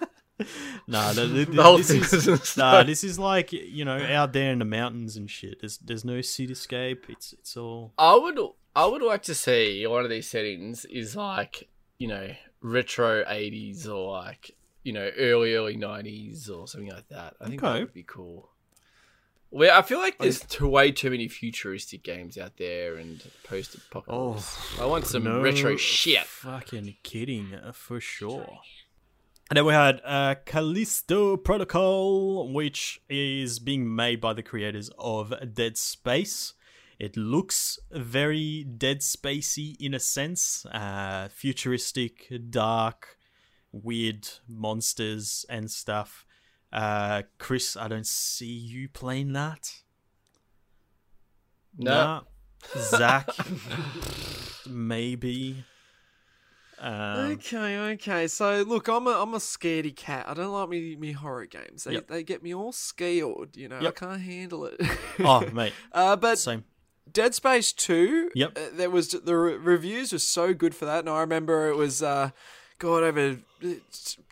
[0.88, 3.98] Nah, the, the, The whole this thing is, the nah, this is like you know
[4.10, 5.60] out there in the mountains and shit.
[5.62, 7.10] There's there's no cityscape.
[7.10, 8.40] It's it's all I would
[8.76, 12.32] I would like to see one of these settings is like you know
[12.62, 17.36] retro '80s or like you know early early '90s or something like that.
[17.40, 17.74] I think Okay.
[17.74, 18.50] that would be cool.
[19.54, 24.58] Well, I feel like there's too, way too many futuristic games out there and post-apocalypse.
[24.80, 26.24] Oh, I want some no retro shit.
[26.26, 28.60] Fucking kidding, uh, for sure.
[29.50, 35.34] And then we had uh, Callisto Protocol, which is being made by the creators of
[35.54, 36.54] Dead Space.
[36.98, 43.18] It looks very Dead Spacey in a sense, uh, futuristic, dark,
[43.72, 46.26] weird monsters and stuff.
[46.72, 49.74] Uh, Chris, I don't see you playing that.
[51.78, 51.92] No.
[51.94, 52.22] Nah.
[52.78, 53.30] Zach,
[54.68, 55.64] maybe.
[56.80, 58.28] Um, Okay, okay.
[58.28, 60.26] So look, I'm a I'm a scaredy cat.
[60.28, 61.84] I don't like me me horror games.
[61.84, 62.08] They Yep.
[62.08, 63.56] they get me all scared.
[63.56, 64.80] You know, I can't handle it.
[65.20, 66.64] oh, mate, uh, but same.
[67.12, 68.32] Dead Space Two.
[68.36, 68.58] Yep.
[68.58, 71.78] uh, there was the re- reviews were so good for that, and I remember it
[71.78, 72.02] was.
[72.04, 72.32] Uh,
[72.82, 73.68] God, over uh,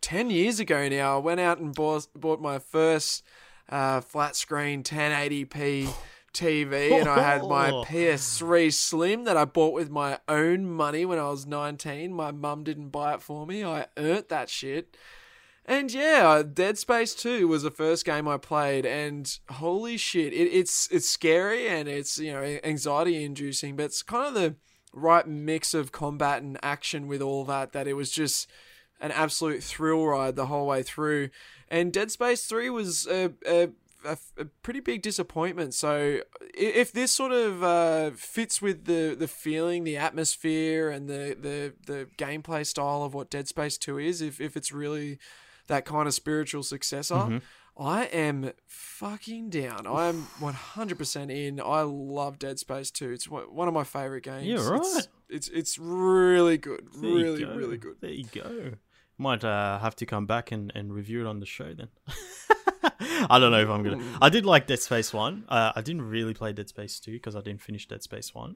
[0.01, 3.23] ten years ago now, I went out and bought bought my first
[3.69, 5.87] uh, flat screen 1080p
[6.33, 7.83] TV, and I had my Oh.
[7.87, 12.11] PS3 Slim that I bought with my own money when I was 19.
[12.11, 13.63] My mum didn't buy it for me.
[13.63, 14.97] I earned that shit.
[15.63, 20.51] And yeah, Dead Space 2 was the first game I played, and holy shit, it,
[20.51, 24.55] it's it's scary and it's you know anxiety inducing, but it's kind of the
[24.93, 28.49] right mix of combat and action with all that that it was just
[28.99, 31.29] an absolute thrill ride the whole way through.
[31.69, 33.69] And Dead Space 3 was a, a,
[34.05, 35.73] a, a pretty big disappointment.
[35.73, 36.21] So
[36.53, 41.73] if this sort of uh, fits with the, the feeling, the atmosphere, and the, the,
[41.85, 45.19] the gameplay style of what Dead Space 2 is, if, if it's really
[45.67, 47.37] that kind of spiritual successor, Mm-hmm.
[47.79, 49.87] I am fucking down.
[49.87, 51.61] I am 100% in.
[51.61, 53.11] I love Dead Space 2.
[53.11, 54.45] It's one of my favorite games.
[54.45, 55.07] Yeah, It's- right.
[55.31, 56.87] It's it's, really good.
[56.99, 57.53] There really, go.
[57.53, 57.97] really good.
[58.01, 58.71] There you go.
[59.19, 61.89] Might uh, have to come back and, and review it on the show then.
[63.29, 64.03] I don't know if I'm gonna.
[64.19, 65.45] I did like Dead Space One.
[65.47, 68.55] Uh, I didn't really play Dead Space Two because I didn't finish Dead Space One.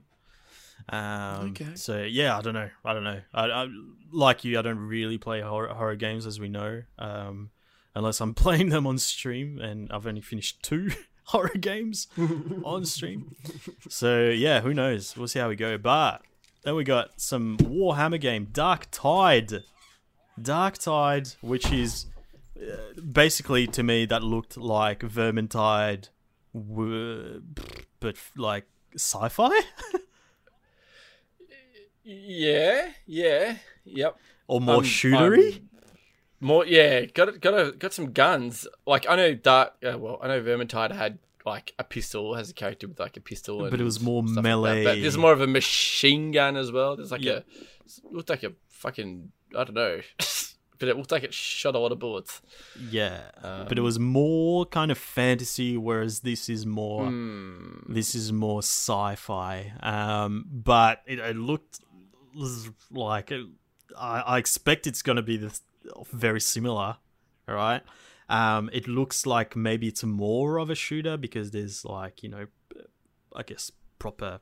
[0.89, 1.75] Um, Okay.
[1.75, 2.69] So yeah, I don't know.
[2.83, 3.21] I don't know.
[3.33, 3.67] I, I
[4.11, 4.57] like you.
[4.57, 7.51] I don't really play horror, horror games, as we know, um,
[7.95, 10.91] unless I'm playing them on stream, and I've only finished two
[11.25, 12.07] horror games
[12.63, 13.35] on stream.
[13.89, 15.15] So yeah, who knows?
[15.17, 15.77] We'll see how we go.
[15.77, 16.21] But
[16.63, 19.63] then we got some Warhammer game, Darktide.
[20.41, 22.07] Dark Tide, which is
[22.59, 26.09] uh, basically to me that looked like Vermintide,
[26.55, 27.43] w-
[27.99, 28.65] but like
[28.95, 29.51] sci-fi
[32.03, 34.17] Yeah, yeah, yep.
[34.47, 35.57] or more Um, shootery.
[35.57, 35.69] um,
[36.43, 37.05] more, yeah.
[37.05, 38.67] Got got a, got some guns.
[38.85, 39.73] Like I know Dark.
[39.83, 43.21] Uh, well, I know Vermintide had like a pistol, has a character with like a
[43.21, 44.83] pistol, But it was more like melee.
[44.83, 46.95] But there's more of a machine gun as well.
[46.95, 47.31] There's like Yeah.
[47.31, 50.01] a it looked like a fucking I don't know,
[50.79, 52.41] but it looked like it shot a lot of bullets.
[52.89, 57.07] yeah, Um, but it was more kind of fantasy, whereas this is more.
[57.07, 57.91] Hmm.
[57.93, 61.79] This is more sci-fi, um, but it, it looked
[62.91, 63.45] like it,
[63.97, 65.61] I, I expect it's going to be this
[66.11, 66.97] very similar.
[67.47, 67.81] All right,
[68.29, 72.45] um, it looks like maybe it's more of a shooter because there's like you know,
[73.35, 74.39] I guess proper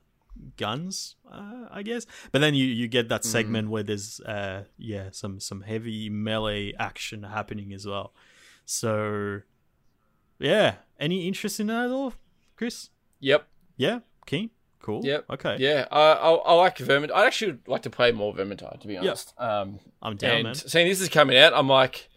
[0.58, 2.06] guns, uh, I guess.
[2.32, 6.74] But then you, you get that segment where there's uh, yeah some some heavy melee
[6.80, 8.14] action happening as well.
[8.66, 9.42] So
[10.40, 12.14] yeah, any interest in that at all,
[12.56, 12.90] Chris?
[13.20, 13.48] Yep.
[13.78, 14.52] Yeah, keen,
[14.82, 15.02] cool.
[15.04, 15.26] Yep.
[15.32, 15.58] Okay.
[15.60, 17.12] Yeah, I, I, I like Vermintide.
[17.12, 19.34] I'd actually like to play more Vermintide, to be honest.
[19.38, 20.56] Um, I'm down, and man.
[20.56, 22.10] seeing this is coming out, I'm like,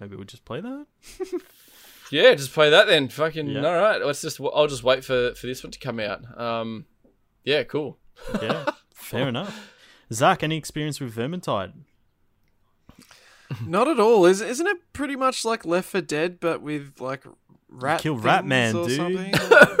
[0.00, 0.86] Maybe we'll just play that.
[2.10, 3.08] yeah, just play that then.
[3.08, 3.66] Fucking Yeah.
[3.66, 4.04] all right.
[4.04, 4.40] Let's just.
[4.40, 6.22] I'll just wait for for this one to come out.
[6.38, 6.86] Um,
[7.44, 7.98] yeah, cool.
[8.42, 9.72] Yeah, fair enough.
[10.12, 11.72] Zach, any experience with Vermintide?
[13.64, 14.26] Not at all.
[14.26, 17.24] Is isn't it pretty much like Left 4 Dead, but with like
[17.68, 18.00] rat?
[18.00, 18.98] kill Rat Man, dude.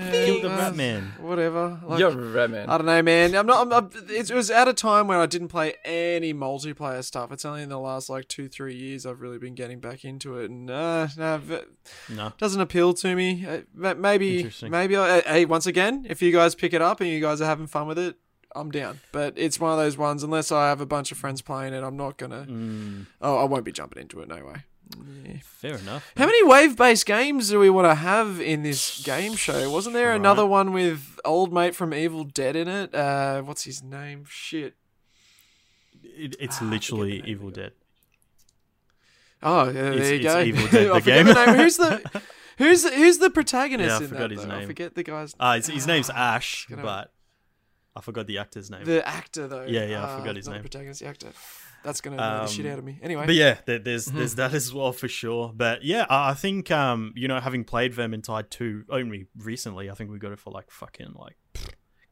[0.00, 0.24] something?
[0.26, 1.12] Kill the uh, Rat Man.
[1.20, 1.80] Whatever.
[1.84, 2.68] Like, You're right, man.
[2.68, 3.34] I don't know, man.
[3.34, 3.66] I'm not.
[3.66, 7.32] I'm, I'm, it was at a time where I didn't play any multiplayer stuff.
[7.32, 10.38] It's only in the last like two, three years I've really been getting back into
[10.38, 11.60] it, and uh, no, v-
[12.08, 12.32] No.
[12.38, 13.46] doesn't appeal to me.
[13.46, 14.96] Uh, maybe, maybe.
[14.96, 17.46] I, uh, hey, once again, if you guys pick it up and you guys are
[17.46, 18.16] having fun with it,
[18.54, 19.00] I'm down.
[19.12, 20.22] But it's one of those ones.
[20.22, 22.46] Unless I have a bunch of friends playing it, I'm not gonna.
[22.48, 24.28] Mm, Oh, I won't be jumping into it.
[24.28, 24.64] No way.
[25.24, 25.36] Yeah.
[25.42, 26.12] fair enough.
[26.16, 29.70] How many wave-based games do we want to have in this game show?
[29.70, 30.16] Wasn't there Right.
[30.16, 32.94] another one with old mate from Evil Dead in it?
[32.94, 34.24] Uh, what's his name?
[34.28, 34.74] Shit.
[36.02, 37.50] It, it's Ah, literally Evil.
[37.50, 37.72] Dead.
[39.42, 40.40] Oh, yeah, there It's- you it's go.
[40.42, 41.34] Evil Dead, I the forget game.
[41.34, 41.54] the name.
[41.56, 42.22] Who's the
[42.58, 44.30] who's the, who's the protagonist Yeah, I in forgot that?
[44.30, 44.50] his though?
[44.54, 44.66] I name.
[44.68, 47.12] forget the guy's Uh, his, his name's Ah, Ash, but
[47.96, 48.84] I forgot the actor's name.
[48.84, 49.64] the actor though.
[49.64, 50.62] Yeah, yeah, I Ah, forgot his not name.
[50.62, 51.28] The protagonist, the actor.
[51.84, 52.98] That's gonna annoy the shit Um, out of me.
[53.02, 54.18] Anyway, But yeah, there, there's Mm-hmm.
[54.18, 55.52] there's that as well for sure.
[55.54, 59.94] But yeah, I I think um you know having played Vermintide 2 only recently, I
[59.94, 61.60] think we got it for like fucking like a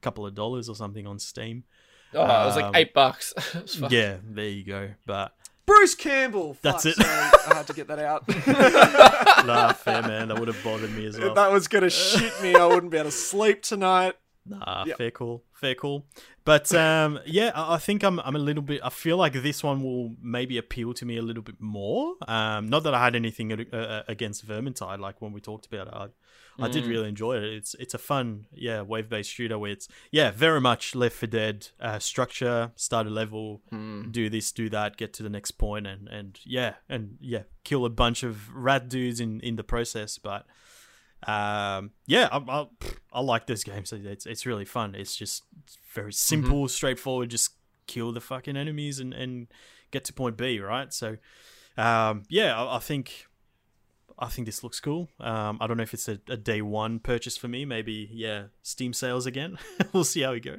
[0.02, 1.64] couple of dollars or something on Steam.
[2.12, 3.32] Oh, it was Um, like eight bucks.
[3.54, 4.90] It was fuck- Yeah, there you go.
[5.06, 5.32] But
[5.66, 6.56] Bruce Campbell.
[6.62, 7.02] That's Fuck, it.
[7.04, 8.26] Sorry, I had to get that out.
[9.46, 11.34] nah, fair man, that would have bothered me as well.
[11.34, 12.56] that was gonna shit me.
[12.56, 14.14] I wouldn't be able to sleep tonight.
[14.46, 14.96] Nah, Yep.
[14.98, 16.06] fair call, fair call.
[16.44, 18.80] But um, yeah, I think I'm I'm a little bit.
[18.82, 22.14] I feel like this one will maybe appeal to me a little bit more.
[22.26, 25.86] Um, not that I had anything uh, uh, against Vermintide, like when we talked about
[25.88, 25.94] it.
[25.94, 26.08] I,
[26.62, 27.44] I did really enjoy it.
[27.44, 31.26] It's it's a fun, yeah, wave based shooter where it's yeah, very much Left 4
[31.26, 32.72] Dead uh, structure.
[32.76, 33.62] Start a level,
[34.10, 37.84] do this, do that, get to the next point, and and yeah, and yeah, kill
[37.84, 40.18] a bunch of rat dudes in in the process.
[40.18, 40.44] But
[41.26, 42.66] um, yeah, I, I,
[43.12, 43.84] I like this game.
[43.84, 44.94] So it's it's really fun.
[44.94, 45.44] It's just
[45.92, 47.30] very simple, straightforward.
[47.30, 47.50] Just
[47.86, 49.48] kill the fucking enemies and and
[49.90, 50.92] get to point B, right?
[50.92, 51.16] So
[51.76, 53.26] um, yeah, I, I think
[54.18, 55.08] I think this looks cool.
[55.18, 57.64] Um, I don't know if it's a, a day one purchase for me.
[57.64, 59.58] Maybe yeah, Steam sales again.
[59.92, 60.56] we'll see how we go.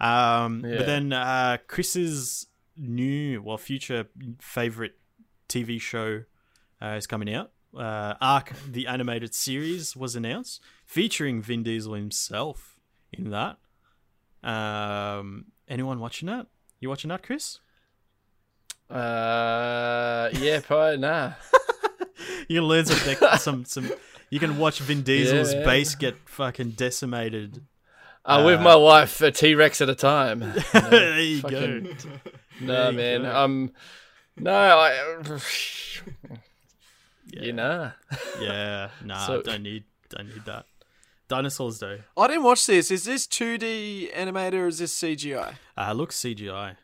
[0.00, 0.76] Um, Yeah.
[0.78, 4.06] But then uh, Chris's new, well, future
[4.40, 4.94] favorite
[5.48, 6.24] TV show
[6.82, 7.52] uh, is coming out.
[7.76, 12.78] Uh, Ark, the animated series, was announced, featuring Vin Diesel himself
[13.12, 13.56] in that.
[14.42, 16.48] Um, anyone watching that?
[16.80, 17.60] You watching that, Chris?
[18.90, 21.32] Uh, yeah, probably nah.
[22.48, 23.90] You can learn some tech- some some.
[24.30, 25.64] You can watch Vin Diesel's Yeah.
[25.64, 27.64] base get fucking decimated.
[28.24, 30.40] Uh, with my wife, a T Rex at a time.
[30.72, 31.90] there you fucking- go.
[32.60, 33.22] No, you man.
[33.22, 33.36] go.
[33.36, 33.72] Um,
[34.36, 35.38] no, I.
[37.32, 37.92] You know.
[38.40, 40.66] Yeah, nah, So- don't need don't need that.
[41.28, 41.98] Dinosaurs though.
[42.16, 42.90] I didn't watch this.
[42.90, 45.54] Is this 2D animated or is this CGI?
[45.78, 46.76] Uh, looks CGI.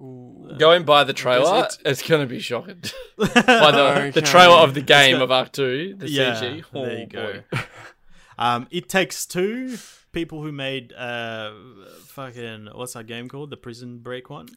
[0.00, 0.50] Ooh.
[0.58, 2.82] Going by the trailer, it- it's gonna be shocking.
[3.18, 4.10] by the, Okay.
[4.10, 6.64] the trailer of the game got- of Ark Two, the Yeah, CG.
[6.72, 7.42] there Oh, you go.
[8.36, 9.78] Um, it takes two
[10.10, 11.52] people who made uh
[12.06, 13.50] fucking what's that game called?
[13.50, 14.48] The Prison Break one.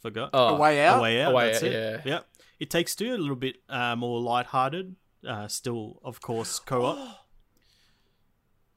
[0.00, 0.30] Forgot.
[0.34, 0.98] Oh, A Way Out?
[0.98, 1.30] A Way Out.
[1.30, 2.00] A Way that's Out, it.
[2.04, 2.12] yeah.
[2.14, 2.26] Yep.
[2.62, 4.94] It takes two a little bit uh, more light-hearted.
[5.26, 6.96] Uh, still, of course, co-op.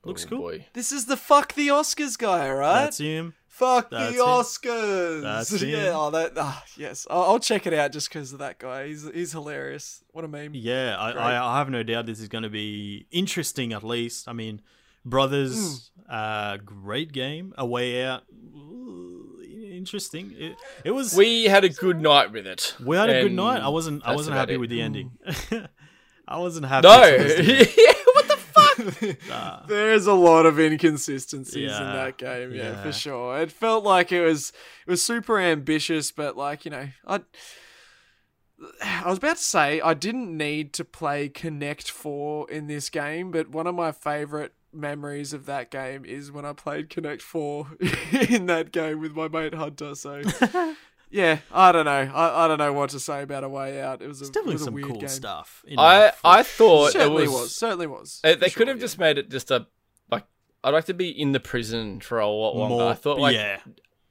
[0.04, 0.38] Looks Oh, cool.
[0.40, 0.66] boy.
[0.74, 2.84] This is the fuck the Oscars guy, right?
[2.86, 3.34] That's him.
[3.48, 4.26] Fuck That's the it.
[4.26, 5.22] Oscars.
[5.22, 5.78] That's yeah.
[5.78, 5.94] him.
[5.96, 6.34] Oh, that.
[6.38, 7.08] ah, yes.
[7.10, 8.88] I'll, I'll check it out just because of that guy.
[8.88, 10.04] He's he's hilarious.
[10.12, 10.52] What a meme.
[10.54, 13.72] Yeah, I, I, I have no doubt this is going to be interesting.
[13.74, 14.62] At least, I mean,
[15.06, 16.12] Brothers, Hmm.
[16.14, 17.54] uh, great game.
[17.58, 19.15] A Way Out, ooh,
[19.86, 20.34] interesting.
[20.36, 21.16] It, it was.
[21.16, 22.76] We had a good night with it.
[22.84, 23.62] We had a good night.
[23.62, 24.04] I wasn't.
[24.04, 24.58] I wasn't happy it.
[24.60, 25.12] with the ending.
[25.28, 25.68] Mm.
[26.28, 26.88] I wasn't happy.
[26.88, 27.18] No.
[27.18, 27.74] towards the end.
[27.78, 29.28] yeah, what the fuck?
[29.30, 29.66] Nah.
[29.68, 32.84] There's a lot of inconsistencies Yeah, in that game, yeah, yeah.
[32.84, 33.40] for sure.
[33.40, 34.50] It felt like it was
[34.88, 37.22] it was super ambitious, but like you know, I
[38.82, 43.30] I was about to say I didn't need to play Connect Four in this game,
[43.32, 47.68] but one of my favorite memories of that game is when I played Connect Four
[48.30, 49.96] in that game with my mate Hunter.
[49.96, 50.22] So.
[51.12, 51.92] Yeah, I don't know.
[52.14, 54.02] I, I don't know what to say about a way out.
[54.02, 55.08] It was a, There's it definitely was a some weird cool game.
[55.08, 55.64] stuff.
[55.66, 57.56] in I I thought it certainly was, was.
[57.56, 58.20] Certainly was.
[58.22, 58.82] They, they sure, could have yeah.
[58.82, 59.68] just made it just a
[60.12, 60.26] like.
[60.64, 62.76] I'd like to be in the prison for a lot longer.
[62.76, 62.90] more.
[62.92, 63.60] I thought like yeah,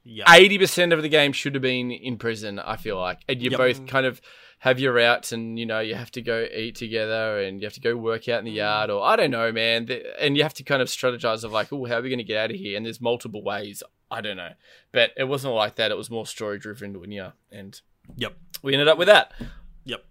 [0.03, 0.33] yeah.
[0.33, 2.57] eighty percent of the game should have been in prison.
[2.57, 3.57] I feel like, and you Yep.
[3.59, 4.19] both kind of
[4.59, 7.73] have your routes, and you know you have to go eat together, and you have
[7.73, 8.55] to go work out in the Mm.
[8.55, 9.87] yard, or I don't know, man.
[10.19, 12.23] And you have to kind of strategize of like, oh, how are we going to
[12.23, 12.75] get out of here?
[12.77, 13.83] And there's multiple ways.
[14.11, 14.53] I don't know,
[14.91, 15.91] but it wasn't like that.
[15.91, 17.79] It was more story driven, yeah, and
[18.17, 18.35] Yep.
[18.61, 19.33] we ended up with that.
[19.85, 20.05] Yep.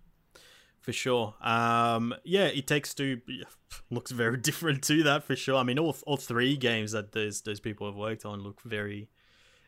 [0.80, 1.34] For sure.
[1.40, 3.20] Um, yeah, it takes two
[3.90, 5.56] looks very different to that for sure.
[5.56, 9.08] I mean, all all three games that those those people have worked on look very,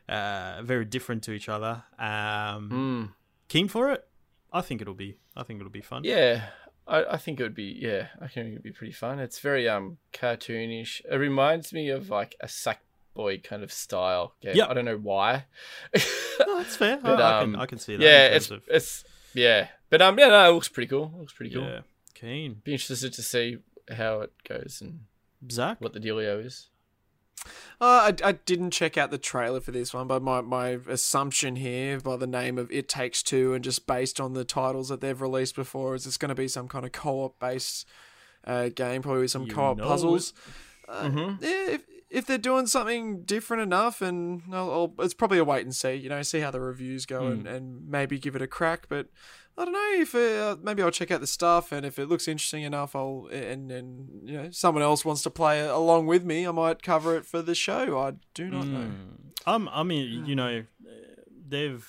[0.09, 1.83] uh, very different to each other.
[1.97, 3.13] Um, Mm.
[3.47, 4.07] keen for it.
[4.51, 5.17] I think it'll be.
[5.35, 6.03] I think it'll be fun.
[6.03, 6.43] Yeah,
[6.87, 7.77] I, I think it would be.
[7.79, 9.19] Yeah, I think it would be pretty fun.
[9.19, 11.01] It's very um cartoonish.
[11.09, 14.55] It reminds me of like a Sackboy kind of style game.
[14.55, 14.69] Yep.
[14.69, 15.45] I don't know why.
[16.39, 16.97] No, that's fair.
[17.01, 18.03] But, I, I um, can I can see that.
[18.03, 21.11] yeah, it's terms it's yeah, but um yeah, no, it looks pretty cool.
[21.15, 21.67] It looks pretty of, cool.
[21.67, 21.79] yeah,
[22.13, 22.61] keen.
[22.63, 23.57] Be interested to see
[23.89, 24.99] how it goes and
[25.51, 25.81] Zach.
[25.81, 26.69] what the dealio is.
[27.79, 31.55] Uh, I, I didn't check out the trailer for this one, but my, my assumption
[31.57, 35.01] here, by the name of It Takes Two, and just based on the titles that
[35.01, 37.87] they've released before, is it's going to be some kind of co-op based
[38.45, 40.33] uh, game, probably with some You co-op puzzles.
[40.87, 41.41] Uh, Mhm.
[41.41, 45.65] Yeah, if, if they're doing something different enough, and I'll, I'll, it's probably a wait
[45.65, 45.95] and see.
[45.95, 48.87] You know, see how the reviews go, and, and maybe give it a crack.
[48.87, 49.07] But
[49.57, 52.27] I don't know if uh, maybe I'll check out the stuff, and if it looks
[52.27, 56.45] interesting enough, I'll and and you know someone else wants to play along with me,
[56.45, 57.97] I might cover it for the show.
[57.99, 58.91] I do not know.
[58.91, 59.47] Mm.
[59.47, 60.63] Um, I mean, you know,
[61.47, 61.87] they've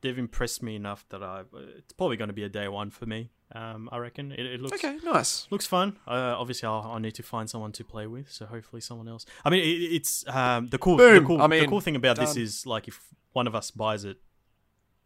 [0.00, 1.42] theyve impressed me enough that I.
[1.76, 3.30] It's probably going to be a day one for me.
[3.52, 5.48] Um, I reckon it, it looks Okay, nice.
[5.50, 5.98] looks fun.
[6.06, 8.30] Uh, obviously, I'll, I'll need to find someone to play with.
[8.30, 9.26] So hopefully, someone else.
[9.44, 12.16] I mean, it, it's um the cool the cool I the mean, cool thing about
[12.16, 12.98] this is like if
[13.32, 14.18] one of us buys it,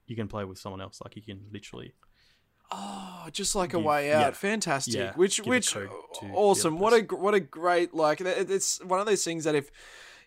[0.06, 1.00] you can play with someone else.
[1.02, 1.92] Like you can literally.
[2.76, 4.22] Oh, just like a Give- way yeah.
[4.26, 4.94] out, fantastic.
[4.94, 5.88] Yeah, which give which code
[6.20, 6.78] to the awesome.
[6.78, 8.20] What a what a great like.
[8.20, 9.70] It's one of those things that if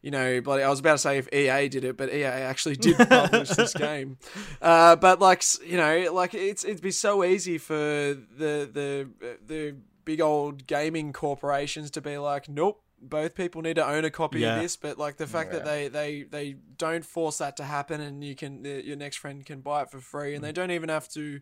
[0.01, 2.75] you know, bloody, I was about to say if EA did it, but EA actually
[2.75, 4.17] did publish this game.
[4.61, 9.09] Uh, but like you know, like it's it'd be so easy for the the
[9.45, 9.75] the
[10.05, 12.81] big old gaming corporations to be like, nope.
[12.99, 14.55] Both people need to own a copy Yeah.
[14.55, 18.01] of this, but like the fact that they, they they don't force that to happen,
[18.01, 20.35] and you can the, your next friend can buy it for free, Mm.
[20.37, 21.39] and they don't even have to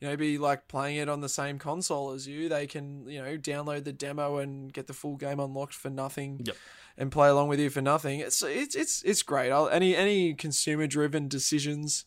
[0.00, 2.48] you know, be like playing it on the same console as you.
[2.48, 6.40] They can, you know, download the demo and get the full game unlocked for nothing,
[6.44, 6.56] Yep.
[6.98, 8.20] and play along with you for nothing.
[8.20, 9.50] It's it's it's it's great.
[9.50, 12.04] I'll, any any consumer driven decisions,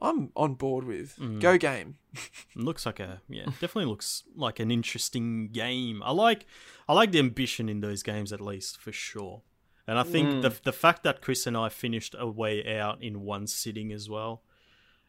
[0.00, 1.16] I'm on board with.
[1.16, 1.40] Mm.
[1.40, 1.96] Go game.
[2.54, 6.44] looks like a yeah definitely looks like an interesting game i like
[6.86, 9.40] i like the ambition in those games at least for sure
[9.86, 10.42] and i think Mm.
[10.42, 14.10] the the fact that chris and i finished a way out in one sitting as
[14.10, 14.42] well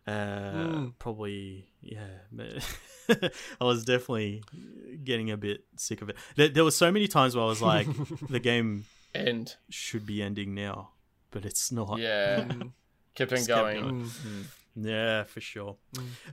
[0.07, 0.11] uh
[0.53, 0.93] Mm.
[0.99, 2.07] probably yeah
[3.61, 4.43] i was definitely
[5.03, 7.61] getting a bit sick of it there, there were so many times where i was
[7.61, 7.87] like
[8.29, 8.85] the game
[9.15, 10.89] end should be ending now
[11.31, 12.71] but it's not yeah, Mm.
[13.15, 13.81] kept on Just kept going.
[13.81, 14.03] going.
[14.05, 14.43] Mm.
[14.75, 15.77] Yeah, for sure.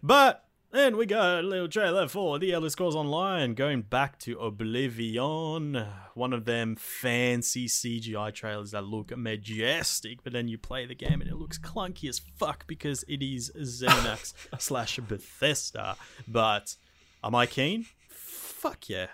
[0.03, 4.39] But then we got a little trailer for The Elder Scrolls Online, going back to
[4.39, 5.85] Oblivion.
[6.15, 11.21] One of them fancy CGI trailers that look majestic, but then you play the game
[11.21, 15.97] and it looks clunky as fuck because it is ZeniMax slash Bethesda.
[16.29, 16.77] But
[17.25, 17.87] am I keen?
[18.09, 19.07] Fuck yeah.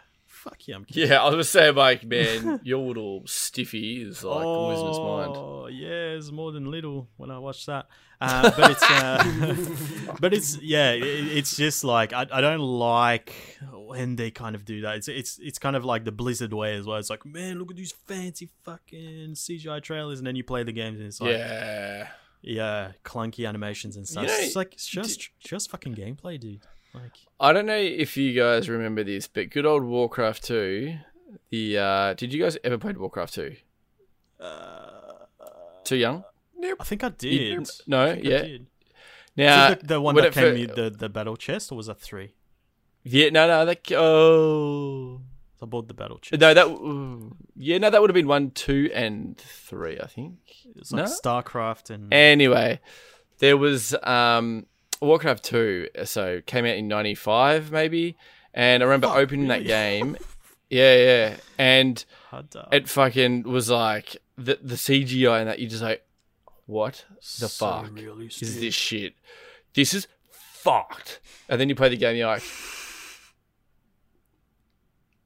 [0.49, 1.09] Fuck yeah, I'm keen.
[1.09, 5.33] Yeah, I was gonna say, like, man, your little stiffy is like losing his mind.
[5.35, 7.87] Oh, yeah, it's more than little when I watch that.
[8.21, 13.35] Uh, but it's, uh, but it's, yeah, it, it's just like I, I don't like
[13.73, 14.99] when they kind of do that.
[14.99, 16.99] It's, it's, it's kind of like the Blizzard way as well.
[16.99, 20.73] It's like, man, look at these fancy fucking CGI trailers, and then you play the
[20.73, 22.07] games and it's like, Yeah,
[22.41, 24.23] yeah, clunky animations and stuff.
[24.23, 26.61] You know, it's like it's just, just fucking gameplay, dude.
[26.97, 30.97] Like, I don't know if you guys remember this, but good old Warcraft Two.
[31.51, 33.57] The uh, did you guys ever play Warcraft Two?
[34.41, 35.27] Uh,
[35.85, 36.25] Too young?
[36.59, 36.79] Nope.
[36.81, 37.69] I think I did.
[37.87, 38.43] no, I think I yeah.
[38.43, 38.67] did.
[39.37, 41.71] Now Was it the, the one that it came fir- with the, the battle chest,
[41.71, 42.35] or was that three?
[43.05, 45.21] Yeah, no, no, that oh
[45.63, 46.41] I bought the battle chest.
[46.41, 47.37] no, that ooh.
[47.55, 50.39] yeah, no, that would have been one, two, and three, I think.
[50.75, 51.11] It's like No?
[51.11, 52.81] StarCraft and Anyway,
[53.39, 54.67] there was um,
[55.01, 58.17] Warcraft 2, so came out in 95 maybe,
[58.55, 60.17] and I remember Fuck, opening that game.
[60.71, 61.37] Yeah, yeah.
[61.59, 62.05] And
[62.73, 66.03] it fucking was like the the CGI and that you just like
[66.67, 67.05] what
[67.41, 68.49] the So fuck realistic.
[68.49, 69.15] is this shit?
[69.75, 71.21] This is fucked.
[71.49, 72.43] And then you play the game, you're like,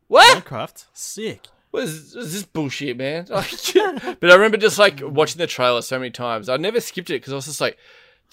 [0.08, 0.44] what?
[0.44, 0.84] Minecraft?
[0.92, 1.46] Sick.
[1.70, 3.26] What is, this bullshit, man?
[3.30, 3.50] Like,
[4.20, 6.48] but I remember just like watching the trailer so many times.
[6.48, 7.78] I never skipped it because I was just like,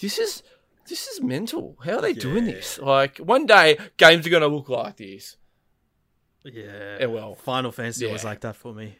[0.00, 0.42] this is
[0.88, 1.76] this is mental.
[1.84, 2.78] How are they doing this?
[2.78, 5.36] Like one day games are gonna look like this.
[6.44, 6.98] Yeah.
[7.00, 8.96] Yeah, well, Final Fantasy was like that for me.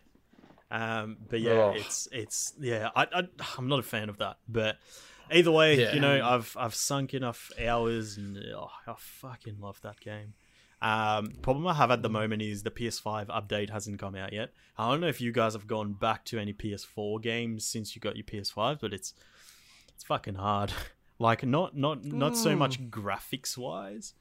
[0.70, 1.70] Um, but yeah, Oh.
[1.70, 2.90] it's it's yeah.
[2.94, 3.22] I, I
[3.56, 4.76] I'm not a fan of that, but
[5.30, 5.94] either way, Yeah.
[5.94, 10.34] you know, I've I've sunk enough hours and oh, I fucking love that game.
[10.80, 14.50] Um, problem I have at the moment is the PS5 update hasn't come out yet.
[14.76, 18.00] I don't know if you guys have gone back to any PS4 games since you
[18.00, 19.12] got your PS5, but it's
[19.94, 20.72] it's fucking hard.
[21.18, 24.14] like not not not so much graphics wise,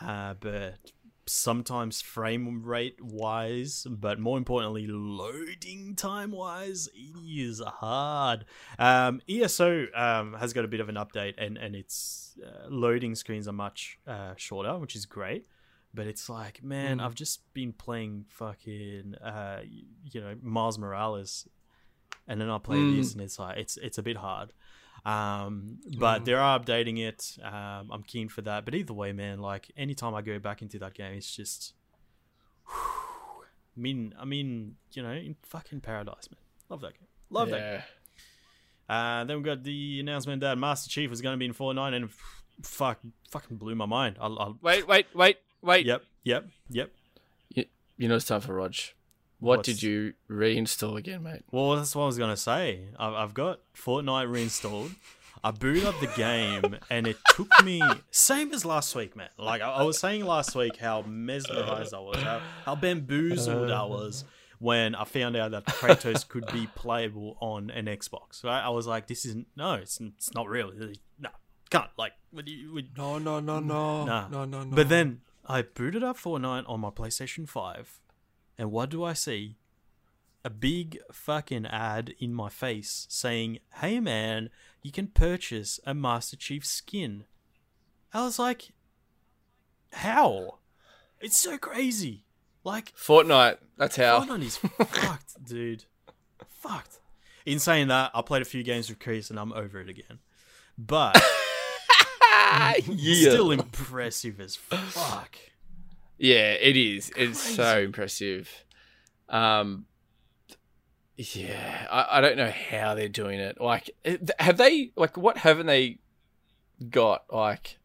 [0.00, 0.92] uh, but
[1.26, 8.44] sometimes frame rate wise, but more importantly, loading time wise, it is hard.
[8.78, 13.14] Um, ESO um, has got a bit of an update, and and its uh, loading
[13.14, 15.46] screens are much uh, shorter, which is great.
[15.92, 19.62] But it's like, man, I've just been playing fucking, uh,
[20.04, 21.48] you know, Miles Morales,
[22.28, 22.96] and then I play Mm.
[22.96, 24.52] this, and it's like, it's it's a bit hard.
[25.04, 27.38] Um, but they are updating it.
[27.42, 28.64] Um, I'm keen for that.
[28.64, 31.74] But either way, man, like anytime I go back into that game, it's just.
[32.68, 33.40] I
[33.76, 36.40] mean, I mean, you know, in fucking paradise, man.
[36.68, 37.08] Love that game.
[37.30, 37.72] Love that.
[37.72, 37.82] Game.
[38.88, 41.94] Uh, then we got the announcement that Master Chief was going to be in Fortnite,
[41.94, 42.98] and f- fuck,
[43.30, 44.16] fucking blew my mind.
[44.20, 45.86] I'll, I'll Wait, wait, wait, wait.
[45.86, 46.90] yep, yep, yep.
[47.54, 48.74] You, you know it's time for Rog.
[49.40, 51.42] What What's- did you reinstall again, mate?
[51.50, 52.88] Well, that's what I was gonna say.
[52.98, 54.92] I've, I've got Fortnite reinstalled.
[55.42, 57.80] I booted up the game, and it took me
[58.10, 59.30] same as last week, man.
[59.38, 63.84] Like I, I was saying last week, how mesmerized I was, how, how bamboozled I
[63.84, 64.24] was
[64.58, 68.44] when I found out that Kratos could be playable on an Xbox.
[68.44, 68.60] Right?
[68.62, 70.72] I was like, this isn't no, it's it's not real.
[71.18, 71.30] No,
[71.70, 72.12] can't like.
[72.32, 74.28] Would you, would, No, no, no, no, Nah.
[74.28, 74.76] no, no, no.
[74.76, 77.98] But then I booted up Fortnite on my PlayStation 5,
[78.60, 79.56] and what do I see?
[80.44, 84.50] A big fucking ad in my face saying, Hey man,
[84.82, 87.24] you can purchase a Master Chief skin.
[88.12, 88.72] I was like,
[89.94, 90.58] How?
[91.22, 92.24] It's so crazy.
[92.62, 93.56] Like, Fortnite.
[93.78, 94.20] That's how.
[94.20, 95.84] Fortnite is fucked, dude.
[96.50, 97.00] Fucked.
[97.46, 100.18] In saying that, I played a few games with Chris and I'm over it again.
[100.76, 101.16] But
[102.86, 103.30] yeah.
[103.30, 105.36] still impressive as fuck.
[106.20, 107.10] Yeah, it is.
[107.16, 108.64] It's so impressive.
[109.30, 109.86] Um,
[111.16, 113.58] yeah, I, I don't know how they're doing it.
[113.58, 113.90] Like,
[114.38, 114.92] have they?
[114.96, 115.98] Like, what haven't they
[116.90, 117.24] got?
[117.32, 117.78] Like,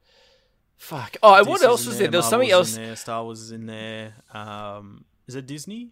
[0.75, 1.15] fuck.
[1.23, 2.11] Oh, and what else was there, there?
[2.11, 2.75] There was something else.
[2.75, 4.15] There, Star Wars is in there.
[4.33, 5.91] Um, is it Disney?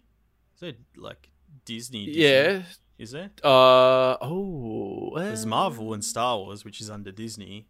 [0.56, 1.30] Is it like
[1.64, 2.06] Disney?
[2.06, 2.22] Disney?
[2.22, 2.62] Yeah.
[2.98, 3.30] Is there?
[3.42, 5.12] Uh oh.
[5.16, 7.68] There's Marvel and Star Wars, which is under Disney,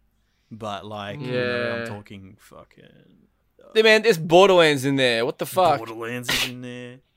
[0.51, 3.34] but like, you know, I'm talking fucking Yeah,
[3.73, 5.25] man, there's Borderlands in there.
[5.25, 5.77] What the fuck?
[5.79, 6.97] Borderlands is in there.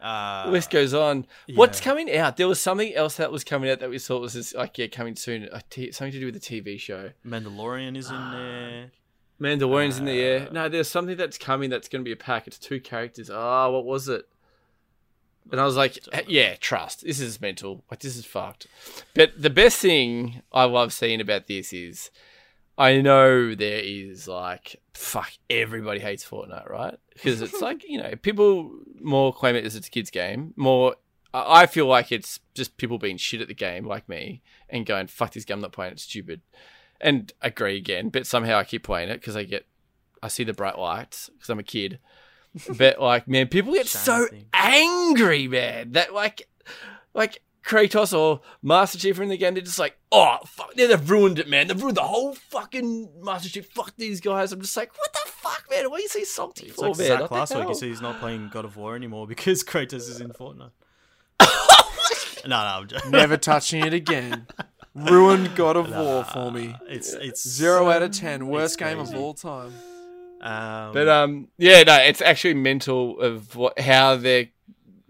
[0.00, 1.26] Uh, The list goes on.
[1.54, 2.38] What's coming out?
[2.38, 4.86] There was something else that was coming out that we thought was just, like yeah
[4.86, 5.46] coming soon.
[5.68, 7.10] T- something to do with the TV show.
[7.22, 8.90] Mandalorian is in there.
[9.38, 10.48] Mandalorian's in the air.
[10.48, 12.46] Uh, No, there's something that's coming that's going to be a pack.
[12.46, 13.28] It's two characters.
[13.28, 14.26] Ah, what was it?
[15.52, 17.04] And I was like, yeah, trust.
[17.04, 17.84] This is mental.
[17.90, 18.68] Like, this is fucked.
[19.14, 22.10] But the best thing I love seeing about this is
[22.80, 26.96] I know there is like, fuck, everybody hates Fortnite, right?
[27.12, 28.72] Because it's like, you know, people
[29.02, 30.54] more claim it as it's a kid's game.
[30.56, 30.96] More,
[31.34, 35.08] I feel like it's just people being shit at the game, like me, and going,
[35.08, 36.40] fuck this game, I'm not playing it, it's stupid.
[37.02, 39.66] And agree again, but somehow I keep playing it because I get,
[40.22, 41.98] I see the bright lights because I'm a kid.
[42.78, 44.46] but like, man, people get Shame so thing.
[44.54, 45.92] angry, man.
[45.92, 46.48] That like,
[47.12, 49.54] like Kratos or Master Chief are in the game.
[49.54, 51.68] They're just like, oh, fuck, yeah, they've ruined it, man.
[51.68, 53.66] They've ruined the whole fucking Master Chief.
[53.66, 54.52] Fuck these guys.
[54.52, 55.90] I'm just like, what the fuck, man?
[55.90, 57.06] Why are you so salty It's for, like man?
[57.06, 57.58] Zach What last week.
[57.58, 57.74] He hell?
[57.74, 60.70] said he's not playing God of War anymore because Kratos is in Fortnite.
[61.40, 63.10] no, no, I'm joking.
[63.10, 64.46] Never touching it again.
[64.94, 66.74] Ruined God of War for me.
[66.88, 68.48] It's it's Zero out of ten.
[68.48, 69.72] Worst game of all time.
[70.40, 74.52] Um, But um, yeah, no, it's actually mental of what how they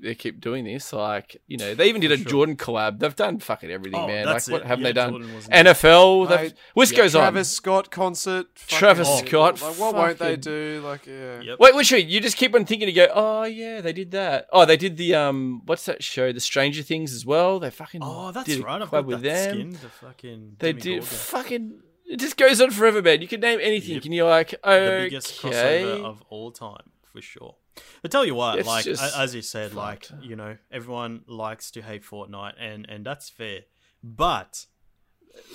[0.02, 0.92] they keep doing this.
[0.92, 2.26] Like, you know, they even did a sure.
[2.26, 2.98] Jordan collab.
[2.98, 4.26] They've done fucking everything, oh, man.
[4.26, 4.66] Like, that's what it.
[4.66, 5.10] haven't Yeah, they done?
[5.10, 6.28] Jordan wasn't- NFL.
[6.28, 7.20] They've, Mate, list yeah, goes on.
[7.22, 8.54] Travis Scott concert.
[8.68, 10.80] Travis Oh, Scott, Like, what won't they do?
[10.84, 11.40] Like, yeah.
[11.42, 11.58] Yep.
[11.60, 14.46] Wait, which you just keep on thinking to go, oh yeah, they did that.
[14.52, 16.32] Oh, they did the um, what's that show?
[16.32, 17.58] The Stranger Things as well.
[17.60, 18.80] They fucking Oh, that's did a right.
[18.82, 19.54] I've collab got with that them.
[19.54, 19.70] skin.
[19.72, 21.06] The fucking They Demi did Gorgon.
[21.06, 21.80] fucking.
[22.06, 23.22] It just goes on forever, man.
[23.22, 24.04] You can name anything, Yep.
[24.04, 25.04] and you're like, oh the okay.
[25.06, 27.54] biggest crossover of all time for sure.
[28.02, 31.82] But tell you what, It's like as you said, like you know, everyone likes to
[31.82, 33.60] hate Fortnite, and and that's fair.
[34.02, 34.66] But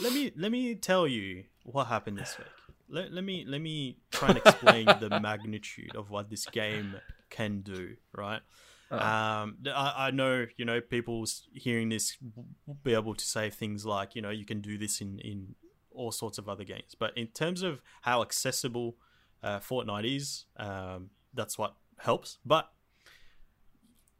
[0.01, 2.47] let me let me tell you what happened this week.
[2.87, 6.95] Let, let me let me try and explain the magnitude of what this game
[7.29, 7.95] can do.
[8.15, 8.41] Right.
[8.91, 12.17] Um, I, I know you know people hearing this
[12.65, 15.55] will be able to say things like you know you can do this in in
[15.91, 18.97] all sorts of other games, but in terms of how accessible
[19.41, 22.37] uh, Fortnite is, um, that's what helps.
[22.45, 22.71] But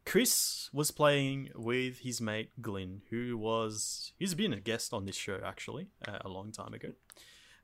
[0.04, 5.16] Chris was playing with his mate Glyn, who was he's been a guest on this
[5.16, 6.90] show actually uh, a long time ago.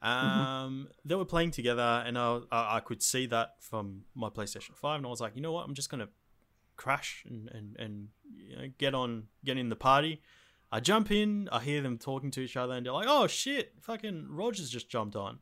[0.03, 4.75] Um, they were playing together, and I, I I could see that from my PlayStation
[4.75, 6.09] Five, and I was like, you know what, I'm just gonna
[6.77, 10.21] crash and and and you know, get on get in the party.
[10.73, 13.75] I jump in, I hear them talking to each other, and they're like, "Oh shit,
[13.81, 15.39] fucking Rogers just jumped on."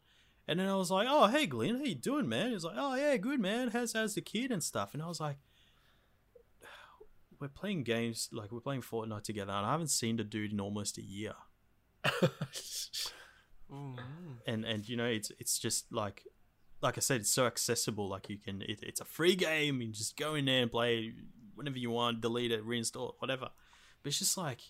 [0.48, 2.94] And then I was like, "Oh hey Glenn, how you doing, man?" He's like, "Oh
[2.94, 3.68] yeah, good man.
[3.68, 5.36] How's how's the kid and stuff?" And I was like,
[7.38, 10.60] "We're playing games like we're playing Fortnite together, and I haven't seen the dude in
[10.60, 11.34] almost a year."
[13.72, 14.32] Mm-hmm.
[14.48, 16.24] and and you know it's it's just like
[16.82, 18.08] like I said, it's so accessible.
[18.08, 19.80] Like you can, it, it's a free game.
[19.80, 21.12] You just go in there and play
[21.54, 23.50] whenever you want, delete it, reinstall it, whatever.
[24.02, 24.60] But it's just like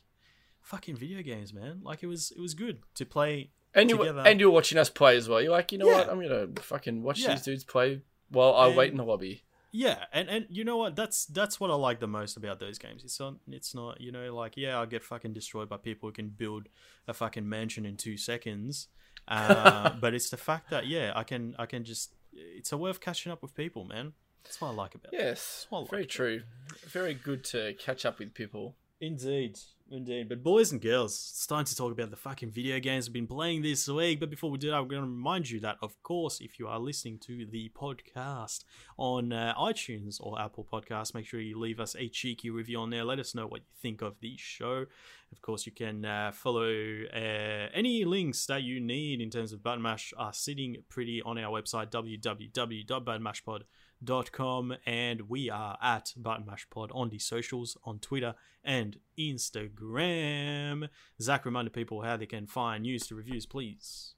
[0.60, 1.80] fucking video games, man.
[1.82, 3.50] Like it was, it was good to play.
[3.74, 5.40] And you and you're watching us play as well.
[5.40, 5.98] You're like, you know Yeah.
[5.98, 6.08] what?
[6.10, 7.34] I'm gonna fucking watch Yeah.
[7.34, 9.44] these dudes play while I And- wait in the lobby.
[9.72, 10.96] Yeah, and and you know what?
[10.96, 13.04] That's that's what I like the most about those games.
[13.04, 16.12] It's not, it's not, you know, like yeah, I'll get fucking destroyed by people who
[16.12, 16.68] can build
[17.06, 18.88] a fucking mansion in two seconds.
[19.28, 22.14] Uh, but it's the fact that yeah, I can, I can just.
[22.32, 24.14] It's a worth catching up with people, man.
[24.42, 25.20] That's what I like about it.
[25.20, 26.42] Yes, Well, very true.
[26.88, 28.74] Very good to catch up with people.
[29.00, 29.58] Indeed,
[29.90, 30.28] indeed.
[30.28, 33.26] But boys and girls, it's time to talk about the fucking video games we've been
[33.26, 34.20] playing this week.
[34.20, 36.68] But before we do that, I'm going to remind you that, of course, if you
[36.68, 38.64] are listening to the podcast
[38.98, 42.90] on uh, iTunes or Apple Podcasts, make sure you leave us a cheeky review on
[42.90, 43.04] there.
[43.04, 44.86] Let us know what you think of the show.
[45.32, 46.72] Of course, you can uh, follow
[47.14, 51.38] uh, any links that you need in terms of Button Mash are sitting pretty on
[51.38, 53.62] our website, www.buttonmashpod.com
[54.02, 58.34] and we are at Button Mash Pod on the socials on Twitter
[58.64, 60.88] and Instagram.
[61.20, 64.14] Zach, reminded people how they can find news to reviews, please.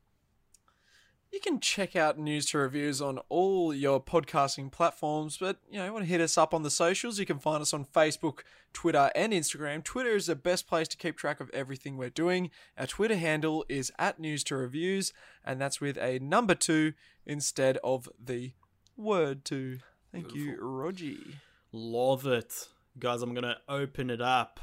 [1.33, 5.87] You can check out news to reviews on all your podcasting platforms, but you know,
[5.87, 8.41] you want to hit us up on the socials, you can find us on Facebook,
[8.75, 9.83] Twitter, and Instagram.
[9.83, 12.51] Twitter is the best place to keep track of everything we're doing.
[12.77, 16.93] Our Twitter handle is at news to reviews, and that's with a number two
[17.25, 18.53] instead of the
[18.97, 19.79] word two.
[20.13, 21.37] Thank you, Rogie.
[21.73, 22.69] Love it.
[22.99, 24.61] Guys, I'm going to open it up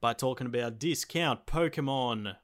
[0.00, 2.36] by talking about Discount Pokemon,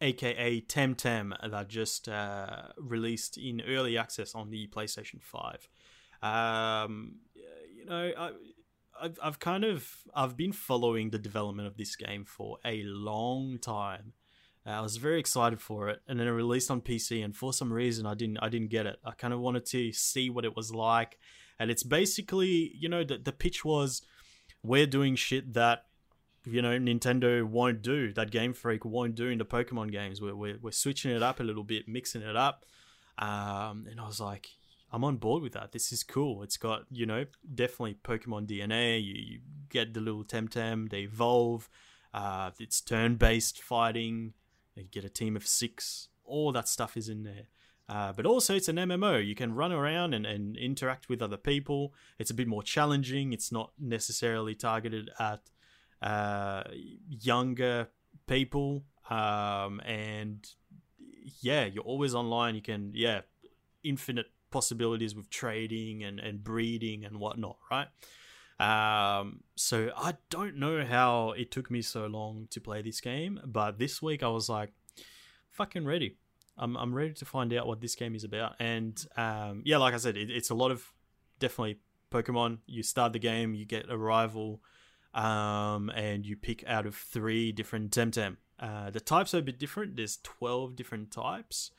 [0.00, 5.68] aka Temtem, that just uh, released in early access on the PlayStation 5.
[6.22, 7.20] Um,
[7.74, 8.30] you know, I,
[9.00, 13.58] I've, I've kind of I've been following the development of this game for a long
[13.58, 14.12] time.
[14.68, 17.52] Uh, I was very excited for it, and then it released on PC, and for
[17.52, 18.98] some reason I didn't I didn't get it.
[19.04, 21.18] I kind of wanted to see what it was like,
[21.58, 24.02] and it's basically you know the the pitch was
[24.62, 25.86] we're doing shit that
[26.44, 30.20] you know Nintendo won't do, that Game Freak won't do in the Pokemon games.
[30.20, 32.66] We're we're, we're switching it up a little bit, mixing it up,
[33.16, 34.48] um, and I was like,
[34.92, 35.72] I'm on board with that.
[35.72, 36.42] This is cool.
[36.42, 37.24] It's got you know
[37.54, 39.02] definitely Pokemon DNA.
[39.02, 39.38] You, you
[39.70, 40.90] get the little Temtem.
[40.90, 41.70] They evolve.
[42.12, 44.34] Uh, it's turn-based fighting.
[44.78, 46.08] You get a team of six.
[46.24, 47.48] All that stuff is in there.
[47.88, 49.26] Uh, but also, it's an MMO.
[49.26, 51.94] You can run around and, and interact with other people.
[52.18, 53.32] It's a bit more challenging.
[53.32, 55.40] It's not necessarily targeted at
[56.02, 56.64] uh,
[57.08, 57.88] younger
[58.26, 58.84] people.
[59.08, 60.46] Um, and
[61.40, 62.54] yeah, you're always online.
[62.54, 63.22] You can, yeah,
[63.82, 67.88] infinite possibilities with trading and, and breeding and whatnot, right?
[68.60, 73.40] Um, so I don't know how it took me so long to play this game,
[73.44, 74.72] but this week I was like,
[75.50, 76.16] fucking ready.
[76.56, 78.56] I'm, I'm ready to find out what this game is about.
[78.58, 80.92] And um, yeah, like I said, it, it's a lot of
[81.38, 81.78] definitely
[82.10, 82.58] Pokemon.
[82.66, 84.60] You start the game, you get a rival,
[85.14, 88.36] um, and you pick out of three different Temtem.
[88.58, 89.96] Uh, the types are a bit different.
[89.96, 91.70] There's 12 different types.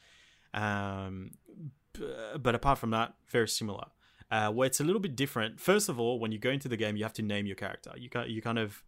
[0.54, 1.32] Um,
[2.40, 3.88] but apart from that, very similar.
[4.32, 5.60] Uh, where it's a little bit different.
[5.60, 7.92] First of all, when you go into the game, you have to name your character.
[7.98, 8.84] You can you kind of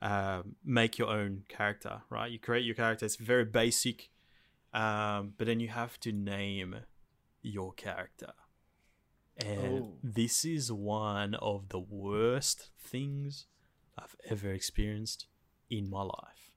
[0.00, 2.30] uh, make your own character, right?
[2.30, 3.04] You create your character.
[3.04, 4.10] It's very basic,
[4.72, 6.76] um, but then you have to name
[7.42, 8.32] your character.
[9.36, 9.92] And Oh.
[10.02, 13.46] this is one of the worst things
[13.98, 15.26] I've ever experienced
[15.70, 16.52] in my life.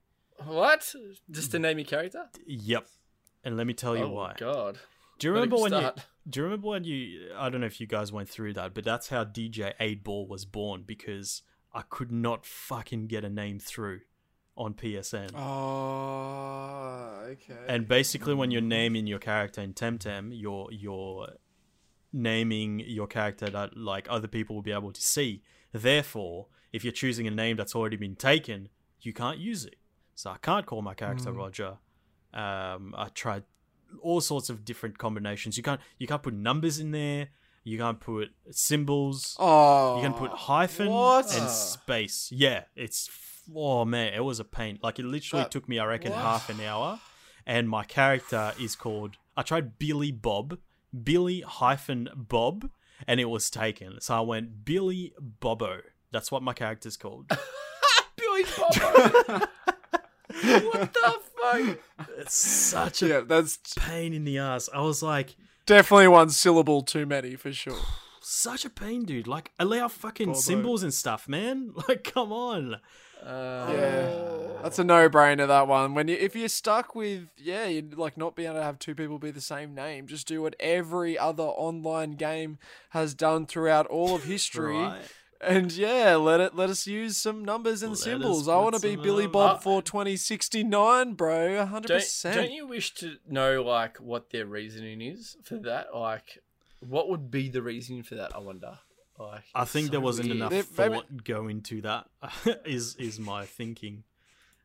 [0.45, 0.93] What?
[1.31, 2.26] Just to name your character?
[2.45, 2.88] Yep.
[3.43, 4.09] And let me tell you why.
[4.09, 4.34] oh why.
[4.38, 4.80] God.
[5.18, 6.05] Do you remember when you start.
[6.29, 8.83] Do you remember when you I don't know if you guys went through that, but
[8.83, 11.43] that's how DJ 8 Ball was born because
[11.73, 14.01] I could not fucking get a name through
[14.55, 15.31] on PSN.
[15.35, 17.53] Oh, okay.
[17.67, 21.29] And basically when you're naming your character in Temtem, you're you're
[22.11, 25.43] naming your character that like other people will be able to see.
[25.71, 28.69] Therefore, if you're choosing a name that's already been taken,
[29.01, 29.75] you can't use it.
[30.15, 31.77] So I can't call my character Roger.
[32.33, 33.43] Um, I tried
[34.01, 35.57] all sorts of different combinations.
[35.57, 37.30] You can't you can't put numbers in there.
[37.64, 39.35] You can't put symbols.
[39.39, 41.38] oh, You can put oh, hyphen what?
[41.38, 42.30] and space.
[42.31, 43.09] Yeah, it's
[43.53, 44.80] oh man, it was a pain.
[44.81, 46.22] Like it literally took me, I reckon, what?
[46.22, 46.99] half an hour.
[47.45, 49.18] And my character is called.
[49.35, 50.57] I tried Billy Bob,
[51.03, 52.69] Billy hyphen Bob,
[53.07, 53.99] and it was taken.
[54.01, 55.80] So I went Billy Bobbo.
[56.11, 57.30] That's what my character's called.
[58.18, 59.45] Billy Bobo.
[60.43, 62.07] what the fuck?
[62.18, 64.69] it's such a yeah, that's pain in the ass.
[64.73, 65.35] I was like,
[65.65, 67.80] definitely one syllable too many for sure.
[68.22, 69.27] such a pain, dude.
[69.27, 71.73] Like allow fucking symbols and stuff, man.
[71.88, 72.76] Like, come on.
[73.26, 75.47] Uh, Yeah, that's a no-brainer.
[75.47, 75.93] That one.
[75.95, 78.93] When you if you're stuck with yeah, you'd like not being able to have two
[78.95, 80.05] people be the same name.
[80.07, 82.59] Just do what every other online game
[82.89, 84.77] has done throughout all of history.
[84.77, 85.01] Right.
[85.39, 88.47] And yeah, let it let us use some numbers and Let symbols.
[88.47, 91.65] I want to be Billy Bob uh, for twenty sixty nine, bro.
[91.65, 92.35] hundred percent.
[92.35, 95.95] don't you wish to know like what their reasoning is for that?
[95.95, 96.39] Like,
[96.80, 98.35] what would be the reasoning for that?
[98.35, 98.80] I wonder.
[99.19, 100.38] Like, I think so there wasn't weird.
[100.38, 102.07] enough They- maybe- thought go into that.
[102.65, 104.03] is is my thinking.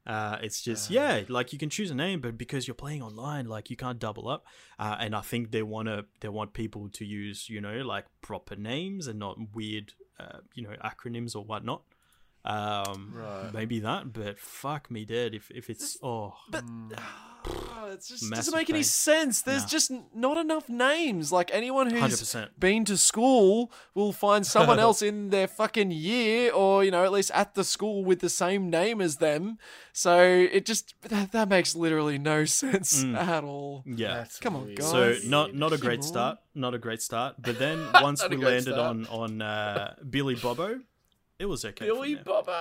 [0.05, 0.94] Uh, it's just Ah.
[0.94, 3.99] yeah, like you can choose a name, but because you're playing online, like you can't
[4.01, 4.44] double up.
[4.78, 8.57] Uh, and I think they wanna they want people to use you know like proper
[8.57, 9.93] names and not weird
[10.23, 11.82] uh, you know acronyms or whatnot.
[12.44, 13.53] Um, Right.
[13.53, 16.65] maybe that, but fuck me dead if if it's oh But
[17.44, 19.43] Oh, just Massive doesn't make any sense.
[19.43, 19.69] There's Nah.
[19.69, 21.32] just not enough names.
[21.32, 22.59] Like anyone hundred who's percent.
[22.60, 27.12] been to school will find someone else in their fucking year, or you know, at
[27.12, 29.59] least at the school with the same name as them.
[29.93, 33.16] So it just that, that makes literally no sense Mm.
[33.16, 33.82] at all.
[33.86, 34.14] Yeah.
[34.19, 34.78] That's Come on, weird.
[34.78, 34.90] guys.
[34.90, 37.36] So not not a great start, not a great start.
[37.43, 38.78] But then once we landed start.
[38.78, 40.81] on on uh, Billy Bobo,
[41.43, 41.86] it was okay.
[41.86, 42.14] Billy.
[42.14, 42.52] Bobo.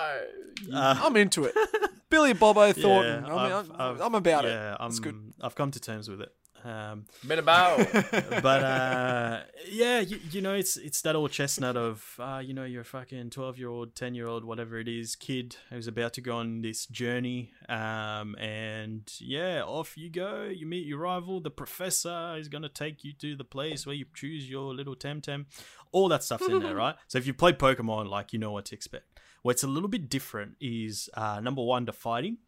[0.72, 1.54] Uh, I'm into it.
[2.10, 3.24] Billy Bobo Thornton.
[3.24, 4.76] Yeah, I mean, I've- I'm, I've- I'm about yeah, it.
[4.80, 5.32] I'm, good.
[5.40, 6.32] I've come to terms with it.
[6.64, 7.06] Um,
[7.38, 7.78] about.
[8.42, 12.64] but uh, yeah, you, you know, it's it's that old chestnut of uh, you know,
[12.64, 16.12] you're a fucking twelve year old, ten year old, whatever it is, kid who's about
[16.14, 17.52] to go on this journey.
[17.68, 20.44] Um, and yeah, off you go.
[20.44, 21.40] You meet your rival.
[21.40, 25.46] The professor is gonna take you to the place where you choose your little temtem.
[25.90, 26.94] All that stuff's in there, right?
[27.08, 29.20] So if you play Pokemon, like you know what to expect.
[29.42, 32.38] What's a little bit different is uh, number one, the fighting.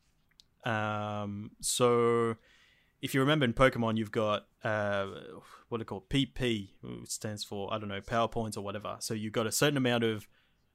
[0.64, 2.36] Um, so
[3.04, 5.06] if you remember in Pokemon, you've got uh,
[5.68, 8.96] what are called PP, which stands for I don't know power points or whatever.
[9.00, 10.26] So you've got a certain amount of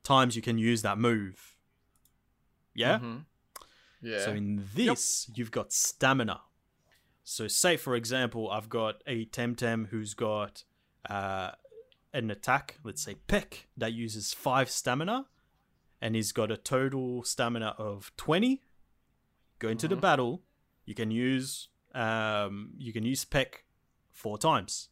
[0.04, 1.58] times you can use that move.
[2.74, 3.00] Yeah.
[3.00, 3.26] Mhm.
[4.02, 4.20] Yeah.
[4.26, 6.42] So in this, you've got stamina.
[7.24, 10.64] So say for example, I've got a Temtem who's got
[11.10, 11.52] uh,
[12.14, 15.26] an attack, let's say Peck, that uses five stamina,
[16.02, 18.62] and he's got a total stamina of twenty.
[19.60, 20.02] Go into the Mhm.
[20.02, 20.44] battle.
[20.86, 23.64] You can use um, you can use Peck
[24.12, 24.90] four times.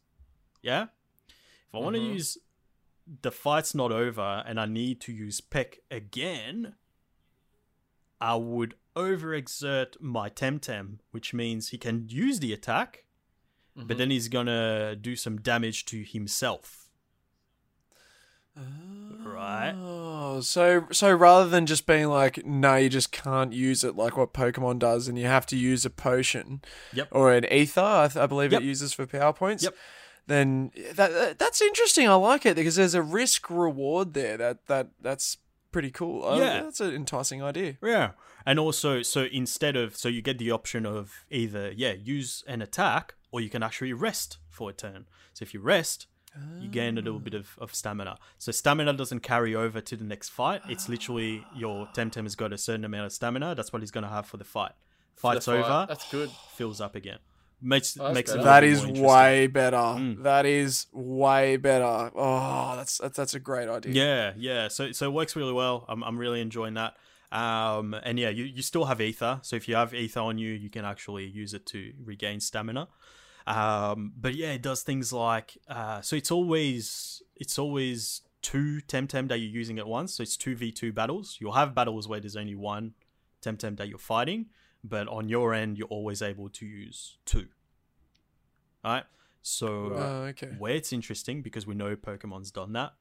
[0.62, 0.86] Yeah.
[1.68, 2.38] If I want to use
[3.22, 6.74] the fight's not over and I need to use Peck again,
[8.20, 13.04] I would overexert my Temtem, which means he can use the attack,
[13.76, 16.87] but then he's gonna do some damage to himself.
[19.24, 19.74] Right.
[19.76, 24.16] Oh, so so rather than just being like, no, you just can't use it like
[24.16, 26.62] what Pokemon does, and you have to use a potion,
[26.92, 27.08] Yep.
[27.12, 28.62] or an ether, I, th- I believe Yep.
[28.62, 29.64] it uses for power points.
[29.64, 29.74] Yep.
[30.26, 32.08] Then that, that that's interesting.
[32.08, 34.36] I like it because there's a risk reward there.
[34.36, 35.38] That that that's
[35.72, 36.24] pretty cool.
[36.24, 36.62] I- Yeah.
[36.64, 37.76] that's an enticing idea.
[37.82, 38.10] Yeah.
[38.46, 42.62] And also, so instead of, so you get the option of either, yeah, use an
[42.62, 45.04] attack, or you can actually rest for a turn.
[45.34, 46.06] So if you rest,
[46.60, 48.16] you gain a little bit of, of stamina.
[48.38, 50.60] So stamina doesn't carry over to the next fight.
[50.68, 53.54] It's literally your Temtem has got a certain amount of stamina.
[53.54, 54.72] That's what he's going to have for the fight.
[55.16, 55.58] For the Fight's fight.
[55.64, 56.30] over, That's good.
[56.54, 57.18] fills up again.
[57.60, 58.44] Makes, Oh, that's makes it a better.
[58.44, 59.06] little That bit is more interesting.
[59.08, 59.76] way better.
[59.76, 60.22] Mm.
[60.22, 62.10] That is way better.
[62.14, 63.92] Oh, that's that's, that's a great idea.
[63.92, 64.68] Yeah, yeah.
[64.68, 65.84] So so it works really well.
[65.88, 66.94] I'm I'm really enjoying that.
[67.32, 69.40] Um, and yeah, you, you still have ether.
[69.42, 72.86] So if you have ether on you, you can actually use it to regain stamina.
[73.48, 79.28] Um, but yeah, it does things like uh, so it's always it's always two Temtem
[79.28, 80.14] that you're using at once.
[80.14, 81.38] So it's two v two battles.
[81.40, 82.94] You'll have battles where there's only one
[83.42, 84.46] Temtem that you're fighting,
[84.84, 87.46] but on your end, you're always able to use two.
[88.84, 89.04] All right.
[89.42, 90.50] So Oh, okay.
[90.58, 92.92] where it's interesting because we know Pokemon's done that.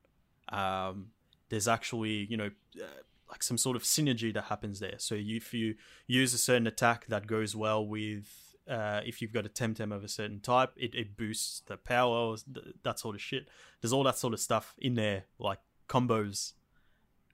[0.49, 1.07] Um,
[1.49, 2.52] there's actually, you know,
[2.82, 2.86] uh,
[3.30, 4.95] like some sort of synergy that happens there.
[4.98, 5.76] So if you
[6.06, 10.03] use a certain attack that goes well with, uh, if you've got a Temtem of
[10.03, 13.48] a certain type, it, it boosts the power, th- that sort of shit.
[13.81, 16.53] There's all that sort of stuff in there, like combos,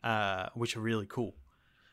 [0.04, 1.36] uh, which are really cool.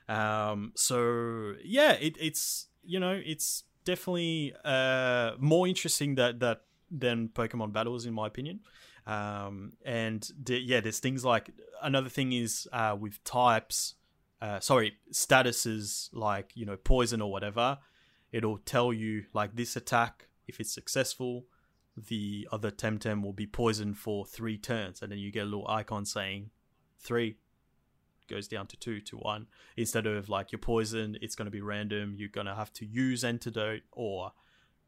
[0.09, 7.29] Um, so yeah, it, it's you know it's definitely uh, more interesting that that than
[7.29, 8.61] Pokemon battles in my opinion.
[9.07, 11.51] Um, and yeah, there's things like
[11.83, 13.95] another thing is uh, with types,
[14.43, 17.79] uh, sorry, statuses like you know poison or whatever.
[18.33, 21.47] It'll tell you like this attack if it's successful,
[21.97, 25.69] the other Temtem will be poisoned for three turns, and then you get a little
[25.69, 26.51] icon saying
[26.99, 27.37] three
[28.29, 29.47] goes down to two to one.
[29.77, 32.87] Instead of like you're poisoned it's going to be random you're going to have to
[32.87, 34.33] use antidote or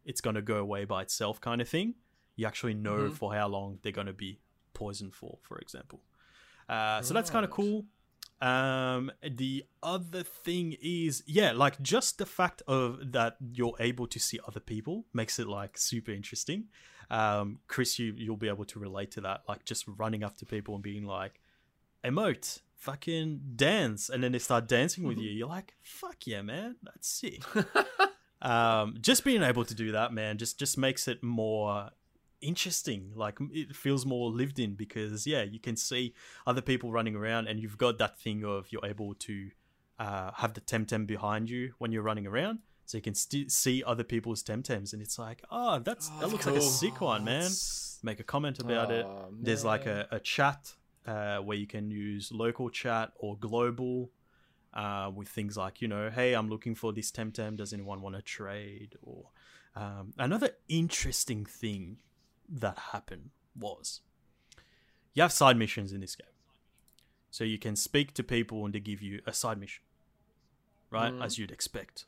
[0.05, 1.95] it's going to go away by itself kind of thing.
[2.37, 3.13] You actually know Mhm.
[3.15, 4.39] for how long they're going to be
[4.75, 6.01] poisoned for for example.
[6.69, 7.85] Uh, so that's kind of cool
[8.43, 14.19] um the other thing is yeah like just the fact of that you're able to
[14.19, 16.65] see other people makes it like super interesting.
[17.09, 20.75] Um chris you you'll be able to relate to that like just running after people
[20.75, 21.41] and being like
[22.05, 24.09] emote fucking dance.
[24.09, 25.31] And then they start dancing with you.
[25.31, 27.43] You're like fuck yeah man that's sick.
[28.43, 31.91] Um just being able to do that man just just makes it more
[32.43, 36.13] interesting like it feels more lived in because yeah you can see
[36.47, 39.51] other people running around and you've got that thing of you're able to
[39.99, 42.59] uh, have the temtem behind you when you're running around.
[42.87, 46.47] So you can st- see other people's temtems and it's like oh that's that looks
[46.47, 47.43] like a sick one man.
[47.43, 49.07] That's- make a comment about it.
[49.07, 50.75] Oh, there's like a, a chat
[51.07, 54.11] uh, where you can use local chat or global
[54.75, 57.57] uh, with things like, you know, hey, I'm looking for this Temtem.
[57.57, 58.97] Does anyone want to trade?
[59.03, 59.27] Or
[59.77, 61.99] um, another interesting thing
[62.53, 64.01] that happened was
[65.15, 66.27] you have side missions in this game.
[67.31, 69.83] So you can speak to people and they give you a side mission,
[70.91, 71.13] right?
[71.13, 71.25] Mm.
[71.25, 72.05] As you'd expect.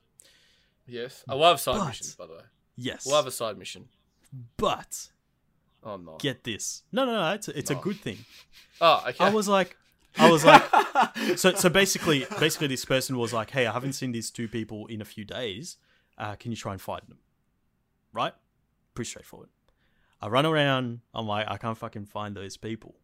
[0.86, 2.14] Yes, I love side But- missions.
[2.14, 2.42] By the way,
[2.76, 3.06] Yes.
[3.06, 3.88] love a side mission.
[4.58, 5.08] But
[5.82, 6.16] Oh no.
[6.18, 6.82] get this.
[6.92, 7.32] No, no, no.
[7.34, 8.18] It's a, it's a good thing.
[8.80, 9.24] Oh, okay.
[9.24, 9.76] I was like,
[10.18, 10.62] I was like,
[11.36, 14.86] so so basically, basically, this person was like, hey, I haven't seen these two people
[14.88, 15.76] in a few days.
[16.18, 17.18] Uh, can you try and find them?
[18.12, 18.32] Right?
[18.94, 19.48] Pretty straightforward.
[20.24, 21.00] I run around.
[21.12, 22.94] I'm like, I can't fucking find those people.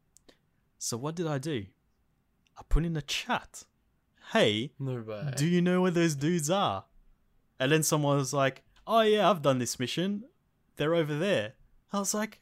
[0.78, 1.66] So what did I do?
[2.56, 3.64] I put in the chat,
[4.32, 5.04] hey, no
[5.36, 6.84] do you know where those dudes are?
[7.58, 10.24] And then someone was like, oh yeah, I've done this mission.
[10.76, 11.52] They're over there.
[11.92, 12.40] I was like,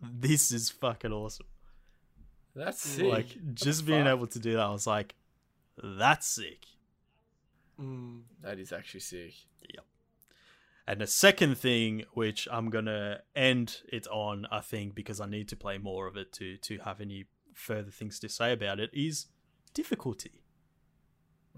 [0.00, 1.46] this is fucking awesome.
[2.54, 3.10] That's sick.
[3.10, 5.16] Like just being able to do that, I was like,
[5.82, 6.66] that's sick.
[7.80, 8.20] Mm.
[8.42, 9.34] that is actually sick.
[10.86, 15.48] And the second thing, which I'm gonna end it on, I think, because I need
[15.48, 18.90] to play more of it to to have any further things to say about it,
[18.92, 19.26] is
[19.72, 20.42] difficulty.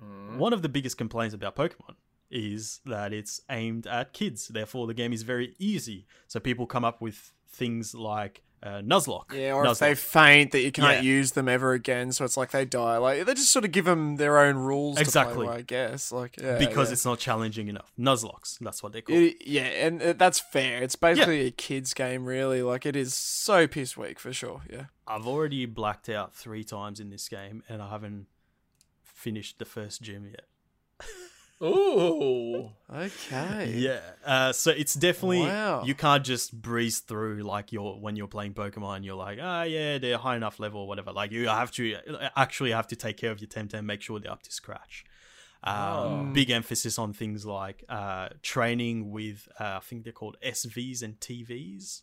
[0.02, 0.36] Mm.
[0.36, 1.96] One of the biggest complaints about Pokemon
[2.30, 4.48] is that it's aimed at kids.
[4.48, 6.06] Therefore, the game is very easy.
[6.26, 9.32] So people come up with things like uh, Nuzlocke.
[9.32, 11.10] Yeah, or if they faint that you can't Yeah.
[11.10, 12.96] use them ever again, so it's like they die.
[12.96, 14.98] Like they just sort of give them their own rules.
[14.98, 15.46] Exactly.
[15.46, 16.10] By, I guess.
[16.10, 16.92] Like yeah, because yeah.
[16.94, 17.92] it's not challenging enough.
[17.98, 19.18] Nuzlockes, that's what they're called.
[19.18, 20.82] It- yeah, and uh, that's fair.
[20.82, 22.62] It's basically a kids game, really.
[22.62, 24.62] Like it is so piss weak for sure.
[24.70, 24.86] Yeah.
[25.06, 28.26] I've already blacked out three times in this game, and I haven't
[29.04, 30.46] finished the first gym yet.
[31.62, 32.70] Ooh.
[32.94, 33.72] Okay.
[33.76, 35.82] Yeah, uh, so it's definitely Wow.
[35.84, 39.04] you can't just breeze through like you're when you're playing Pokemon.
[39.04, 41.12] You're like, ah, yeah, they're high enough level or whatever.
[41.12, 41.96] Like you have to
[42.36, 45.04] actually have to take care of your Temtem, make sure they're up to scratch.
[45.64, 46.30] Um, Oh.
[46.32, 51.18] Big emphasis on things like uh, training with uh, I think they're called SVs and
[51.18, 52.02] TVs.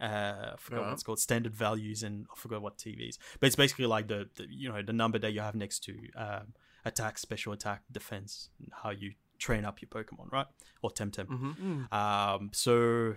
[0.00, 3.18] Uh, I forgot what it's called, standard values, and I forgot what TVs.
[3.38, 5.92] But it's basically like the, the you know the number that you have next to
[6.16, 6.54] um,
[6.84, 8.50] attack, special attack, defense,
[8.82, 10.46] how you train up your Pokemon, right?
[10.82, 11.26] Or Temtem.
[11.26, 11.92] Mm.
[11.92, 13.16] Um, so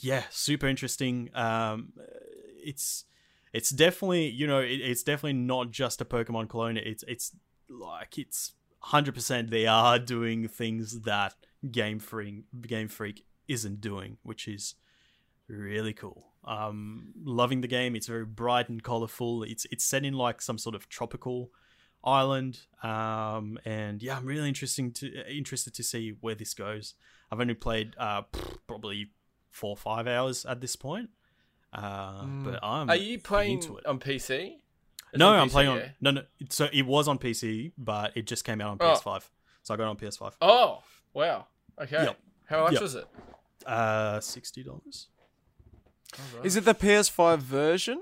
[0.00, 1.30] yeah, super interesting.
[1.34, 1.92] Um,
[2.62, 3.04] it's
[3.52, 6.76] it's definitely you know it, it's definitely not just a Pokemon clone.
[6.76, 7.32] It's it's
[7.68, 11.34] like it's hundred percent they are doing things that
[11.70, 14.74] Game Freak Game Freak isn't doing, which is
[15.48, 16.26] really cool.
[16.44, 17.96] Um, loving the game.
[17.96, 19.42] It's very bright and colorful.
[19.42, 21.50] It's it's set in like some sort of tropical
[22.04, 22.60] island.
[22.82, 26.94] Um, and yeah, I'm really interesting to interested to see where this goes.
[27.30, 28.22] I've only played uh
[28.66, 29.10] probably
[29.50, 31.10] four or five hours at this point.
[31.72, 33.86] Uh, but I'm Are you playing into it.
[33.86, 34.54] on PC?
[35.12, 35.88] It's no, on I'm PC, playing on yeah?
[36.00, 36.22] no no.
[36.50, 38.94] So it was on PC, but it just came out on Oh.
[38.94, 39.28] PS5.
[39.62, 40.32] So I got it on PS5.
[40.40, 40.82] Oh,
[41.12, 41.46] wow.
[41.80, 42.04] Okay.
[42.04, 42.18] Yep.
[42.46, 42.82] How much Yep.
[42.82, 43.06] was it?
[43.66, 45.08] Uh, sixty dollars.
[46.44, 48.00] Is it the PS5 version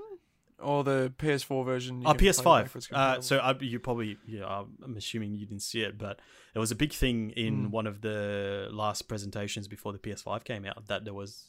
[0.59, 2.01] or the PS4 version?
[2.01, 2.91] you Oh, PS5.
[2.93, 4.45] Uh, so I, you probably, yeah,
[4.83, 6.19] I'm assuming you didn't see it, but
[6.53, 10.65] it was a big thing in one of the last presentations before the PS5 came
[10.65, 11.45] out that there was,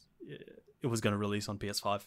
[0.82, 2.02] it was going to release on PS5.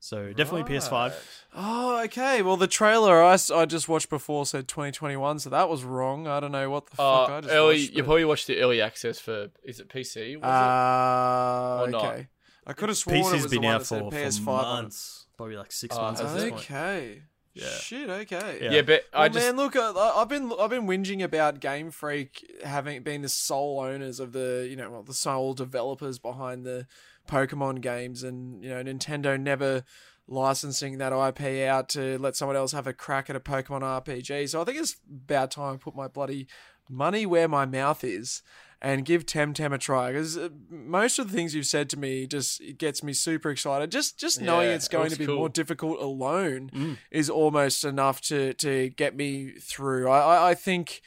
[0.00, 1.14] So definitely PS5.
[1.54, 2.42] Oh, okay.
[2.42, 6.26] Well, the trailer I, I just watched before said 2021, so that was wrong.
[6.26, 7.90] I don't know what the fuck I Uh, just early, watched.
[7.92, 9.48] you but- probably watched the early access for.
[9.62, 10.36] Is it PC?
[10.36, 12.04] Was Uh, Or not?
[12.04, 12.26] okay.
[12.66, 14.16] I could have sworn it PC's was been the one out that said for, for
[14.16, 14.82] PS5 on it.
[14.82, 16.50] months, probably like six Oh, months at has this it?
[16.50, 16.62] point.
[16.70, 17.22] Okay.
[17.54, 17.68] Yeah.
[17.68, 18.10] Shit.
[18.10, 18.58] Okay.
[18.62, 18.70] Yeah.
[18.72, 19.46] Yeah, but I Well, just.
[19.46, 23.78] man, look, I, I've been I've been whinging about Game Freak having been the sole
[23.80, 26.86] owners of the you know well, the sole developers behind the
[27.28, 29.84] Pokemon games, and you know Nintendo never
[30.26, 34.48] licensing that IP out to let someone else have a crack at a Pokemon RPG.
[34.48, 36.48] So I think it's about time I put my bloody
[36.88, 38.42] money where my mouth is
[38.84, 40.38] and give Temtem a try because
[40.70, 43.90] most of the things you've said to me just it gets me super excited.
[43.90, 45.36] Just just knowing Yeah, it's going to be cool.
[45.36, 46.98] more difficult alone Mm.
[47.10, 50.08] is almost enough to to get me through.
[50.08, 51.00] I I, I think.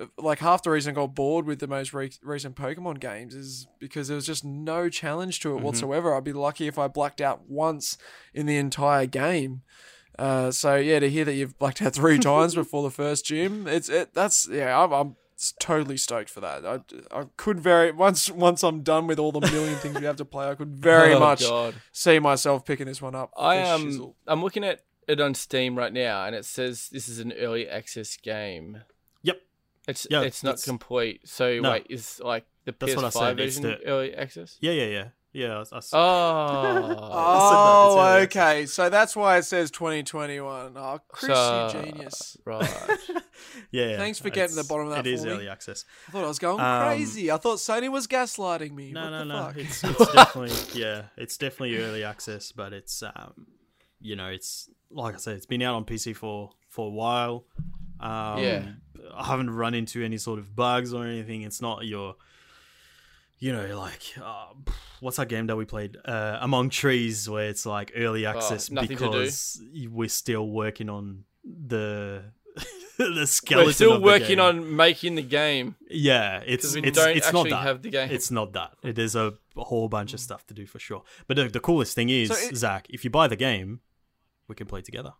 [0.00, 3.34] uh, Like half the reason I got bored with the most re- recent Pokemon games
[3.34, 6.14] is because there was just no challenge to it whatsoever.
[6.14, 7.98] I'd be lucky if I blacked out once
[8.34, 9.62] in the entire game.
[10.18, 13.66] Uh, so yeah, to hear that you've blacked out three times before the first gym,
[13.66, 14.14] it's it.
[14.14, 15.16] That's yeah, I'm, I'm
[15.58, 16.66] totally stoked for that.
[16.66, 16.80] I,
[17.20, 20.24] I could very once once I'm done with all the million things we have to
[20.24, 21.74] play, I could very Oh, much God.
[21.92, 23.32] see myself picking this one up.
[23.38, 23.80] I am.
[23.82, 24.14] Um, shizzle.
[24.26, 27.68] I'm looking at it on Steam right now, and it says this is an early
[27.68, 28.82] access game.
[29.22, 29.40] Yep.
[29.88, 31.26] It's Yeah, it's not it's- complete.
[31.26, 31.72] So No.
[31.72, 34.56] wait, is like the That's what I PS5 said, version the- early access?
[34.60, 35.08] Yeah, yeah, yeah.
[35.32, 38.66] Yeah, I, I, Oh, Oh, okay.
[38.66, 40.72] So that's why it says 2021.
[40.76, 42.36] Oh, Chris, So- you genius.
[42.44, 42.68] right.
[43.70, 43.96] yeah, yeah.
[43.96, 45.32] Thanks for getting to the bottom of that It is for me.
[45.34, 45.84] early access.
[46.08, 47.30] I thought I was going Um, crazy.
[47.30, 48.92] I thought Sony was gaslighting me.
[48.92, 49.42] No, what no, the no.
[49.46, 49.56] fuck?
[49.56, 53.46] It's, it's definitely yeah, it's definitely early access, but it's um,
[54.00, 57.44] you know, it's like I said, it's been out on PC for for a while.
[58.00, 58.64] Um, Yeah.
[59.14, 61.42] I haven't run into any sort of bugs or anything.
[61.42, 62.14] It's not your,
[63.40, 64.46] you know, like uh,
[65.00, 68.76] what's that game that we played, uh, Among Trees, where it's like early access Oh,
[68.82, 68.88] to do.
[68.88, 69.60] because
[69.90, 72.22] we're still working on the
[72.98, 73.66] the skeleton.
[73.68, 74.40] We're still working game.
[74.40, 77.62] on making the game Yeah, it's we it's don't it's not that.
[77.62, 78.10] have the game.
[78.10, 78.72] It's not that.
[78.82, 81.02] It is a whole bunch of stuff to do for sure.
[81.26, 83.80] But the, the coolest thing is, So it- Zach, if you buy the game,
[84.48, 85.14] we can play together.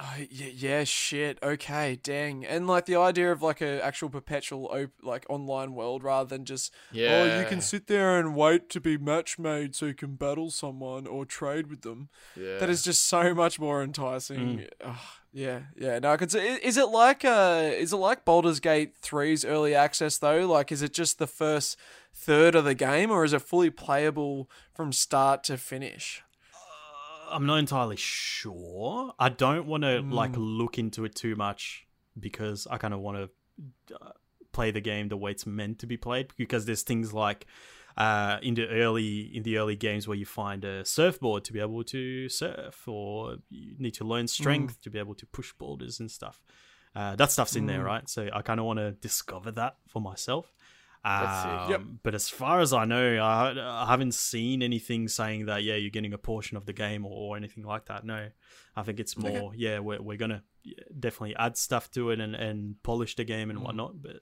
[0.00, 1.38] Oh, yeah, yeah, shit.
[1.42, 2.46] Okay, dang.
[2.46, 6.44] And like the idea of like a actual perpetual op- like online world rather than
[6.44, 7.22] just yeah.
[7.22, 10.50] oh you can sit there and wait to be match made so you can battle
[10.50, 12.10] someone or trade with them.
[12.36, 12.58] Yeah.
[12.58, 14.66] That is just so much more enticing.
[14.84, 14.96] Ugh,
[15.32, 15.98] yeah, yeah.
[15.98, 16.54] No, I could say.
[16.62, 20.46] Is it like uh, is it like Baldur's Gate 3's early access though?
[20.46, 21.76] Like, is it just the first
[22.14, 26.22] third of the game, or is it fully playable from start to finish?
[27.30, 29.12] I'm not entirely sure.
[29.18, 30.40] I don't want to like Hmm.
[30.40, 31.86] look into it too much
[32.18, 34.12] because I kind of want to uh,
[34.52, 36.32] play the game the way it's meant to be played.
[36.36, 37.46] Because there's things like
[37.96, 41.60] uh, in the early in the early games where you find a surfboard to be
[41.60, 46.00] able to surf, or you need to learn strength to be able to push boulders
[46.00, 46.40] and stuff.
[46.94, 48.08] Uh, that stuff's in there, right?
[48.08, 50.52] So I kind of want to discover that for myself.
[51.08, 51.52] That's sick.
[51.52, 51.82] Um, Yep.
[52.02, 55.90] But as far as I know, I, I haven't seen anything saying that yeah you're
[55.90, 58.04] getting a portion of the game or, or anything like that.
[58.04, 58.28] No,
[58.76, 59.28] I think it's Okay.
[59.40, 60.42] more yeah we're we're gonna
[60.98, 63.52] definitely add stuff to it and and polish the game Mm.
[63.52, 64.02] and whatnot.
[64.02, 64.16] But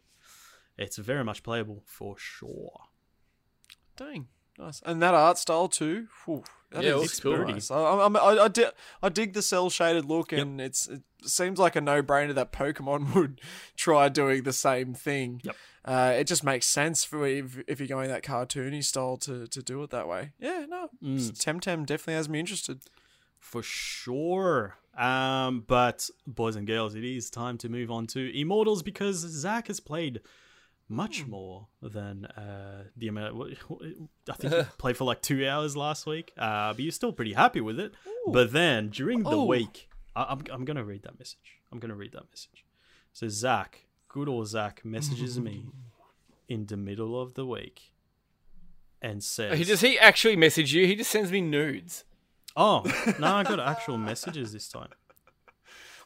[0.78, 2.80] it's very much playable for sure.
[3.96, 4.82] Dang, nice.
[4.84, 6.08] And that art style too.
[6.24, 7.38] Whew, that Yeah, it is looks cool.
[7.46, 7.70] nice.
[7.70, 8.70] I, I, I, I, di-
[9.02, 12.52] I dig the cell shaded look, and it's it seems like a no brainer that
[12.52, 13.40] Pokemon would
[13.76, 15.40] try doing the same thing.
[15.44, 15.56] Yep.
[15.84, 19.62] Uh, it just makes sense for if, if you're going that cartoony style to, to
[19.62, 20.32] do it that way.
[20.40, 21.18] Yeah, no, Mm.
[21.38, 22.80] Temtem definitely has me interested.
[23.38, 24.76] For sure.
[24.98, 29.68] Um, but boys and girls, it is time to move on to Immortals because Zach
[29.68, 30.20] has played
[30.88, 31.30] much Hmm.
[31.30, 33.34] more than uh, the amount.
[34.30, 37.32] I think you played for like two hours last week, uh, but you're still pretty
[37.32, 37.92] happy with it.
[38.28, 39.44] But then during the Oh.
[39.44, 41.60] week, I, I'm I'm gonna read that message.
[41.72, 42.64] I'm gonna read that message.
[43.12, 45.66] So Zach, good old Zach, messages me
[46.48, 47.92] in the middle of the week
[49.02, 50.86] and says, He does he actually message you?
[50.86, 52.04] He just sends me nudes.
[52.56, 52.82] "Oh,
[53.18, 54.88] no, I got actual messages this time."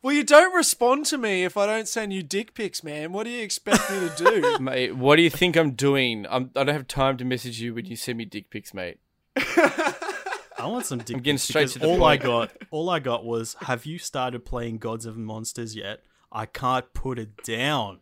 [0.02, 3.12] Well, you don't respond to me if I don't send you dick pics, man.
[3.12, 4.58] What do you expect me to do?
[4.60, 6.26] Mate, what do you think I'm doing?
[6.30, 8.98] I'm, I don't have time to message you when you send me dick pics, mate.
[9.36, 12.88] I want some dick I'm getting pics straight because to the all I got, all
[12.88, 16.02] I got was, "Have you started playing Gods of Monsters yet?
[16.32, 18.00] I can't put it down.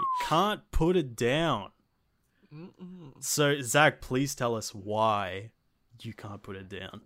[0.00, 1.70] You can't put it down."
[3.20, 5.50] So Zach, please tell us why
[6.00, 7.02] you can't put it down.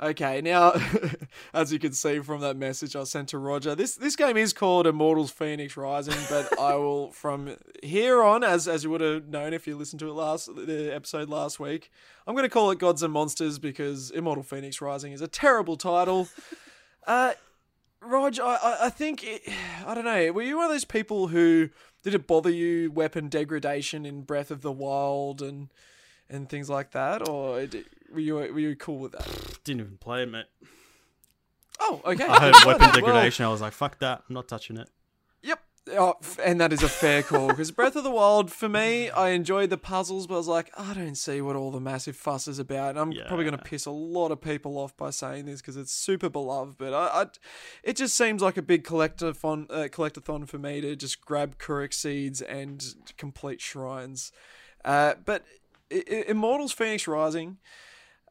[0.00, 0.72] Okay, now,
[1.54, 4.52] as you can see from that message I sent to Roger, this this game is
[4.52, 9.28] called Immortals Fenyx Rising, but I will from here on, as as you would have
[9.28, 11.92] known if you listened to it last the episode last week,
[12.26, 15.76] I'm going to call it Gods and Monsters because Immortal Fenyx Rising is a terrible
[15.76, 16.28] title.
[17.06, 17.34] uh,
[18.00, 19.42] Rog, I, I, I think it,
[19.86, 20.32] I don't know.
[20.32, 21.70] Were you one of those people who
[22.02, 25.68] did it bother you weapon degradation in Breath of the Wild and
[26.28, 27.84] and things like that, or did,
[28.14, 29.58] were you were you cool with that?
[29.64, 30.46] Didn't even play it, mate.
[31.80, 32.24] Oh, okay.
[32.24, 33.44] I heard weapon degradation.
[33.44, 34.22] I was like, "Fuck that!
[34.28, 34.88] I'm not touching it."
[35.42, 35.60] Yep.
[35.98, 39.30] Oh, and that is a fair call because Breath of the Wild, for me, I
[39.30, 42.48] enjoyed the puzzles, but I was like, I don't see what all the massive fuss
[42.48, 42.90] is about.
[42.90, 45.76] And I'm probably going to piss a lot of people off by saying this because
[45.76, 47.26] it's super beloved, but I, I,
[47.82, 51.92] it just seems like a big collectathon, uh, collectathon for me to just grab Korok
[51.92, 52.82] seeds and
[53.18, 54.32] complete shrines.
[54.86, 55.44] Uh, but
[55.92, 57.58] I- I- Immortals Fenyx Rising.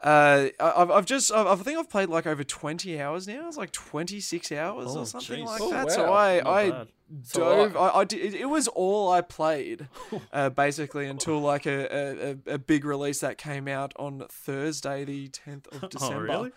[0.04, 3.48] Uh, I- I've, I've just I I think I've played like over twenty hours now.
[3.48, 5.46] It's like twenty six hours Oh, or something jeez.
[5.46, 5.92] like Oh, that.
[5.92, 6.14] So wow.
[6.18, 6.88] I Not I bad.
[7.34, 7.78] dove.
[7.78, 9.88] I, I did, it, it was all I played,
[10.34, 15.06] uh, basically until like a, a, a- a big release that came out on Thursday,
[15.06, 16.16] the tenth of December.
[16.18, 16.52] Oh, really?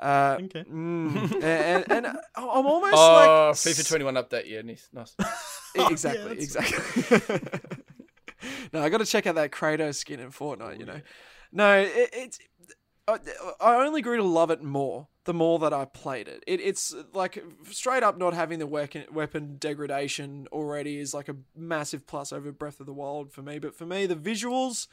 [0.00, 0.64] Uh, Okay.
[0.64, 4.48] mm, and, and, and I'm almost Oh, like FIFA 21 update.
[4.48, 4.88] Yeah, nice.
[4.92, 5.14] nice.
[5.90, 7.40] Exactly, Oh, that's- exactly.
[8.72, 10.78] no, I got to check out that Kratos skin in Fortnite.
[10.78, 11.00] You know,
[11.52, 12.38] no, it, it's.
[13.08, 16.42] I, only grew to love it more the more that I played it.
[16.46, 16.60] it.
[16.60, 22.06] It's like straight up not having the weapon weapon degradation already is like a massive
[22.06, 23.58] plus over Breath of the Wild for me.
[23.58, 24.86] But for me, the visuals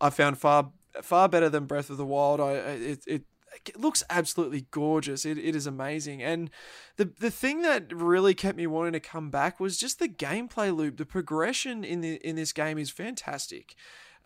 [0.00, 0.72] I found far
[1.02, 2.40] far better than Breath of the Wild.
[2.40, 3.22] I- it it,
[3.66, 5.24] it looks absolutely gorgeous.
[5.24, 6.22] It, it is amazing.
[6.22, 6.50] And
[6.96, 10.74] the the thing that really kept me wanting to come back was just the gameplay
[10.74, 10.96] loop.
[10.98, 13.74] The progression in the in this game is fantastic.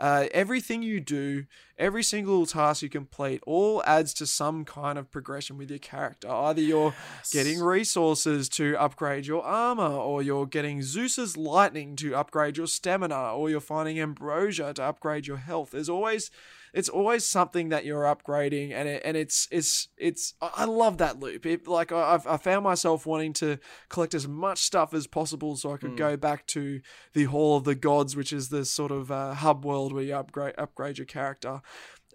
[0.01, 1.45] Uh, everything you do,
[1.77, 6.27] every single task you complete, all adds to some kind of progression with your character.
[6.27, 6.95] Either you're
[7.33, 13.35] getting resources to upgrade your armor, or you're getting Zeus's lightning to upgrade your stamina,
[13.35, 15.73] or you're finding ambrosia to upgrade your health.
[15.73, 16.31] There's always
[16.73, 21.21] it's always something that you're upgrading and it, and it's it's it's I love that
[21.21, 21.47] loop.
[21.47, 25.57] It, like I, I've I found myself wanting to collect as much stuff as possible
[25.57, 26.81] so I could go back to
[27.13, 30.15] the Hall of the Gods, which is the sort of uh, hub world where you
[30.15, 31.61] upgrade upgrade your character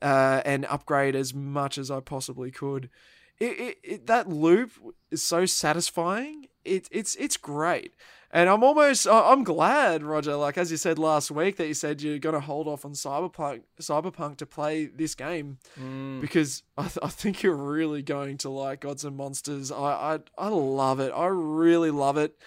[0.02, 2.90] uh, and upgrade as much as I possibly could.
[3.40, 4.72] It, it, it that loop
[5.12, 6.48] is so satisfying.
[6.64, 7.94] It it's it's great.
[8.36, 10.36] And I'm almost, I'm glad, Roger.
[10.36, 13.62] Like as you said last week, that you said you're gonna hold off on Cyberpunk,
[13.80, 16.20] Cyberpunk to play this game Mm.
[16.20, 19.72] because I, th- I think you're really going to like Gods and Monsters.
[19.72, 21.14] I, I, I love it.
[21.16, 22.38] I really love it.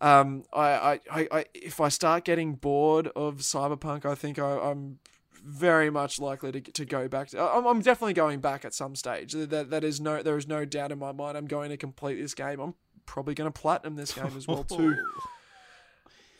[0.00, 4.98] Um, I, I, I, if I start getting bored of Cyberpunk, I think I, I'm
[5.44, 7.28] very much likely to to go back.
[7.28, 9.32] To, I'm, I'm definitely going back at some stage.
[9.34, 11.36] That that is no, there is no doubt in my mind.
[11.38, 12.58] I'm going to complete this game.
[12.60, 12.74] I'm
[13.08, 14.96] probably going to platinum this game as well too.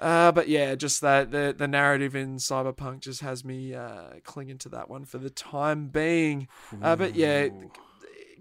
[0.01, 4.59] Uh, but yeah, just that the the narrative in Cyberpunk just has me uh, clinging
[4.59, 6.47] to that one for the time being.
[6.81, 7.49] Uh, but yeah,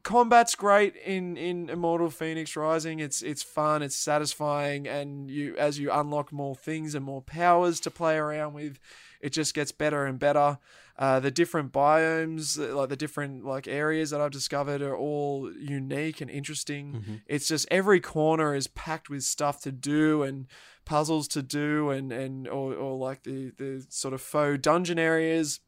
[0.04, 3.00] combat's great in in Immortal Fenyx Rising.
[3.00, 7.80] It's it's fun, it's satisfying, and you as you unlock more things and more powers
[7.80, 8.78] to play around with,
[9.20, 10.60] it just gets better and better.
[10.98, 15.52] Uh, the different biomes, uh, like the different like areas that I've discovered, are all
[15.54, 16.94] unique and interesting.
[16.94, 17.16] Mm-hmm.
[17.28, 20.48] It's just every corner is packed with stuff to do and
[20.86, 25.60] puzzles to do, and and or, or like the the sort of faux dungeon areas.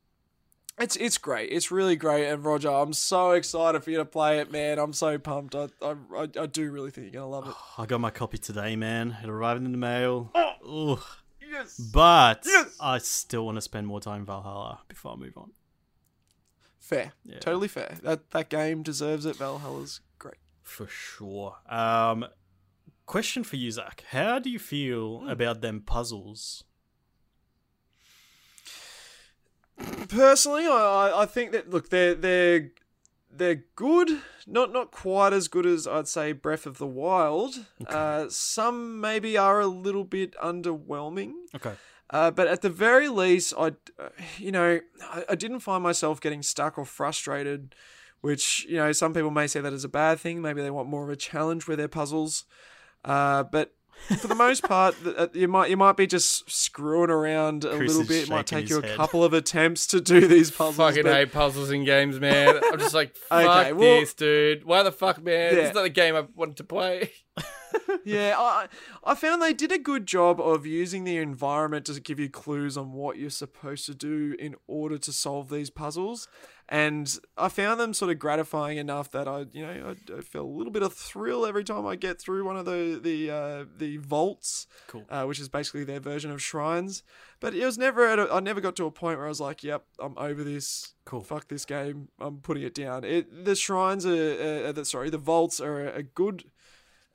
[0.80, 1.52] It's it's great.
[1.52, 2.28] It's really great.
[2.28, 4.80] And Roger, I'm so excited for you to play it, man.
[4.80, 5.54] I'm so pumped.
[5.54, 5.96] I I,
[6.40, 7.56] I, do really think you're gonna love it.
[7.78, 9.18] I got my copy today, man.
[9.22, 10.32] It arrived in the mail.
[10.34, 11.04] Ugh.
[11.50, 11.78] Yes.
[11.78, 12.76] But Yes!
[12.80, 15.52] I still want to spend more time in Valhalla before I move on.
[16.80, 17.14] Fair.
[17.26, 17.40] Yeah.
[17.40, 17.98] Totally fair.
[18.04, 19.36] That that game deserves it.
[19.38, 20.36] Valhalla's great.
[20.64, 21.58] For sure.
[21.70, 22.26] Um,
[23.06, 24.04] question for you, Zach.
[24.10, 26.64] How do you feel about them puzzles?
[30.10, 30.70] Personally, I,
[31.10, 32.72] I- I think that look they're they're
[33.32, 34.22] they're good.
[34.48, 37.66] Not not quite as good as I'd say Breath of the Wild.
[37.88, 41.34] Uh, some maybe are a little bit underwhelming.
[41.56, 41.74] Okay.
[42.12, 43.68] Uh, but at the very least, I,
[44.00, 47.76] uh, you know, I, I didn't find myself getting stuck or frustrated,
[48.22, 50.42] which you know some people may say that as a bad thing.
[50.42, 52.46] Maybe they want more of a challenge with their puzzles.
[53.06, 53.76] Uh, but
[54.20, 57.92] for the most part, uh, you might you might be just screwing around a Chris
[57.96, 58.24] little bit.
[58.24, 58.98] It might take you a head.
[58.98, 60.78] couple of attempts to do these puzzles.
[60.78, 62.60] Fucking but- hate puzzles in games, man.
[62.72, 64.64] I'm just like, fuck Okay, well- this, dude.
[64.64, 65.54] Why the fuck, man?
[65.54, 65.56] Yeah.
[65.56, 67.12] This is not the game I wanted to play.
[68.04, 68.68] yeah, I
[69.04, 72.78] I found they did a good job of using the environment to give you clues
[72.78, 76.28] on what you're supposed to do in order to solve these puzzles,
[76.72, 80.44] and I found them sort of gratifying enough that I you know I, I feel
[80.44, 83.66] a little bit of thrill every time I get through one of the the uh,
[83.78, 85.06] the vaults, Cool.
[85.10, 87.04] uh, which is basically their version of shrines.
[87.40, 89.40] But it was never at a, I never got to a point where I was
[89.42, 90.94] like, yep, I'm over this.
[91.06, 91.22] Cool.
[91.22, 92.10] Fuck this game.
[92.20, 93.04] I'm putting it down.
[93.04, 96.50] It the shrines are uh, the, sorry the vaults are a good uh,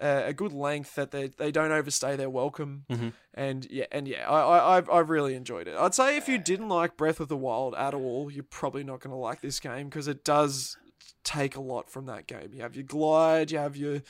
[0.06, 2.84] a good length that they they don't overstay their welcome.
[2.90, 3.12] Mhm.
[3.34, 5.76] And yeah, and yeah, I, I I've- I've really enjoyed it.
[5.76, 9.00] I'd say if you didn't like Breath of the Wild at all, you're probably not
[9.00, 10.76] going to like this game because it does
[11.24, 12.50] take a lot from that game.
[12.52, 14.02] You have your glide, you have your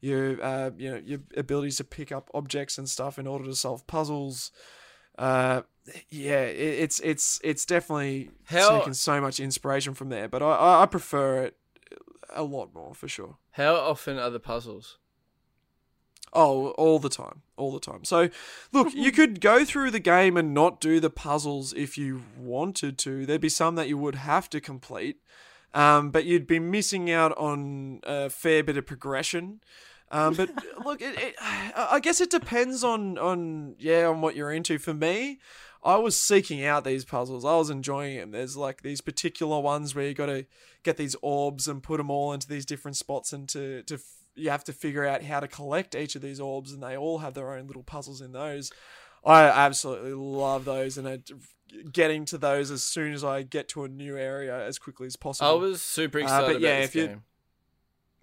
[0.00, 3.54] your uh, you know your abilities to pick up objects and stuff in order to
[3.54, 4.50] solve puzzles.
[5.18, 5.62] Uh,
[6.08, 10.46] yeah, it, it's it's it's definitely How- taken so much inspiration from there, but I,
[10.54, 11.56] I I prefer it
[12.34, 13.36] a lot more for sure.
[13.52, 14.98] How often are the puzzles?
[16.32, 18.04] Oh, all the time, all the time.
[18.04, 18.30] So,
[18.72, 22.98] look, you could go through the game and not do the puzzles if you wanted
[22.98, 23.26] to.
[23.26, 25.18] There'd be some that you would have to complete,
[25.74, 29.60] um, but you'd be missing out on a fair bit of progression.
[30.10, 30.50] Um, but
[30.84, 34.78] look, it, it, I guess it depends on on yeah on what you're into.
[34.78, 35.38] For me,
[35.82, 37.44] I was seeking out these puzzles.
[37.44, 38.30] I was enjoying them.
[38.30, 40.46] There's like these particular ones where you got to
[40.82, 43.98] get these orbs and put them all into these different spots, and to to
[44.34, 47.18] you have to figure out how to collect each of these orbs, and they all
[47.18, 48.70] have their own little puzzles in those.
[49.24, 51.20] I absolutely love those, and I,
[51.92, 55.16] getting to those as soon as I get to a new area as quickly as
[55.16, 55.48] possible.
[55.50, 57.22] I was super Uh, excited but about yeah, this if you- game.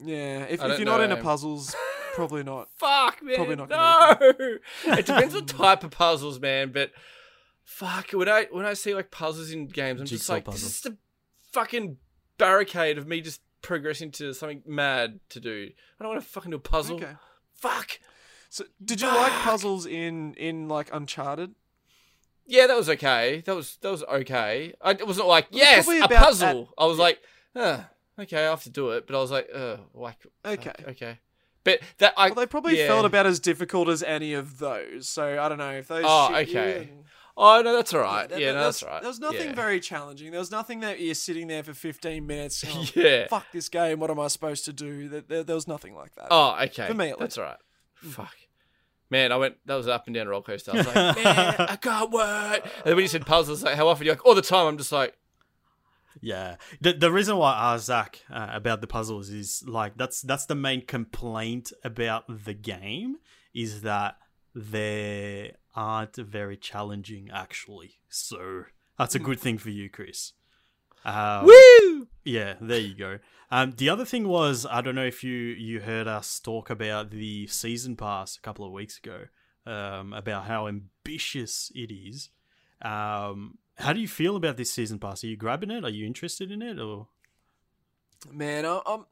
[0.04, 1.76] yeah, if, I if you're not into puzzles,
[2.16, 2.70] probably not.
[2.78, 3.36] Fuck, man.
[3.36, 4.18] Probably not no.
[4.94, 6.72] it depends what type of puzzles, man.
[6.72, 6.92] But
[7.64, 10.54] fuck, when I when I see like puzzles in games, I'm just like, puzzle.
[10.68, 10.98] this is the
[11.54, 11.98] fucking
[12.38, 15.70] barricade of me just progressing to something mad to do.
[16.00, 16.98] I don't want to fucking do a puzzle.
[16.98, 17.14] Okay.
[17.54, 18.00] Fuck.
[18.50, 21.54] So, did you like puzzles in in like Uncharted?
[22.48, 23.44] Yeah, that was okay.
[23.46, 24.74] That was that was okay.
[24.82, 26.74] I, it wasn't like yes, a puzzle.
[26.78, 27.20] I was like,
[27.56, 27.82] uh,
[28.18, 29.06] okay, I have to do it.
[29.06, 30.72] But I was like, uh, like Okay.
[30.78, 31.20] fuck, okay.
[31.64, 32.88] But that I Well, they probably yeah.
[32.88, 35.08] felt about as difficult as any of those.
[35.08, 36.06] So I don't know if those.
[36.08, 36.90] Oh, okay.
[36.90, 37.04] and-
[37.42, 38.28] Oh no, that's all right.
[38.28, 39.02] There- Yeah, no, that's there's- right.
[39.02, 39.56] There was nothing Yeah.
[39.56, 40.32] very challenging.
[40.32, 42.64] There was nothing that you're sitting there for 15 minutes.
[42.66, 43.28] going, Yeah.
[43.28, 44.00] Fuck this game.
[44.00, 45.08] What am I supposed to do?
[45.08, 46.28] There, there, there was nothing like that.
[46.30, 46.88] Oh, okay.
[46.88, 47.58] For me, at that's all right.
[47.96, 48.36] Fuck.
[49.10, 49.56] Man, I went.
[49.66, 50.72] That was up and down roller coaster.
[50.72, 52.62] I was like, man, I can't wait.
[52.64, 54.06] And then when you said puzzles, like how often?
[54.06, 54.68] You're like, all the time.
[54.68, 55.16] I'm just like,
[56.22, 60.22] Yeah, the the reason why I asked Zach uh, about the puzzles is like that's
[60.22, 63.16] that's the main complaint about the game
[63.54, 64.18] is that
[64.54, 68.00] they aren't very challenging actually.
[68.10, 68.66] So
[68.98, 70.34] that's a good thing for you, Chris.
[71.06, 72.08] Um, woo.
[72.26, 73.20] yeah, there you go.
[73.50, 77.12] Um, the other thing was I don't know if you you heard us talk about
[77.12, 79.26] the season pass a couple of weeks ago
[79.66, 82.30] um, about how ambitious it is.
[82.82, 85.24] Um, how do you feel about this season pass?
[85.24, 85.86] Are you grabbing it?
[85.86, 86.78] Are you interested in it?
[86.78, 87.08] Or
[88.30, 89.06] Man, I, I'm.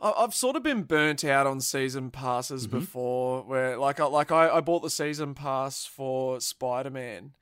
[0.00, 2.78] I've sort of been burnt out on season passes Mm-hmm.
[2.78, 7.32] before, where like I like I, I bought the season pass for Spider Man,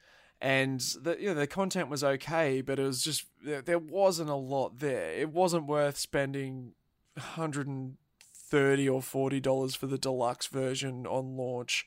[0.41, 4.31] and the you know, the content was okay, but it was just there, there wasn't
[4.31, 5.12] a lot there.
[5.12, 6.73] It wasn't worth spending
[7.19, 7.97] hundred and
[8.35, 11.87] thirty or forty dollars for the deluxe version on launch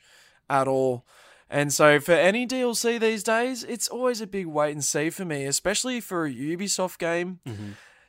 [0.49, 1.05] at all.
[1.47, 5.23] And so for any DLC these days, it's always a big wait and see for
[5.25, 7.39] me, especially for a Ubisoft game.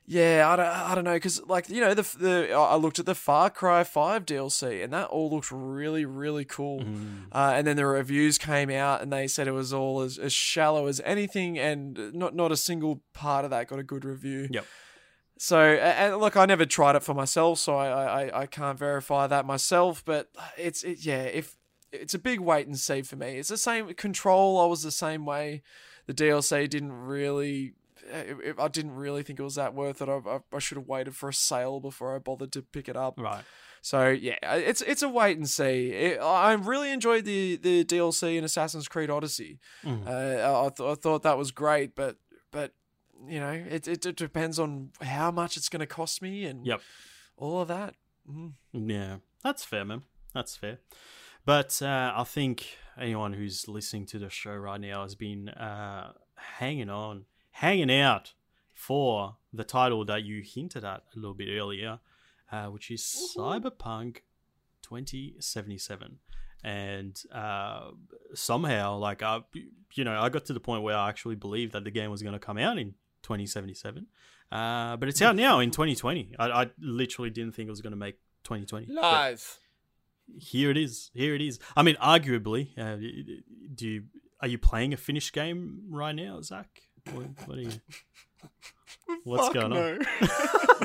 [0.08, 3.06] Yeah, I don't, I don't know because like you know the the I looked at
[3.06, 6.84] the Far Cry Five DLC and that all looked really really cool.
[7.32, 10.32] Uh, and then the reviews came out and they said it was all as, as
[10.32, 14.48] shallow as anything, and not not a single part of that got a good review.
[14.50, 14.64] Yep.
[15.38, 19.26] So and look, I never tried it for myself, so I I, I can't verify
[19.26, 20.04] that myself.
[20.04, 21.56] But it's it, yeah, if
[21.92, 23.38] it's a big wait and see for me.
[23.38, 24.60] It's the same control.
[24.60, 25.62] I was the same way.
[26.06, 27.74] The DLC didn't really.
[28.08, 30.08] It, it- I didn't really think it was that worth it.
[30.08, 32.96] I, I, I should have waited for a sale before I bothered to pick it
[32.96, 33.18] up.
[33.18, 33.44] Right.
[33.82, 35.90] So yeah, it's it's a wait and see.
[35.92, 39.60] It, I really enjoyed the the DLC in Assassin's Creed Odyssey.
[39.84, 40.06] Mm.
[40.06, 42.16] Uh, I, th- I thought that was great, but
[42.50, 42.72] but
[43.28, 46.66] you know, it it, it depends on how much it's going to cost me and
[46.66, 46.80] Yep.
[47.36, 47.94] all of that.
[48.28, 48.54] Mm.
[48.72, 50.02] Yeah, that's fair, man.
[50.34, 50.78] That's fair.
[51.44, 56.12] But uh, I think anyone who's listening to the show right now has been uh,
[56.58, 57.26] hanging on,
[57.56, 58.34] hanging out
[58.74, 61.98] for the title that you hinted at a little bit earlier,
[62.52, 63.02] uh, which is
[63.34, 64.18] Cyberpunk
[64.82, 66.18] 2077.
[66.62, 67.92] And uh,
[68.34, 69.40] somehow, like, I,
[69.94, 72.22] you know, I got to the point where I actually believed that the game was
[72.22, 74.06] going to come out in 2077.
[74.52, 76.34] Uh, but it's out now in 2020.
[76.38, 78.86] I, I literally didn't think it was going to make 2020.
[78.86, 79.58] but Lies.
[80.38, 81.10] here it is.
[81.14, 81.58] Here it is.
[81.74, 82.96] I mean, arguably, uh,
[83.74, 84.02] do you
[84.42, 86.82] are you playing a finished game right now, Zach?
[87.12, 87.70] What, what are you?
[89.24, 89.98] What's Fuck going on?
[89.98, 89.98] no.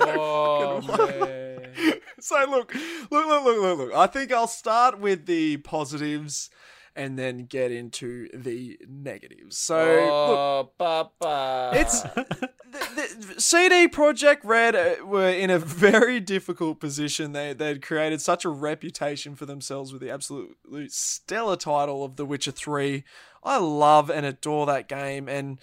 [0.03, 1.99] Oh, man.
[2.19, 2.73] so look,
[3.11, 3.93] look, look, look, look, look.
[3.93, 6.49] I think I'll start with the positives
[6.95, 9.57] and then get into the negatives.
[9.57, 11.72] So look, Oh, papa.
[11.73, 12.48] It's the,
[13.35, 17.31] the CD Projekt Red uh, were in a very difficult position.
[17.34, 20.57] They they'd created such a reputation for themselves with the absolute
[20.91, 23.03] stellar title of The Witcher Three.
[23.43, 25.60] I love and adore that game, and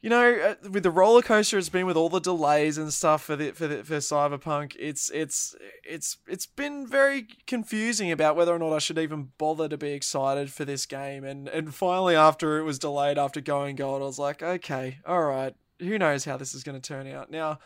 [0.00, 3.24] you know, uh, with the roller coaster it's been with all the delays and stuff
[3.24, 8.54] for the for the, for Cyberpunk, it's it's it's it's been very confusing about whether
[8.54, 11.24] or not I should even bother to be excited for this game.
[11.24, 15.24] And and finally, after it was delayed after going gold, I was like, okay, all
[15.24, 17.30] right, who knows how this is going to turn out.
[17.30, 17.58] Now,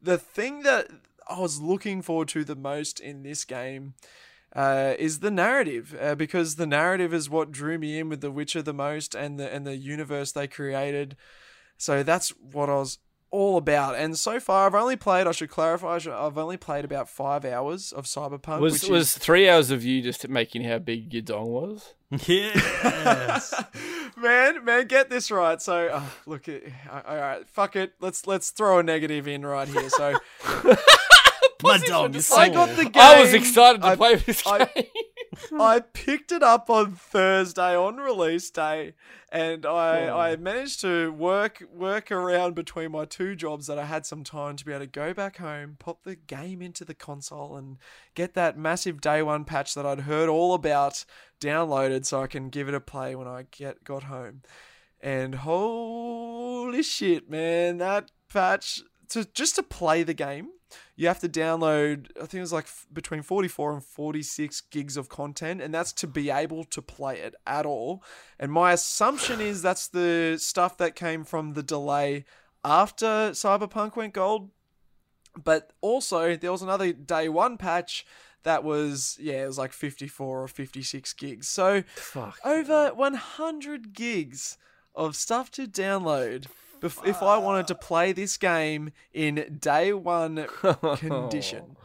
[0.00, 0.88] the thing that
[1.26, 3.94] I was looking forward to the most in this game
[4.54, 8.30] uh, is the narrative, uh, because the narrative is what drew me in with The
[8.30, 11.16] Witcher the most, and the and the universe they created.
[11.82, 12.98] So that's what I was
[13.32, 13.96] all about.
[13.96, 15.26] And so far, I've only played.
[15.26, 15.94] I should clarify.
[15.94, 18.60] I should- I've only played about five hours of Cyberpunk.
[18.60, 21.94] was which was is, three hours of you just making how big your dong was?
[22.28, 23.52] yes.
[24.16, 25.60] man, man, get this right.
[25.60, 27.94] So, uh, look, it, all right, fuck it.
[28.00, 29.88] Let's let's throw a negative in right here.
[29.90, 30.18] So,
[31.62, 32.92] My dog is I got the game.
[33.02, 34.54] I was excited to I- play this game.
[34.54, 34.86] I
[35.92, 38.94] picked it up on Thursday on release day,
[39.30, 44.06] and I, I managed to work work around between my two jobs that I had
[44.06, 47.56] some time to be able to go back home, pop the game into the console,
[47.56, 47.78] and
[48.14, 51.04] get that massive day one patch that I'd heard all about
[51.40, 54.42] downloaded, so I can give it a play when I get got home.
[55.00, 60.50] And holy shit, man, that patch to just to play the game
[60.96, 64.96] you have to download i think it was like f- between 44 and 46 gigs
[64.96, 68.02] of content and that's to be able to play it at all.
[68.38, 72.24] And my assumption is that's the stuff that came from the delay
[72.64, 74.50] after cyberpunk went gold.
[75.42, 78.04] But also there was another day one patch
[78.42, 81.48] that was yeah it was like 54 or 56 gigs.
[81.48, 82.38] So Fuck.
[82.44, 84.58] over 100 gigs
[84.94, 86.46] of stuff to download
[86.82, 90.46] bef- if I wanted to play this game in day one
[90.96, 91.76] condition.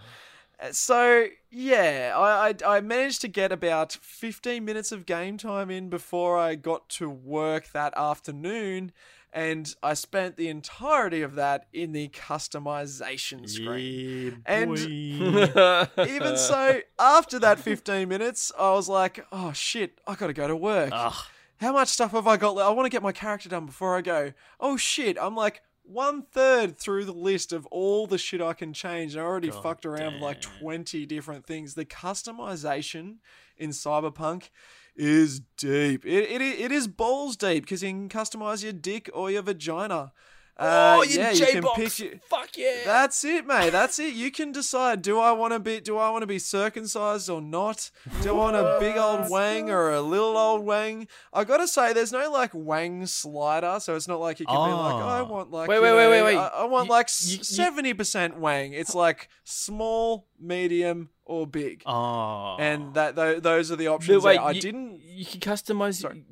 [0.59, 5.69] Uh, So yeah, I, I I managed to get about 15 minutes of game time
[5.69, 8.91] in before I got to work that afternoon,
[9.31, 14.41] and I spent the entirety of that in the customization screen.
[14.47, 14.79] Yeah, And-
[16.09, 20.55] Even so, after that 15 minutes, I was like, oh shit, I gotta go to
[20.55, 20.89] work.
[20.91, 21.13] Ugh.
[21.59, 22.55] How much stuff have I got?
[22.55, 24.33] le- I want to get my character done before I go.
[24.59, 28.73] Oh shit, I'm like one third through the list of all the shit I can
[28.73, 29.15] change.
[29.15, 31.73] And I already God fucked around with like 20 different things.
[31.73, 33.17] The customization
[33.57, 34.49] in Cyberpunk
[34.95, 36.05] is deep.
[36.05, 40.11] It, it, it is balls deep because you can customize your dick or your vagina.
[40.59, 41.77] Uh, oh, you yeah, you can J-box.
[41.79, 41.99] pick.
[41.99, 42.81] your- Fuck yeah.
[42.83, 43.69] That's it, mate.
[43.69, 44.15] That's it.
[44.15, 47.41] You can decide: do I want to be do I want to be circumcised or
[47.41, 47.91] not?
[48.23, 51.07] Do I want a big old wang or a little old wang?
[51.31, 54.73] I gotta say, there's no like wang slider, so it's not like you can be
[54.73, 55.07] like, Oh.
[55.07, 56.37] I want like Wait, wait, wait, know, wait, wait.
[56.37, 58.73] I, I want You- like you- you- seventy percent wang.
[58.73, 62.55] It's like small, medium, or big, Oh.
[62.57, 64.23] and that th- those are the options.
[64.23, 64.41] Wait, there.
[64.41, 65.01] I you, didn't.
[65.03, 66.23] You can customize Sorry.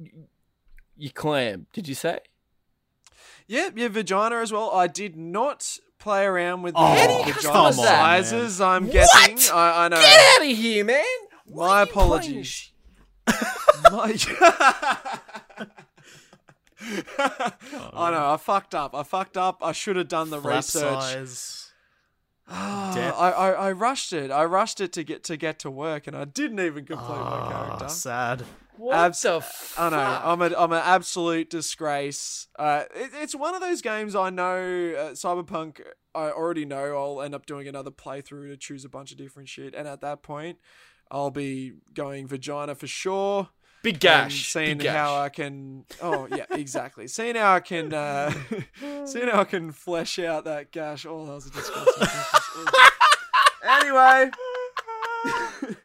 [0.97, 1.67] your clam.
[1.73, 2.19] Did you say?
[3.47, 4.71] Yep, yeah, your vagina as well.
[4.71, 8.59] I did not play around with the Oh, you vagina sizes.
[8.61, 9.37] I'm guessing.
[9.53, 9.97] I, I know.
[10.01, 11.03] Get out of here, man.
[11.45, 12.71] Why My are you playing apologies.
[13.91, 14.15] My-
[17.17, 18.33] I know.
[18.33, 18.93] I fucked up.
[18.95, 19.59] I fucked up.
[19.63, 21.01] I should have done the Flap research.
[21.03, 21.61] size.
[22.47, 24.29] I, I I rushed it.
[24.31, 27.15] I rushed it to get to get to work, and I didn't even complete my
[27.17, 27.89] Ah, character.
[27.89, 28.43] sad.
[28.77, 29.43] What Abs- the
[29.77, 29.97] I know.
[29.97, 32.47] I'm a I'm an absolute disgrace.
[32.57, 34.57] Uh, it, it's one of those games I know.
[34.97, 35.81] Uh, Cyberpunk.
[36.13, 39.49] I already know I'll end up doing another playthrough to choose a bunch of different
[39.49, 40.59] shit, and at that point,
[41.11, 43.49] I'll be going vagina for sure.
[43.83, 44.51] Big gash.
[44.51, 44.95] seeing Big gash.
[44.95, 45.85] how I can.
[46.01, 47.07] Oh yeah, exactly.
[47.07, 47.93] seeing how I can.
[47.93, 48.31] Uh,
[49.05, 51.05] seeing how I can flesh out that gash.
[51.05, 52.07] Oh, that was a disgusting.
[53.63, 54.31] anyway,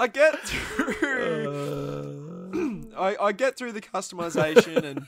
[0.00, 1.50] I get through.
[2.98, 5.06] I, I get through the customization and.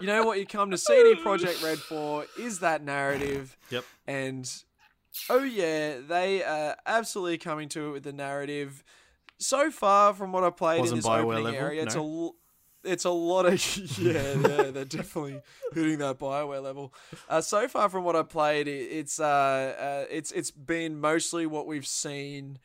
[0.00, 3.54] You know what you come to CD Projekt Red for is that narrative.
[3.68, 3.84] Yep.
[4.06, 4.50] And
[5.28, 8.82] oh yeah, they are absolutely coming to it with the narrative.
[9.36, 11.98] So far from what I played Wasn't in this Bioware opening level, area, it's a
[11.98, 12.04] no?
[12.04, 12.34] l-
[12.82, 13.52] it's a lot of
[13.98, 15.42] yeah, yeah, they're definitely
[15.74, 16.94] hitting that Bioware level.
[17.28, 21.44] Uh, so far from what I played, it, it's uh, uh, it's it's been mostly
[21.44, 22.58] what we've seen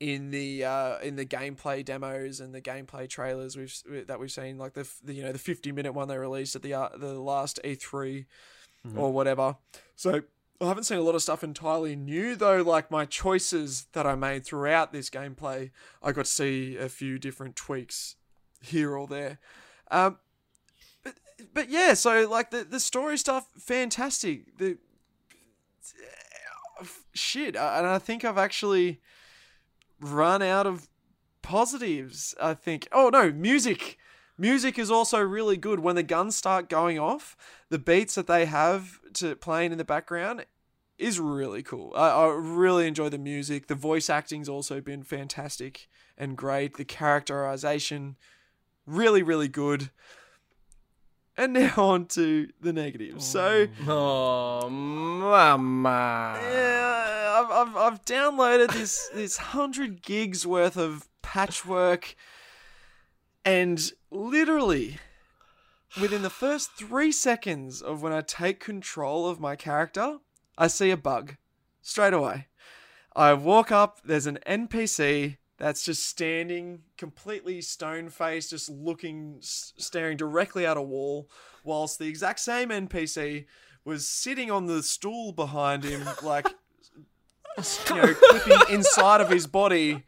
[0.00, 4.56] in the uh, in the gameplay demos and the gameplay trailers we've that we've seen,
[4.58, 7.20] like the, the you know the fifty minute one they released at the uh, the
[7.20, 8.26] last E 3
[8.96, 9.56] or whatever.
[9.94, 10.22] So
[10.60, 12.62] I haven't seen a lot of stuff entirely new though.
[12.62, 15.70] Like my choices that I made throughout this gameplay,
[16.02, 18.16] I got to see a few different tweaks
[18.62, 19.38] here or there.
[19.90, 20.18] Um,
[21.04, 21.14] but
[21.52, 24.56] but yeah, so like the the story stuff, fantastic.
[24.56, 24.78] The
[27.12, 29.00] shit, and I think I've actually
[30.00, 30.88] run out of
[31.42, 32.34] positives.
[32.40, 32.88] I think.
[32.92, 33.98] Oh no, music.
[34.38, 37.36] Music is also really good when the guns start going off.
[37.68, 40.46] The beats that they have to playing in the background
[40.96, 41.92] is really cool.
[41.94, 43.66] I, I really enjoy the music.
[43.66, 46.78] The voice acting's also been fantastic and great.
[46.78, 48.16] The characterization,
[48.86, 49.90] really, really good.
[51.36, 53.26] And now on to the negatives.
[53.26, 56.38] So Oh, mama.
[56.42, 57.09] yeah,
[57.40, 62.14] I've, I've, I've downloaded this this hundred gigs worth of patchwork,
[63.44, 64.98] and literally
[66.00, 70.18] within the first three seconds of when I take control of my character,
[70.58, 71.36] I see a bug
[71.82, 72.48] straight away.
[73.16, 74.00] I walk up.
[74.04, 80.82] There's an NPC that's just standing completely stone faced, just looking, staring directly at a
[80.82, 81.28] wall,
[81.64, 83.46] whilst the exact same NPC
[83.84, 86.46] was sitting on the stool behind him, like,
[87.58, 90.04] you know, clipping inside of his body,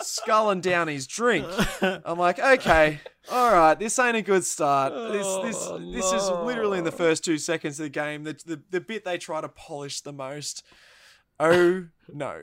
[0.00, 1.46] sculling down his drink.
[1.82, 3.00] I'm like, okay,
[3.30, 4.92] all right, this ain't a good start.
[5.12, 8.24] This, this, Oh, this is literally in the first two seconds of the game.
[8.24, 10.62] The, the, the bit they try to polish the most.
[11.40, 12.42] Oh no.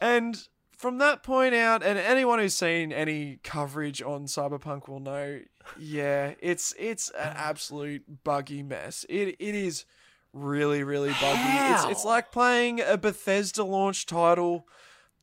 [0.00, 0.36] And
[0.76, 5.40] from that point out, and anyone who's seen any coverage on Cyberpunk will know,
[5.78, 9.06] yeah, it's it's an absolute buggy mess.
[9.08, 9.84] It it is
[10.36, 11.40] really really buggy.
[11.72, 14.66] It's it's like playing a Bethesda launch title.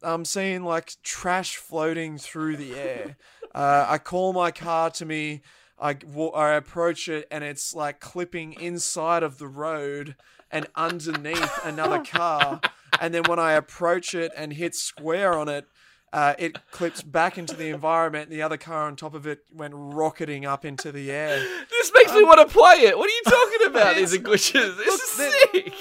[0.01, 3.17] I'm seeing like trash floating through the air.
[3.55, 5.43] Uh, I call my car to me.
[5.79, 5.95] I,
[6.33, 10.15] I approach it and it's like clipping inside of the road
[10.49, 12.61] and underneath another car.
[12.99, 15.65] And then when I approach it and hit square on it,
[16.13, 18.29] uh, it clips back into the environment.
[18.29, 21.39] And the other car on top of it went rocketing up into the air.
[21.69, 22.97] This makes me want to play it.
[22.97, 23.95] What are you talking about?
[23.95, 24.77] These are glitches.
[24.77, 25.73] This Look, is they're- sick.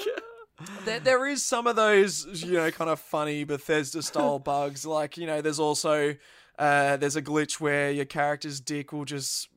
[0.85, 4.85] there, there is some of those, you know, kind of funny Bethesda style bugs.
[4.85, 6.15] Like, you know, there's also
[6.59, 9.49] uh, there's a glitch where your character's dick will just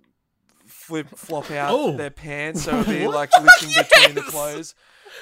[0.67, 1.97] flip flop out Oh.
[1.97, 4.75] their pants, so it'll be like glitching between the clothes,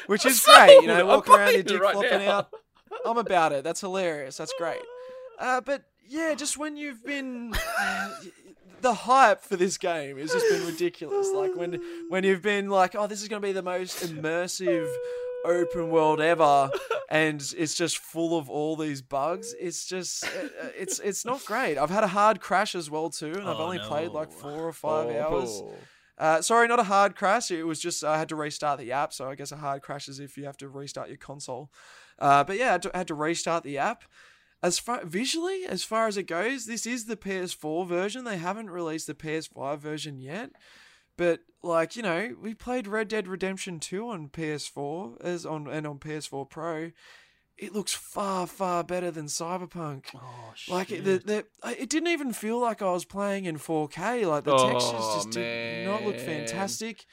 [0.07, 0.57] which is Sold.
[0.57, 0.81] great.
[0.83, 2.39] You know, I'm walking around your dick right flopping now.
[2.39, 2.49] out.
[3.05, 3.65] I'm about it.
[3.65, 4.37] That's hilarious.
[4.37, 4.81] That's great.
[5.39, 7.55] Uh, but yeah, just when you've been.
[8.81, 11.31] The hype for this game has just been ridiculous.
[11.33, 11.81] Like when
[12.11, 14.93] when you've been like, oh, this is going to be the most immersive
[15.47, 16.71] open world ever,
[17.09, 19.55] and it's just full of all these bugs.
[19.59, 21.79] It's just uh, it's it's not great.
[21.79, 24.69] I've had a hard crash as well too, and I've Oh, only played like four
[24.69, 25.63] or five hours.
[25.65, 25.73] Oh.
[26.19, 27.51] Uh, sorry, not a hard crash.
[27.51, 29.15] It was just I had to restart the app.
[29.15, 31.71] So I guess a hard crash is if you have to restart your console.
[32.19, 34.05] Uh, but yeah, I had, to, I had to restart the app.
[34.65, 38.25] As far visually, as far as it goes, this is the PS4 version.
[38.25, 40.53] They haven't released the PS5 version yet.
[41.19, 45.87] But like you know, we played Red Dead Redemption 2 on PS4 as on and
[45.87, 46.93] on PS4 Pro.
[47.59, 50.07] It looks far far better than Cyberpunk.
[50.15, 51.19] Oh, Like it, the,
[51.63, 54.27] the, it didn't even feel like I was playing in 4K.
[54.27, 57.05] Like the textures Oh, just did not look oh, fantastic.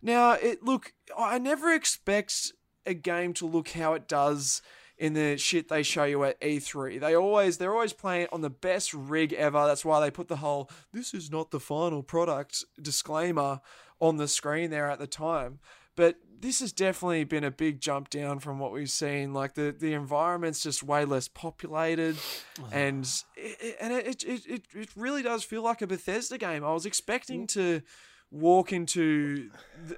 [0.00, 0.92] Now it look.
[1.18, 2.52] I never expect
[2.86, 4.62] a game to look how it does
[4.98, 7.00] in the shit they show you at E3.
[7.00, 9.66] They always they're always playing on the best rig ever.
[9.66, 13.60] That's why they put the whole "this is not the final product" disclaimer
[14.00, 15.58] on the screen there at the time.
[15.96, 19.32] But this has definitely been a big jump down from what we've seen.
[19.32, 22.16] Like the, the environment's just way less populated,
[22.72, 26.64] and it, and it, it, it it really does feel like a Bethesda game.
[26.64, 27.82] I was expecting to
[28.34, 29.48] walk into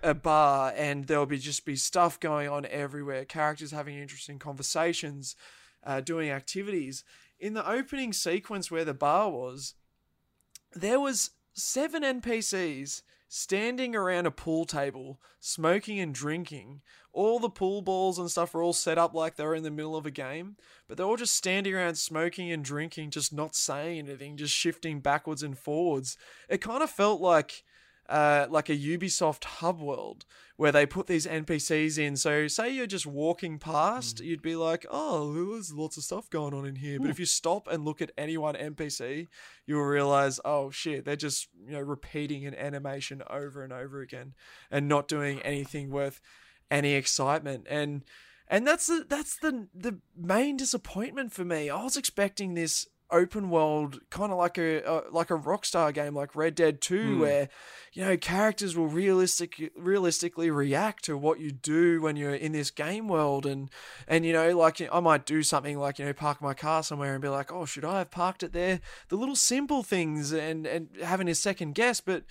[0.03, 5.35] a bar and there'll be just be stuff going on everywhere, characters having interesting conversations,
[5.83, 7.03] uh, doing activities.
[7.41, 9.75] In the opening sequence where the bar was,
[10.75, 16.83] there was seven NPCs standing around a pool table, smoking and drinking.
[17.13, 19.71] All the pool balls and stuff were all set up like they were in the
[19.71, 20.57] middle of a game,
[20.87, 25.01] but they're all just standing around smoking and drinking, just not saying anything, just shifting
[25.01, 26.19] backwards and forwards.
[26.51, 27.65] It kind of felt like
[28.09, 30.25] uh, like a Ubisoft hub world
[30.57, 32.17] where they put these NPCs in.
[32.17, 36.55] So, say you're just walking past, you'd be like, oh, there's lots of stuff going
[36.55, 36.99] on in here.
[36.99, 39.27] But if you stop and look at any one NPC,
[39.67, 44.35] you'll realize, oh shit, they're just you know repeating an animation over and over again
[44.71, 46.21] and not doing anything worth
[46.71, 47.67] any excitement.
[47.69, 48.05] And
[48.49, 51.69] and that's the that's the the main disappointment for me.
[51.71, 56.15] I was expecting this open world kind of like a uh, like a rockstar game
[56.15, 57.49] like red dead 2 where
[57.93, 62.71] you know characters will realistic realistically react to what you do when you're in this
[62.71, 63.71] game world and
[64.09, 67.13] and you know like i might do something like you know park my car somewhere
[67.13, 68.81] and be like oh should i have parked it there?
[69.09, 72.25] The little simple things and and having a second guess but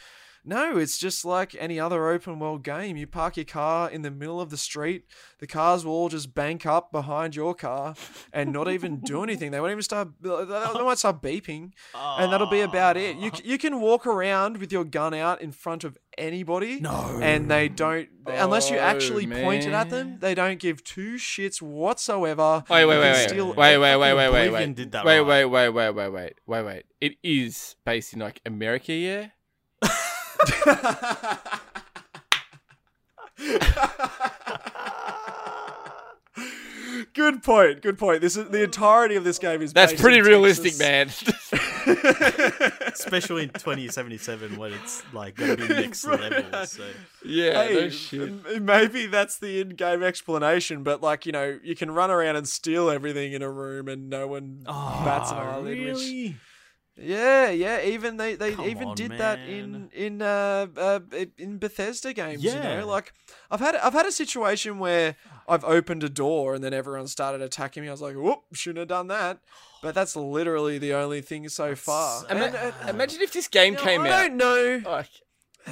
[0.46, 2.98] no, it's just like any other open world game.
[2.98, 5.06] You park your car in the middle of the street,
[5.40, 7.96] the cars will all just bank up behind your car
[8.32, 9.52] and not even do anything.
[9.52, 10.96] They won't even start, they might oh.
[10.96, 13.18] start beeping, and that'll be about it.
[13.18, 16.80] You, you can walk around with your gun out in front of anybody.
[16.80, 17.20] No.
[17.22, 21.16] And they don't, unless you Oh, actually point it at them, they don't give two
[21.16, 22.64] shits whatsoever.
[22.70, 24.76] Wait, wait, You wait, can wait, steal- wait, wait, wait, wait, wait, Oblivion wait.
[24.76, 25.46] did that wait, right.
[25.46, 26.86] wait, wait, wait, wait, wait, wait, wait.
[27.02, 29.28] It is based in like America, yeah.
[37.14, 37.82] Good point.
[37.82, 38.22] Good point.
[38.22, 39.72] This is the entirety of this game is.
[39.72, 41.52] That's based pretty in realistic, Texas.
[41.52, 41.88] man.
[42.88, 46.66] Especially in 2077 when it's like going to be next level.
[46.66, 46.86] So.
[47.24, 48.62] yeah, Hey, no shit.
[48.62, 52.90] maybe that's the in-game explanation, but like you know, you can run around and steal
[52.90, 55.78] everything in a room, and no one oh, bats an eyelid.
[55.78, 56.36] Which, really?
[56.98, 57.82] Yeah, yeah.
[57.82, 61.00] Even they they Come even on, did that in in uh, uh
[61.38, 62.44] in Bethesda games.
[62.44, 62.80] you Yeah.
[62.82, 63.14] know, like
[63.52, 65.16] I've had I've had a situation where
[65.48, 67.90] I've opened a door and then everyone started attacking me.
[67.90, 69.40] I was like, whoop, shouldn't have done that.
[69.82, 72.22] But that's literally the only thing so far.
[72.22, 74.22] so And, Ima- uh, imagine if this game you know, came I out.
[74.28, 74.82] don't know.
[74.86, 75.10] Like,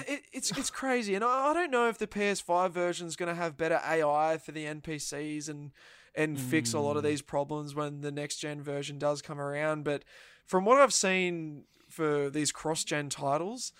[0.07, 3.29] it, it's it's crazy, and I, I don't know if the PS5 version is going
[3.29, 5.71] to have better AI for the NPCs and
[6.15, 6.97] and fix a lot Hmm.
[6.97, 9.83] of these problems when the next gen version does come around.
[9.83, 10.03] But
[10.45, 13.71] from what I've seen for these cross gen titles,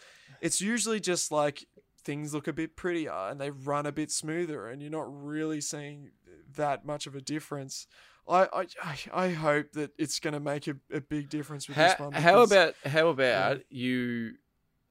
[0.41, 1.65] it's usually just like
[2.03, 5.61] things look a bit prettier and they run a bit smoother, and you're not really
[5.61, 6.11] seeing
[6.55, 7.87] that much of a difference.
[8.27, 8.47] I
[8.83, 12.03] I, I- hope that it's going to make a, a big difference with this how,
[12.05, 12.13] one.
[12.13, 14.33] how about how about you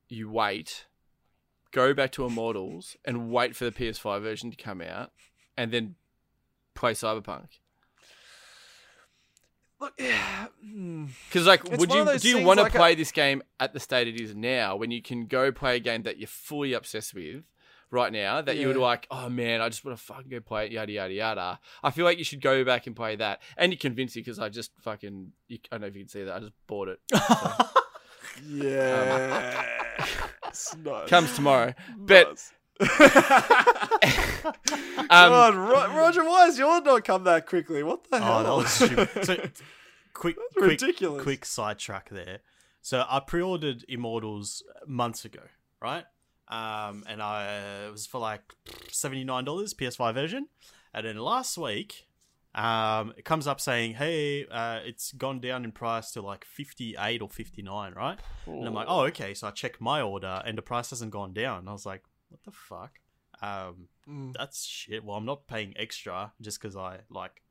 [0.08, 0.86] you wait,
[1.70, 5.12] go back to Immortals and wait for the PS5 version to come out,
[5.56, 5.94] and then
[6.74, 7.48] play Cyberpunk.
[9.82, 10.00] Look,
[10.64, 11.06] hmm.
[11.28, 13.74] Because like, It's would you do you want to like a- play this game at
[13.74, 16.72] the state it is now, when you can go play a game that you're fully
[16.72, 17.42] obsessed with
[17.90, 20.66] right now, that you would like, oh man, I just want to fucking go play
[20.66, 21.60] it, yada yada yada.
[21.82, 24.38] I feel like you should go back and play that, and you convince you because
[24.38, 26.88] I just fucking, you, I don't know if you can see that, I just bought
[26.88, 27.00] it.
[28.48, 29.64] Yeah.
[30.48, 31.08] It's nice.
[31.08, 32.52] Comes tomorrow, but Nice.
[34.02, 37.82] um, God, Ro- Roger, why has yours not come that quickly?
[37.82, 38.38] What the hell?
[38.38, 39.08] Oh, that was stupid.
[39.24, 39.36] So,
[40.12, 41.22] quick, quick, ridiculous.
[41.22, 42.38] quick sidetrack there.
[42.80, 45.42] So I pre-ordered Immortals months ago,
[45.80, 46.04] right?
[46.48, 48.42] Um, and I it was for like
[48.90, 50.48] seventy nine dollars PS5 version,
[50.92, 52.06] and then last week
[52.54, 56.94] Um, it comes up saying, "Hey, uh, it's gone down in price to like fifty
[56.98, 60.42] eight or fifty nine, right?" And I'm like, "Oh, okay." So I check my order,
[60.44, 61.60] and the price hasn't gone down.
[61.60, 62.02] And I was like,
[62.32, 62.98] "What the fuck?
[63.40, 64.32] Um, Mm.
[64.36, 67.42] that's shit." Well, I'm not paying extra just because I like.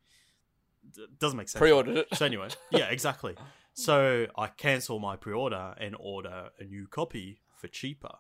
[0.91, 1.60] d- doesn't make sense.
[1.60, 2.08] Pre-ordered it.
[2.14, 3.36] So anyway, yeah, exactly.
[3.74, 8.16] So I cancel my pre-order and order a new copy for cheaper.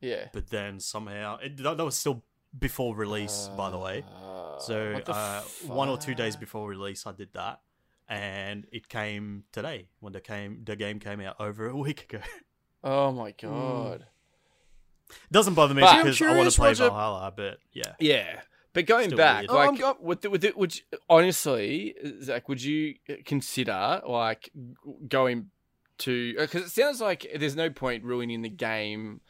[0.00, 0.28] Yeah.
[0.32, 2.24] But then somehow it, that, that was still
[2.58, 4.04] before release, by the way.
[4.60, 7.60] So the uh, one or two days before release, I did that,
[8.08, 12.22] and it came today when the came the game came out over a week ago.
[12.86, 14.06] Oh my god.
[15.32, 18.40] Doesn't bother me But- because I'm want to play Roger- Valhalla, but yeah, Yeah.
[18.72, 19.50] But going Still back, weird.
[19.52, 24.50] Like I'm go- with the, with it, would you, honestly, Zach, would you consider like
[25.08, 25.50] going
[25.98, 26.34] to?
[26.36, 29.20] Because it sounds like there's no point ruining the game,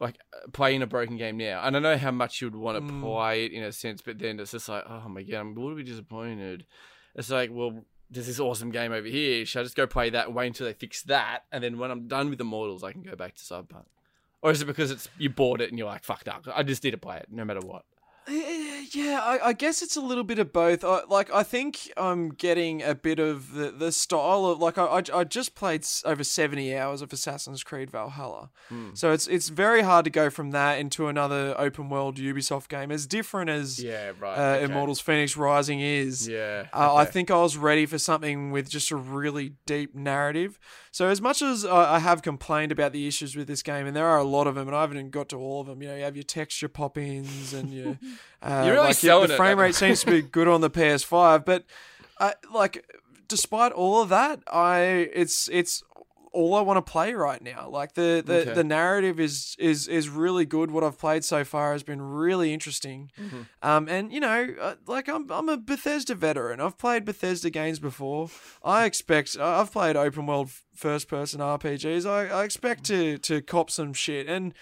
[0.00, 1.60] like uh, playing a broken game now.
[1.64, 3.02] And I know how much you'd want to Mm.
[3.02, 5.60] play it in a sense, but then it's just like, oh my god, I'm a
[5.60, 6.64] little bit disappointed.
[7.14, 9.44] It's like, well, there's this awesome game over here.
[9.44, 11.90] Should I just go play that and wait until they fix that, and then when
[11.90, 13.84] I'm done with the mortals, I can go back to Cyberpunk?
[14.46, 16.84] Or is it because it's you bought it and you're like, fuck that, I just
[16.84, 17.84] need to play it no matter what?
[18.28, 20.82] Eh, Yeah, I, I guess it's a little bit of both.
[20.84, 24.84] I, like, I think I'm getting a bit of the, the style of like I,
[24.84, 28.90] I, I just played over seventy hours of Assassin's Creed Valhalla, Hmm.
[28.94, 32.90] so it's it's very hard to go from that into another open world Ubisoft game
[32.90, 34.36] as different as Yeah, right.
[34.36, 34.64] uh, okay.
[34.64, 36.26] Immortals Fenyx Rising is.
[36.28, 36.66] Yeah.
[36.72, 40.58] Uh, I think I was ready for something with just a really deep narrative.
[40.96, 43.94] So as much as I I have complained about the issues with this game, and
[43.94, 45.82] there are a lot of them, and I haven't even got to all of them.
[45.82, 47.98] You know, you have your texture pop-ins and your
[48.42, 50.70] uh, You're really like selling the frame that- rate seems to be good on the
[50.78, 51.66] PS5, but
[52.16, 52.82] uh, like
[53.28, 55.84] despite all of that, I it's it's
[56.36, 57.68] all I want to play right now.
[57.68, 58.52] Like the the, Okay.
[58.54, 60.70] the narrative is is is really good.
[60.70, 63.10] What I've played so far has been really interesting.
[63.18, 63.42] Mm-hmm.
[63.62, 66.60] Um, and you know, uh, like I'm I'm a Bethesda veteran.
[66.60, 68.28] I've played Bethesda games before.
[68.62, 72.04] I expect I've played open world first person RPGs.
[72.08, 74.54] I, I expect to to cop some shit and.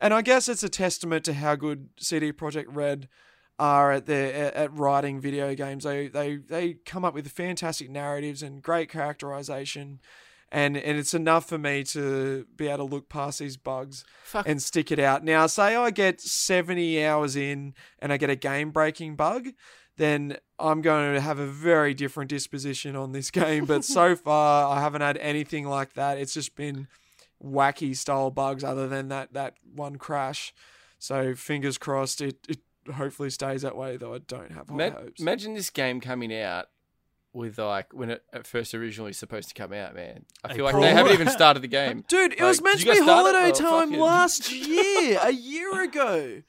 [0.00, 3.08] And I guess it's a testament to how good CD Projekt Red
[3.58, 5.84] are at their at, at writing video games.
[5.84, 10.00] They they they come up with fantastic narratives and great characterization,
[10.52, 14.48] and and it's enough for me to be able to look past these bugs Fuck.
[14.48, 15.24] and stick it out.
[15.24, 19.48] Now, say I get seventy hours in and I get a game breaking bug.
[19.96, 23.64] Then I'm going to have a very different disposition on this game.
[23.64, 26.18] But so far, I haven't had anything like that.
[26.18, 26.88] It's just been
[27.42, 30.52] wacky style bugs other than that that one crash.
[30.98, 32.60] So fingers crossed it, it
[32.94, 35.20] hopefully stays that way though I don't have high Ma- hopes.
[35.20, 36.66] imagine this game coming out
[37.34, 40.24] with like when it at first originally supposed to come out, man.
[40.44, 42.04] I feel like they haven't even started the game.
[42.08, 43.34] Dude, it Like, was meant to be guys start it?
[43.34, 46.42] holiday Oh, time last year, a year ago.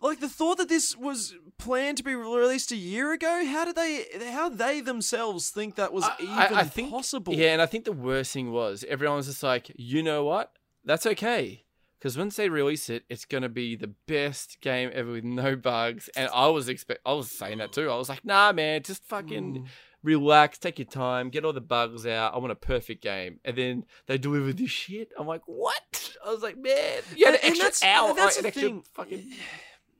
[0.00, 3.44] Like the thought that this was planned to be released a year ago.
[3.46, 4.04] How did they?
[4.32, 7.32] How they themselves think that was I- even I- I think- possible?
[7.32, 10.52] Yeah, and I think the worst thing was everyone was just like, you know what?
[10.84, 11.62] That's okay.
[11.98, 16.10] Because once they release it, it's gonna be the best game ever with no bugs.
[16.14, 17.88] And I was expect, I was saying that too.
[17.88, 19.66] I was like, nah, man, just fucking Mm.
[20.04, 22.34] Relax, take your time, get all the bugs out.
[22.34, 23.40] I want a perfect game.
[23.44, 25.10] And then they deliver this shit.
[25.18, 26.14] I'm like, what?
[26.24, 28.76] I was like, man, you had And- an extra that's- hour, that's like, the an
[28.76, 29.32] extra fucking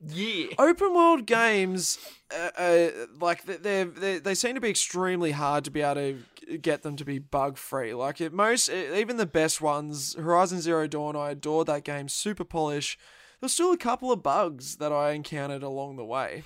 [0.09, 0.49] year.
[0.59, 1.97] Open world games,
[2.31, 6.57] uh, uh, like they they they seem to be extremely hard to be able to
[6.59, 7.93] get them to be bug free.
[7.93, 12.43] Like it, most, even the best ones, Horizon Zero Dawn, I adored that game, super
[12.43, 12.97] polish.
[13.39, 16.43] There's still a couple of bugs that I encountered along the way.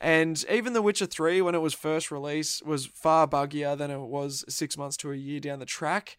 [0.00, 3.98] And even The Witcher 3, when it was first released, was far buggier than it
[3.98, 6.16] was six months to a year down the track.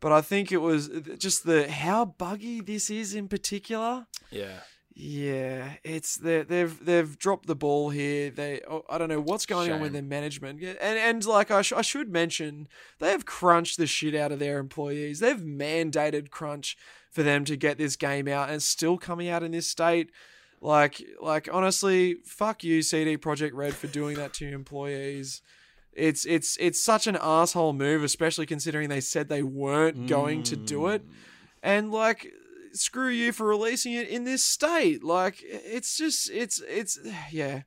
[0.00, 4.06] But I think it was just the how buggy this is in particular.
[4.30, 4.60] Yeah.
[4.94, 8.30] Yeah, it's they they've they've dropped the ball here.
[8.30, 10.62] They oh, I don't know what's going on with their management.
[10.62, 12.68] And and like I, sh- I should mention,
[12.98, 15.20] they have crunched the shit out of their employees.
[15.20, 16.76] They've mandated crunch
[17.10, 20.10] for them to get this game out, and still coming out in this state.
[20.62, 25.42] Like like honestly, fuck you, CD Projekt Red, for doing that to your employees.
[25.92, 30.56] It's it's it's such an asshole move, especially considering they said they weren't going to
[30.56, 31.04] do it.
[31.04, 31.12] Mm.
[31.64, 32.32] And like
[32.72, 35.02] screw you for releasing it in this state.
[35.02, 36.96] Like it's just it's it's
[37.32, 37.62] yeah.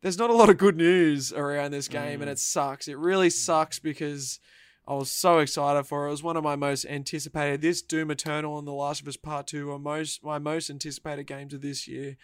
[0.00, 2.32] There's not a lot of good news around this game and mm.
[2.32, 2.88] it sucks.
[2.88, 4.40] It really sucks because
[4.86, 6.08] I was so excited for it.
[6.08, 7.60] It was one of my most anticipated.
[7.60, 11.26] This Doom Eternal and The Last of Us Part Two are most my most anticipated
[11.26, 12.16] games of this year,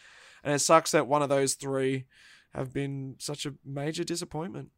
[0.43, 2.07] and it sucks that one of those three
[2.55, 4.71] have been such a major disappointment.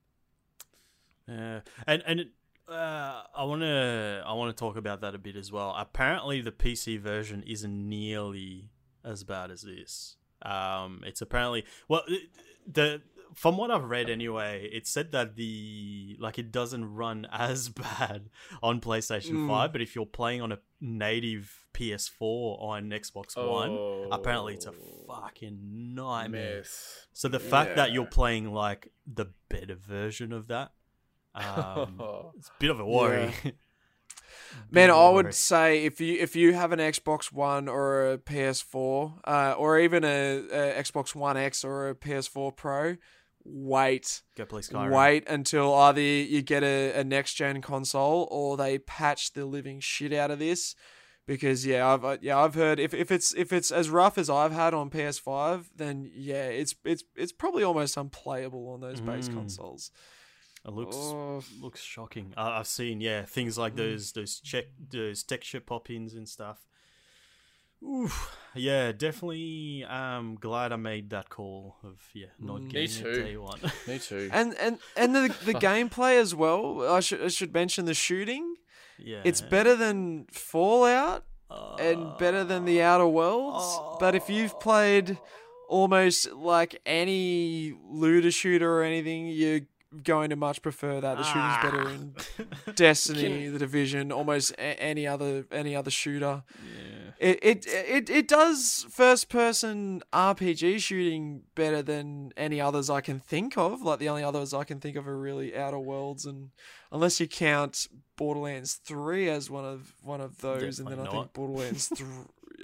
[1.26, 2.20] Yeah, and and
[2.68, 5.74] uh, I want to I want to talk about that a bit as well.
[5.76, 8.70] Apparently, the PC version isn't nearly
[9.04, 10.16] as bad as this.
[10.42, 12.02] Um, it's apparently well
[12.66, 13.02] the
[13.34, 18.30] from what I've read anyway, it said that the like it doesn't run as bad
[18.62, 19.48] on PlayStation Mm.
[19.48, 24.70] 5, but if you're playing on a native PS4 on Xbox One, apparently it's a
[24.72, 26.58] Oh, fucking nightmare.
[26.58, 27.06] mess.
[27.12, 30.72] So the fact that you're playing like the better version of that,
[31.34, 32.00] um,
[32.36, 33.32] it's a bit of a worry.
[34.70, 38.12] Man, of a I would say if you if you have an Xbox One or
[38.12, 42.96] a PS4, uh, or even a, a Xbox One X or a PS4 Pro,
[43.44, 44.90] wait, go play Skyrim.
[44.90, 49.80] wait until either you get a, a next gen console or they patch the living
[49.80, 50.74] shit out of this.
[51.26, 54.28] Because yeah, I've uh, yeah I've heard if, if it's if it's as rough as
[54.28, 59.28] I've had on PS5, then yeah, it's it's it's probably almost unplayable on those base
[59.28, 59.34] Mm.
[59.34, 59.92] consoles.
[60.66, 62.34] It looks Oh, looks shocking.
[62.36, 66.66] I, I've seen yeah things like those those check those texture pop-ins and stuff.
[67.82, 68.36] Oof.
[68.54, 69.84] Yeah, definitely.
[69.84, 72.64] Um, glad I made that call of yeah not Mm.
[72.64, 73.60] Me getting it day one.
[73.86, 74.28] Me too.
[74.32, 76.82] and and and the the gameplay as well.
[76.92, 78.56] I should I should mention the shooting.
[78.98, 81.24] yeah, It's better than Fallout
[81.78, 83.78] and better than the Outer Worlds.
[84.00, 85.18] But if you've played
[85.68, 89.60] almost like any looter shooter or anything, you're
[90.04, 91.16] going to much prefer that.
[91.18, 92.14] The shooting's better in
[92.74, 96.42] Destiny, The Division, almost a- any other any other shooter.
[96.76, 96.96] yeah.
[97.20, 103.20] It it it, it does first person RPG shooting better than any others I can
[103.20, 103.82] think of.
[103.82, 106.48] Like the only others I can think of are really Outer Worlds and
[106.90, 111.20] unless you count Borderlands 3 as one of one of those and then I Definitely
[111.20, 111.32] think.
[111.34, 112.06] Borderlands 3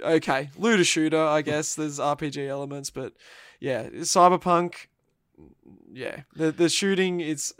[0.03, 3.13] Okay, looter shooter, I guess there's RPG elements but
[3.59, 4.87] yeah, Cyberpunk
[5.93, 7.53] yeah, the the shooting it's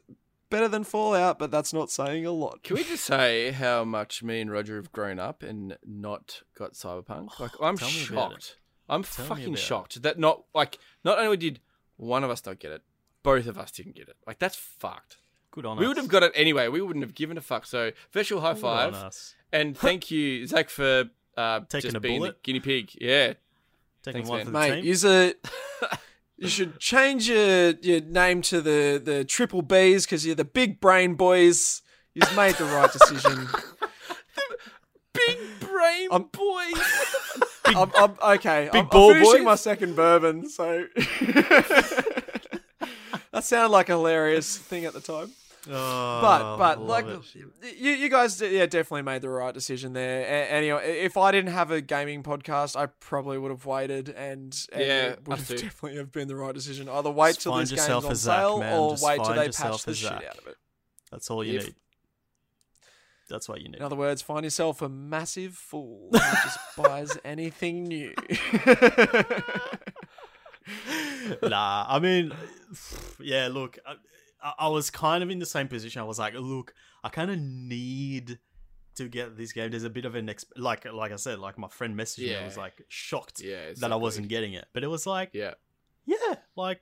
[0.50, 2.64] better than Fallout, but that's not saying a lot.
[2.64, 6.74] Can we just say how much me and Roger have grown up and not got
[6.74, 7.40] Cyberpunk?
[7.40, 8.58] Like, I'm Tell me about shocked.
[8.90, 9.60] I'm Tell fucking about it.
[9.62, 11.60] shocked that not like not only did
[11.98, 12.82] one of us not get it,
[13.24, 14.16] both of us didn't get it.
[14.26, 15.18] Like that's fucked.
[15.52, 15.80] Good on us.
[15.80, 15.90] We us.
[15.90, 16.68] would have got it anyway.
[16.68, 17.66] We wouldn't have given a fuck.
[17.66, 19.36] So virtual high Good on five us.
[19.52, 21.06] and thank you Zach for
[21.36, 22.36] uh, Taking just a being bullet?
[22.36, 22.92] the guinea pig.
[23.00, 23.34] Yeah,
[24.04, 24.46] Taking Thanks, one man.
[24.46, 24.86] for the Mate, team.
[24.86, 25.34] use a.
[26.38, 30.80] You should change your, your name to the, the triple Bs because you're the big
[30.80, 31.82] brain boys.
[32.14, 33.48] You've made the right decision.
[35.14, 36.64] big brain I'm- boy.
[37.66, 39.46] I'm, I'm, okay, I'm, ball I'm finishing boys?
[39.46, 40.86] my second bourbon, so
[43.32, 45.32] that sounded like a hilarious thing at the time.
[45.70, 47.06] Oh, But but like
[47.78, 50.22] you, you guys yeah definitely made the right decision there.
[50.22, 54.56] A- Anyway, if I didn't have a gaming podcast, I probably would have waited and,
[54.72, 55.58] and Yeah, it would have too.
[55.58, 56.88] definitely have been the right decision.
[56.90, 58.80] Either wait Just till find this game's on a Zach, sale man.
[58.80, 60.56] or Just wait till find they yourself patch the a shit out of it.
[61.12, 61.76] that's all you If- need.
[63.30, 63.76] That's what you need.
[63.80, 68.14] In other words, find yourself a massive fool who just buys anything new.
[71.44, 72.32] nah, I mean,
[73.20, 73.50] yeah.
[73.52, 73.96] Look, I,
[74.42, 76.02] I- was kind of in the same position.
[76.02, 76.74] I was like, look,
[77.04, 78.40] I kind of need
[78.96, 79.72] to get this game.
[79.72, 82.36] There's a bit of an exp- like, like I said, like my friend messaged me.
[82.36, 85.54] I was like shocked Yeah, that I wasn't getting it, but it was like, Yeah,
[86.06, 86.82] yeah, like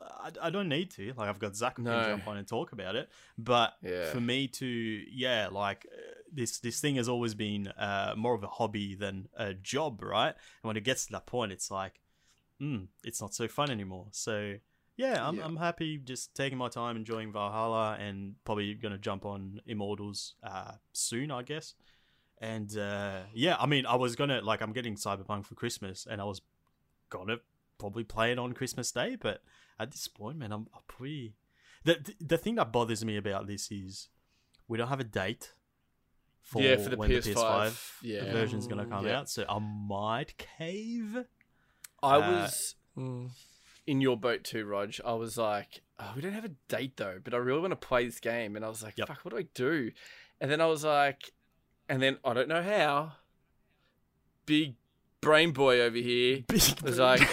[0.00, 1.12] I, I don't need to.
[1.16, 1.90] Like I've got Zach who No.
[1.92, 3.08] can jump on and talk about it.
[3.38, 4.10] But Yeah.
[4.10, 6.00] for me to, yeah, like uh,
[6.32, 10.34] this this thing has always been uh, more of a hobby than a job, right?
[10.62, 12.00] And when it gets to that point, it's like,
[12.60, 14.06] mm, it's not so fun anymore.
[14.10, 14.54] So
[14.96, 15.44] yeah, I'm Yeah.
[15.44, 20.72] I'm happy just taking my time, enjoying Valhalla, and probably gonna jump on Immortals uh,
[20.92, 21.74] soon, I guess.
[22.38, 26.20] And uh, yeah, I mean, I was gonna like I'm getting Cyberpunk for Christmas, and
[26.20, 26.40] I was
[27.10, 27.36] gonna
[27.78, 29.42] probably play it on Christmas Day, but
[29.78, 31.34] at this point, man, I'm, I'm pretty.
[31.84, 34.08] The, the thing that bothers me about this is
[34.68, 35.52] we don't have a date
[36.40, 38.32] for, Yeah, for the when PS5, the PS5 yeah.
[38.32, 39.20] version's gonna come Yeah.
[39.20, 39.28] out.
[39.30, 41.24] So I might cave.
[42.02, 43.30] I Uh, was Mm.
[43.86, 44.94] In your boat too, Rog.
[45.04, 47.76] I was like, oh, we don't have a date though, but I really want to
[47.76, 48.56] play this game.
[48.56, 49.08] And I was like, Yep.
[49.08, 49.90] fuck, what do I do?
[50.40, 51.32] And then I was like,
[51.88, 53.12] and then I don't know how.
[54.44, 54.74] Big
[55.20, 56.42] brain boy over here
[56.82, 57.20] was like,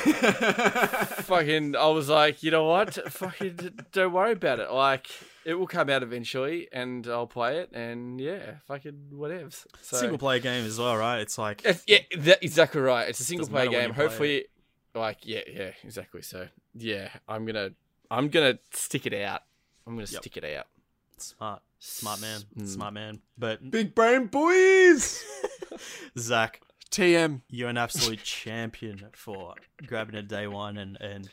[1.26, 2.93] fucking, I was like, you know what?
[3.11, 4.71] fucking, don't worry about it.
[4.71, 5.07] Like,
[5.43, 7.71] it will come out eventually and I'll play it.
[7.73, 9.65] And yeah, fucking whatevs.
[9.81, 11.19] So, single player game as well, right?
[11.19, 13.09] It's like yeah, that, exactly right.
[13.09, 13.88] It's a single player game.
[13.88, 14.45] you play Hopefully,
[14.95, 16.21] like yeah, yeah, exactly.
[16.21, 17.71] So yeah, I'm gonna,
[18.11, 19.43] I'm gonna stick it out.
[19.87, 20.21] I'm gonna Yep.
[20.21, 20.67] stick it out.
[21.17, 22.67] smart, smart man, Mm.
[22.67, 23.21] smart man.
[23.37, 25.23] But Big brain boys.
[26.17, 26.61] Zach,
[26.91, 27.41] TM.
[27.49, 29.55] you're an absolute champion for
[29.85, 31.29] grabbing it day one and and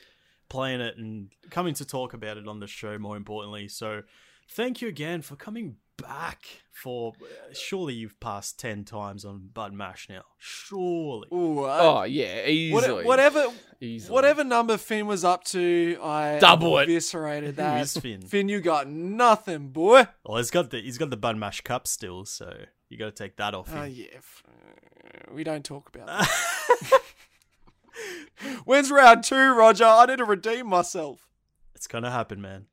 [0.49, 2.99] playing it and coming to talk about it on the show.
[2.99, 4.03] More importantly, so
[4.49, 7.13] thank you again for coming back for.
[7.53, 10.23] Surely you've passed 10 times on Button Mash now.
[10.39, 11.29] Surely.
[11.33, 12.49] Ooh, uh, Oh yeah, what-
[12.85, 13.05] easily.
[13.05, 13.47] whatever,
[13.81, 14.13] Easily.
[14.15, 16.89] whatever number Finn was up to, I Double it.
[16.89, 17.81] eviscerated Who that.
[17.83, 18.23] is Finn?
[18.23, 20.07] Finn, you got nothing, boy.
[20.25, 22.55] Well, he's got the he's got the Button Mash cup still, so
[22.89, 23.93] you got to take that off Oh him.
[23.95, 24.19] yeah,
[24.49, 27.01] uh, we don't talk about that.
[28.65, 29.85] When's round two, Roger?
[29.85, 31.27] I need to redeem myself.
[31.75, 32.67] It's gonna happen, man.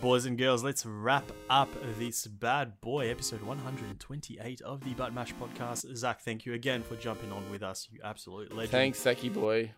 [0.00, 1.68] Boys and girls, let's wrap up
[1.98, 5.86] this bad boy episode 128 of the Button Mash podcast.
[5.96, 7.88] Zach, thank you again for jumping on with us.
[7.90, 8.70] You absolute legend.
[8.72, 9.72] Thanks, Seki boy.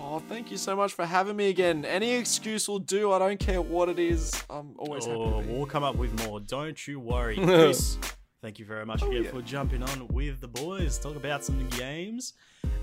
[0.00, 1.84] Oh, thank you so much for having me again.
[1.84, 3.10] Any excuse will do.
[3.12, 4.30] I don't care what it is.
[4.50, 5.52] I'm always happy Oh, to be.
[5.52, 6.38] we'll come up with more.
[6.40, 7.96] Don't you worry, Chris.
[8.42, 9.30] Thank you very much again Oh, yeah.
[9.30, 10.98] for jumping on with the boys.
[10.98, 12.34] Talk about some games.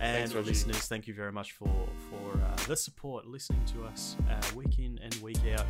[0.02, 1.69] And Thanks, listeners, thank you very much for
[2.10, 5.65] for uh, the support, listening to us uh, week in and week out.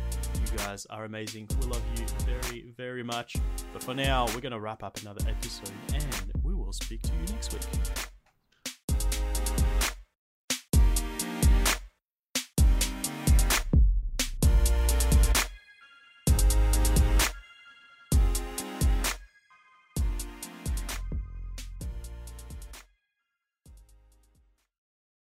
[0.52, 1.48] You guys are amazing.
[1.60, 3.36] We love you very, very much.
[3.72, 7.12] But for now, we're going to wrap up another episode, and we will speak to
[7.12, 8.09] you next week.